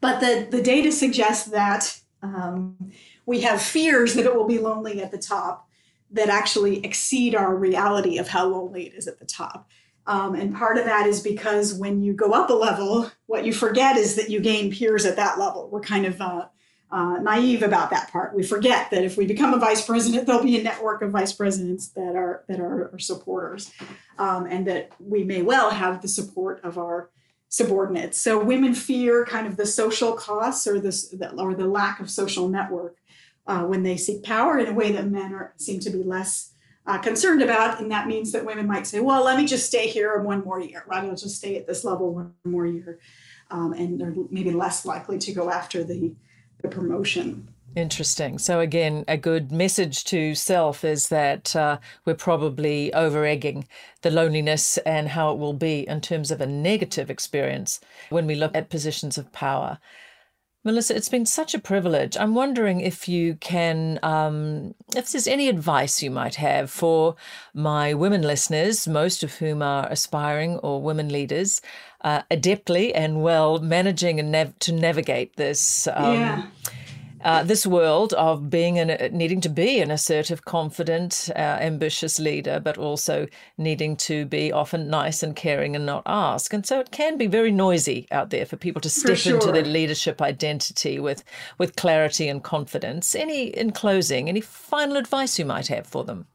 But 0.00 0.20
the, 0.20 0.48
the 0.50 0.62
data 0.62 0.90
suggests 0.90 1.48
that 1.50 2.00
um, 2.22 2.90
we 3.26 3.42
have 3.42 3.62
fears 3.62 4.14
that 4.14 4.26
it 4.26 4.34
will 4.34 4.48
be 4.48 4.58
lonely 4.58 5.02
at 5.02 5.12
the 5.12 5.18
top 5.18 5.68
that 6.10 6.28
actually 6.28 6.84
exceed 6.84 7.34
our 7.34 7.54
reality 7.54 8.18
of 8.18 8.28
how 8.28 8.46
lonely 8.46 8.86
it 8.86 8.94
is 8.94 9.06
at 9.06 9.18
the 9.18 9.24
top. 9.24 9.68
Um, 10.06 10.34
and 10.34 10.54
part 10.54 10.78
of 10.78 10.84
that 10.84 11.06
is 11.06 11.20
because 11.20 11.74
when 11.74 12.02
you 12.02 12.12
go 12.12 12.32
up 12.32 12.50
a 12.50 12.54
level, 12.54 13.10
what 13.26 13.44
you 13.44 13.52
forget 13.52 13.96
is 13.96 14.16
that 14.16 14.30
you 14.30 14.40
gain 14.40 14.72
peers 14.72 15.04
at 15.04 15.16
that 15.16 15.38
level. 15.38 15.68
We're 15.70 15.80
kind 15.80 16.06
of 16.06 16.20
uh, 16.20 16.46
uh, 16.90 17.18
naive 17.22 17.62
about 17.62 17.90
that 17.90 18.10
part. 18.10 18.34
We 18.34 18.42
forget 18.42 18.90
that 18.90 19.04
if 19.04 19.16
we 19.16 19.26
become 19.26 19.54
a 19.54 19.58
vice 19.58 19.84
president, 19.84 20.26
there'll 20.26 20.42
be 20.42 20.58
a 20.58 20.62
network 20.62 21.02
of 21.02 21.10
vice 21.10 21.32
presidents 21.32 21.88
that 21.88 22.16
are 22.16 22.44
that 22.48 22.60
are, 22.60 22.92
supporters, 22.98 23.72
um, 24.18 24.46
and 24.46 24.66
that 24.66 24.92
we 24.98 25.24
may 25.24 25.42
well 25.42 25.70
have 25.70 26.02
the 26.02 26.08
support 26.08 26.60
of 26.64 26.78
our 26.78 27.10
subordinates. 27.48 28.20
So 28.20 28.42
women 28.42 28.74
fear 28.74 29.24
kind 29.24 29.46
of 29.46 29.56
the 29.56 29.66
social 29.66 30.12
costs 30.12 30.66
or 30.66 30.80
this 30.80 31.14
or 31.36 31.54
the 31.54 31.66
lack 31.66 32.00
of 32.00 32.10
social 32.10 32.48
network 32.48 32.96
uh, 33.46 33.62
when 33.64 33.82
they 33.82 33.96
seek 33.96 34.22
power 34.22 34.58
in 34.58 34.66
a 34.66 34.72
way 34.72 34.92
that 34.92 35.06
men 35.06 35.32
are 35.32 35.52
seem 35.56 35.80
to 35.80 35.90
be 35.90 36.02
less 36.02 36.51
uh, 36.86 36.98
concerned 36.98 37.42
about. 37.42 37.80
And 37.80 37.90
that 37.90 38.06
means 38.06 38.32
that 38.32 38.44
women 38.44 38.66
might 38.66 38.86
say, 38.86 39.00
well, 39.00 39.24
let 39.24 39.36
me 39.36 39.46
just 39.46 39.66
stay 39.66 39.86
here 39.86 40.18
one 40.20 40.44
more 40.44 40.60
year, 40.60 40.84
right? 40.86 41.04
I'll 41.04 41.16
just 41.16 41.36
stay 41.36 41.56
at 41.56 41.66
this 41.66 41.84
level 41.84 42.14
one 42.14 42.34
more 42.44 42.66
year. 42.66 42.98
Um, 43.50 43.72
and 43.72 44.00
they're 44.00 44.14
maybe 44.30 44.50
less 44.50 44.84
likely 44.86 45.18
to 45.18 45.32
go 45.32 45.50
after 45.50 45.84
the, 45.84 46.14
the 46.62 46.68
promotion. 46.68 47.48
Interesting. 47.74 48.38
So, 48.38 48.60
again, 48.60 49.04
a 49.08 49.16
good 49.16 49.50
message 49.50 50.04
to 50.04 50.34
self 50.34 50.84
is 50.84 51.08
that 51.08 51.56
uh, 51.56 51.78
we're 52.04 52.14
probably 52.14 52.92
over 52.92 53.24
egging 53.24 53.66
the 54.02 54.10
loneliness 54.10 54.76
and 54.78 55.08
how 55.08 55.32
it 55.32 55.38
will 55.38 55.54
be 55.54 55.88
in 55.88 56.02
terms 56.02 56.30
of 56.30 56.42
a 56.42 56.46
negative 56.46 57.10
experience 57.10 57.80
when 58.10 58.26
we 58.26 58.34
look 58.34 58.54
at 58.54 58.68
positions 58.68 59.16
of 59.16 59.32
power. 59.32 59.78
Melissa, 60.64 60.94
it's 60.96 61.08
been 61.08 61.26
such 61.26 61.54
a 61.54 61.58
privilege. 61.58 62.16
I'm 62.16 62.34
wondering 62.34 62.80
if 62.80 63.08
you 63.08 63.34
can, 63.34 63.98
um, 64.02 64.74
if 64.94 65.10
there's 65.10 65.26
any 65.26 65.48
advice 65.48 66.02
you 66.02 66.10
might 66.10 66.36
have 66.36 66.70
for 66.70 67.16
my 67.52 67.94
women 67.94 68.22
listeners, 68.22 68.86
most 68.86 69.24
of 69.24 69.34
whom 69.34 69.60
are 69.60 69.88
aspiring 69.88 70.58
or 70.58 70.80
women 70.80 71.08
leaders, 71.08 71.60
uh, 72.02 72.22
adeptly 72.30 72.92
and 72.94 73.22
well 73.22 73.58
managing 73.58 74.20
and 74.20 74.30
nav- 74.30 74.58
to 74.60 74.72
navigate 74.72 75.36
this. 75.36 75.88
Um, 75.88 76.14
yeah 76.14 76.46
uh, 77.24 77.42
this 77.42 77.66
world 77.66 78.12
of 78.14 78.50
being 78.50 78.78
an, 78.78 79.16
needing 79.16 79.40
to 79.40 79.48
be 79.48 79.80
an 79.80 79.90
assertive, 79.90 80.44
confident, 80.44 81.30
uh, 81.36 81.38
ambitious 81.38 82.18
leader, 82.18 82.60
but 82.60 82.78
also 82.78 83.26
needing 83.58 83.96
to 83.96 84.26
be 84.26 84.52
often 84.52 84.88
nice 84.88 85.22
and 85.22 85.36
caring 85.36 85.76
and 85.76 85.86
not 85.86 86.02
ask. 86.06 86.52
And 86.52 86.66
so 86.66 86.80
it 86.80 86.90
can 86.90 87.16
be 87.18 87.26
very 87.26 87.50
noisy 87.50 88.06
out 88.10 88.30
there 88.30 88.46
for 88.46 88.56
people 88.56 88.80
to 88.82 88.90
step 88.90 89.16
sure. 89.16 89.34
into 89.34 89.52
their 89.52 89.64
leadership 89.64 90.20
identity 90.20 90.98
with 90.98 91.24
with 91.58 91.76
clarity 91.76 92.28
and 92.28 92.42
confidence. 92.42 93.14
Any 93.14 93.46
in 93.46 93.72
closing, 93.72 94.28
any 94.28 94.40
final 94.40 94.96
advice 94.96 95.38
you 95.38 95.44
might 95.44 95.68
have 95.68 95.86
for 95.86 96.04
them? 96.04 96.26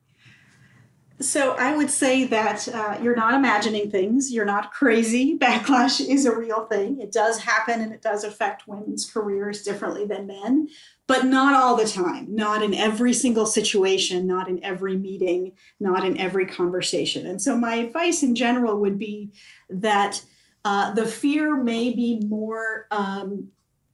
So 1.20 1.53
I 1.53 1.76
would 1.76 1.89
say 1.89 2.26
that 2.26 2.68
uh, 2.68 2.99
you're 3.01 3.15
not 3.15 3.34
imagining 3.34 3.89
things. 3.89 4.32
You're 4.32 4.45
not 4.45 4.72
crazy. 4.72 5.38
Backlash 5.39 5.99
is 5.99 6.26
a 6.26 6.36
real 6.36 6.65
thing. 6.65 7.01
It 7.01 7.11
does 7.11 7.39
happen 7.39 7.82
and 7.82 7.91
it 7.91 8.01
does 8.01 8.24
affect 8.24 8.68
women's 8.68 9.09
careers 9.09 9.63
differently 9.63 10.05
than 10.05 10.28
men, 10.28 10.70
but 11.07 11.26
not 11.26 11.55
all 11.55 11.76
the 11.76 11.88
time. 11.88 12.36
Not 12.36 12.61
in 12.61 12.76
every 12.76 13.13
single 13.13 13.47
situation, 13.47 14.28
not 14.28 14.47
in 14.47 14.63
every 14.63 14.95
meeting, 14.95 15.53
not 15.80 16.05
in 16.05 16.18
every 16.18 16.45
conversation. 16.45 17.26
And 17.26 17.41
so 17.41 17.57
my 17.57 17.76
advice 17.76 18.22
in 18.22 18.36
general 18.36 18.80
would 18.80 18.99
be 18.99 19.32
that 19.70 20.24
uh, 20.63 20.93
the 20.93 21.05
fear 21.05 21.55
may 21.55 21.93
be 21.93 22.20
more 22.20 22.88
um, 22.91 23.49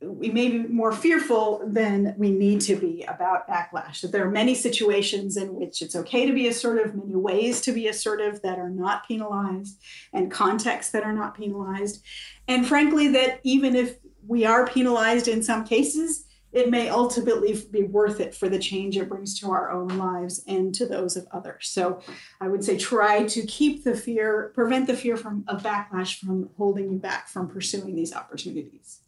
we 0.05 0.29
may 0.29 0.49
be 0.49 0.59
more 0.67 0.91
fearful 0.91 1.61
than 1.65 2.15
we 2.17 2.31
need 2.31 2.61
to 2.61 2.75
be 2.75 3.03
about 3.03 3.47
backlash. 3.47 4.01
That 4.01 4.11
there 4.11 4.25
are 4.25 4.31
many 4.31 4.55
situations 4.55 5.37
in 5.37 5.55
which 5.55 5.81
it's 5.81 5.95
okay 5.95 6.25
to 6.25 6.33
be 6.33 6.47
assertive, 6.47 6.95
many 6.95 7.15
ways 7.15 7.61
to 7.61 7.71
be 7.71 7.87
assertive 7.87 8.41
that 8.41 8.59
are 8.59 8.69
not 8.69 9.07
penalized, 9.07 9.79
and 10.11 10.31
contexts 10.31 10.91
that 10.91 11.03
are 11.03 11.13
not 11.13 11.35
penalized. 11.35 12.03
And 12.47 12.67
frankly, 12.67 13.07
that 13.09 13.39
even 13.43 13.75
if 13.75 13.97
we 14.27 14.45
are 14.45 14.67
penalized 14.67 15.27
in 15.27 15.43
some 15.43 15.65
cases, 15.65 16.25
it 16.51 16.69
may 16.69 16.87
ultimately 16.87 17.59
be 17.71 17.83
worth 17.83 18.19
it 18.19 18.35
for 18.35 18.47
the 18.47 18.59
change 18.59 18.95
it 18.95 19.09
brings 19.09 19.39
to 19.39 19.49
our 19.49 19.71
own 19.71 19.87
lives 19.97 20.43
and 20.47 20.73
to 20.75 20.85
those 20.85 21.17
of 21.17 21.27
others. 21.31 21.67
So 21.67 21.99
I 22.39 22.47
would 22.47 22.63
say 22.63 22.77
try 22.77 23.23
to 23.23 23.41
keep 23.47 23.83
the 23.83 23.95
fear, 23.95 24.51
prevent 24.53 24.85
the 24.85 24.95
fear 24.95 25.17
from 25.17 25.43
of 25.47 25.63
backlash 25.63 26.19
from 26.19 26.51
holding 26.57 26.91
you 26.91 26.99
back 26.99 27.27
from 27.27 27.49
pursuing 27.49 27.95
these 27.95 28.13
opportunities. 28.13 28.99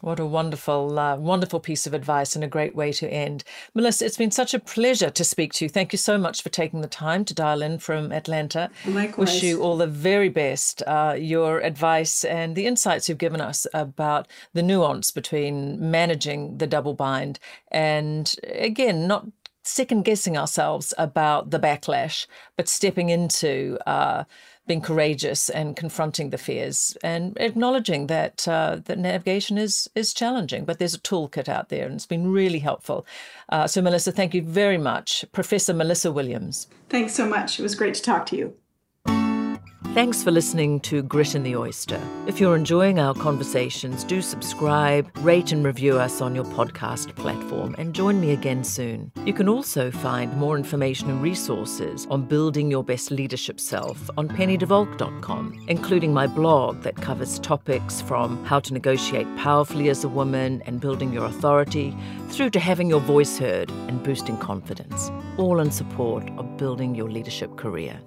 What 0.00 0.20
a 0.20 0.26
wonderful, 0.26 0.96
uh, 0.98 1.16
wonderful 1.16 1.58
piece 1.58 1.86
of 1.86 1.92
advice 1.92 2.36
and 2.36 2.44
a 2.44 2.48
great 2.48 2.76
way 2.76 2.92
to 2.92 3.08
end. 3.08 3.42
Melissa, 3.74 4.06
it's 4.06 4.16
been 4.16 4.30
such 4.30 4.54
a 4.54 4.60
pleasure 4.60 5.10
to 5.10 5.24
speak 5.24 5.52
to 5.54 5.64
you. 5.64 5.68
Thank 5.68 5.92
you 5.92 5.98
so 5.98 6.16
much 6.16 6.42
for 6.42 6.50
taking 6.50 6.82
the 6.82 6.86
time 6.86 7.24
to 7.24 7.34
dial 7.34 7.62
in 7.62 7.78
from 7.78 8.12
Atlanta. 8.12 8.70
Likewise. 8.86 9.18
Wish 9.18 9.42
you 9.42 9.60
all 9.60 9.76
the 9.76 9.88
very 9.88 10.28
best. 10.28 10.82
Uh, 10.86 11.16
your 11.18 11.60
advice 11.60 12.24
and 12.24 12.54
the 12.54 12.66
insights 12.66 13.08
you've 13.08 13.18
given 13.18 13.40
us 13.40 13.66
about 13.74 14.28
the 14.52 14.62
nuance 14.62 15.10
between 15.10 15.90
managing 15.90 16.58
the 16.58 16.66
double 16.66 16.94
bind 16.94 17.40
and, 17.72 18.36
again, 18.44 19.08
not 19.08 19.26
second 19.64 20.04
guessing 20.04 20.38
ourselves 20.38 20.94
about 20.96 21.50
the 21.50 21.58
backlash, 21.58 22.26
but 22.56 22.68
stepping 22.68 23.10
into 23.10 23.78
uh, 23.86 24.24
being 24.68 24.80
courageous 24.80 25.50
and 25.50 25.74
confronting 25.74 26.30
the 26.30 26.38
fears 26.38 26.96
and 27.02 27.36
acknowledging 27.40 28.06
that 28.06 28.46
uh, 28.46 28.78
that 28.84 28.98
navigation 28.98 29.58
is 29.58 29.90
is 29.96 30.14
challenging, 30.14 30.64
but 30.64 30.78
there's 30.78 30.94
a 30.94 31.00
toolkit 31.00 31.48
out 31.48 31.70
there 31.70 31.86
and 31.86 31.94
it's 31.94 32.06
been 32.06 32.30
really 32.30 32.60
helpful. 32.60 33.04
Uh, 33.48 33.66
so, 33.66 33.82
Melissa, 33.82 34.12
thank 34.12 34.34
you 34.34 34.42
very 34.42 34.78
much, 34.78 35.24
Professor 35.32 35.74
Melissa 35.74 36.12
Williams. 36.12 36.68
Thanks 36.88 37.14
so 37.14 37.26
much. 37.26 37.58
It 37.58 37.62
was 37.62 37.74
great 37.74 37.94
to 37.94 38.02
talk 38.02 38.26
to 38.26 38.36
you. 38.36 38.54
Thanks 39.94 40.22
for 40.22 40.30
listening 40.30 40.80
to 40.80 41.02
Grit 41.02 41.34
in 41.34 41.42
the 41.42 41.56
Oyster. 41.56 42.00
If 42.26 42.38
you're 42.38 42.54
enjoying 42.54 43.00
our 43.00 43.14
conversations, 43.14 44.04
do 44.04 44.20
subscribe, 44.20 45.10
rate, 45.24 45.50
and 45.50 45.64
review 45.64 45.98
us 45.98 46.20
on 46.20 46.34
your 46.34 46.44
podcast 46.44 47.14
platform, 47.16 47.74
and 47.78 47.94
join 47.94 48.20
me 48.20 48.30
again 48.32 48.62
soon. 48.64 49.10
You 49.24 49.32
can 49.32 49.48
also 49.48 49.90
find 49.90 50.36
more 50.36 50.56
information 50.58 51.10
and 51.10 51.22
resources 51.22 52.06
on 52.10 52.26
building 52.26 52.70
your 52.70 52.84
best 52.84 53.10
leadership 53.10 53.58
self 53.58 54.10
on 54.18 54.28
pennydevalk.com, 54.28 55.64
including 55.68 56.12
my 56.12 56.26
blog 56.26 56.82
that 56.82 56.96
covers 56.96 57.38
topics 57.38 58.02
from 58.02 58.44
how 58.44 58.60
to 58.60 58.74
negotiate 58.74 59.26
powerfully 59.36 59.88
as 59.88 60.04
a 60.04 60.08
woman 60.08 60.62
and 60.66 60.82
building 60.82 61.14
your 61.14 61.24
authority, 61.24 61.96
through 62.28 62.50
to 62.50 62.60
having 62.60 62.90
your 62.90 63.00
voice 63.00 63.38
heard 63.38 63.70
and 63.88 64.02
boosting 64.04 64.36
confidence, 64.36 65.10
all 65.38 65.58
in 65.58 65.72
support 65.72 66.28
of 66.36 66.58
building 66.58 66.94
your 66.94 67.10
leadership 67.10 67.56
career. 67.56 67.98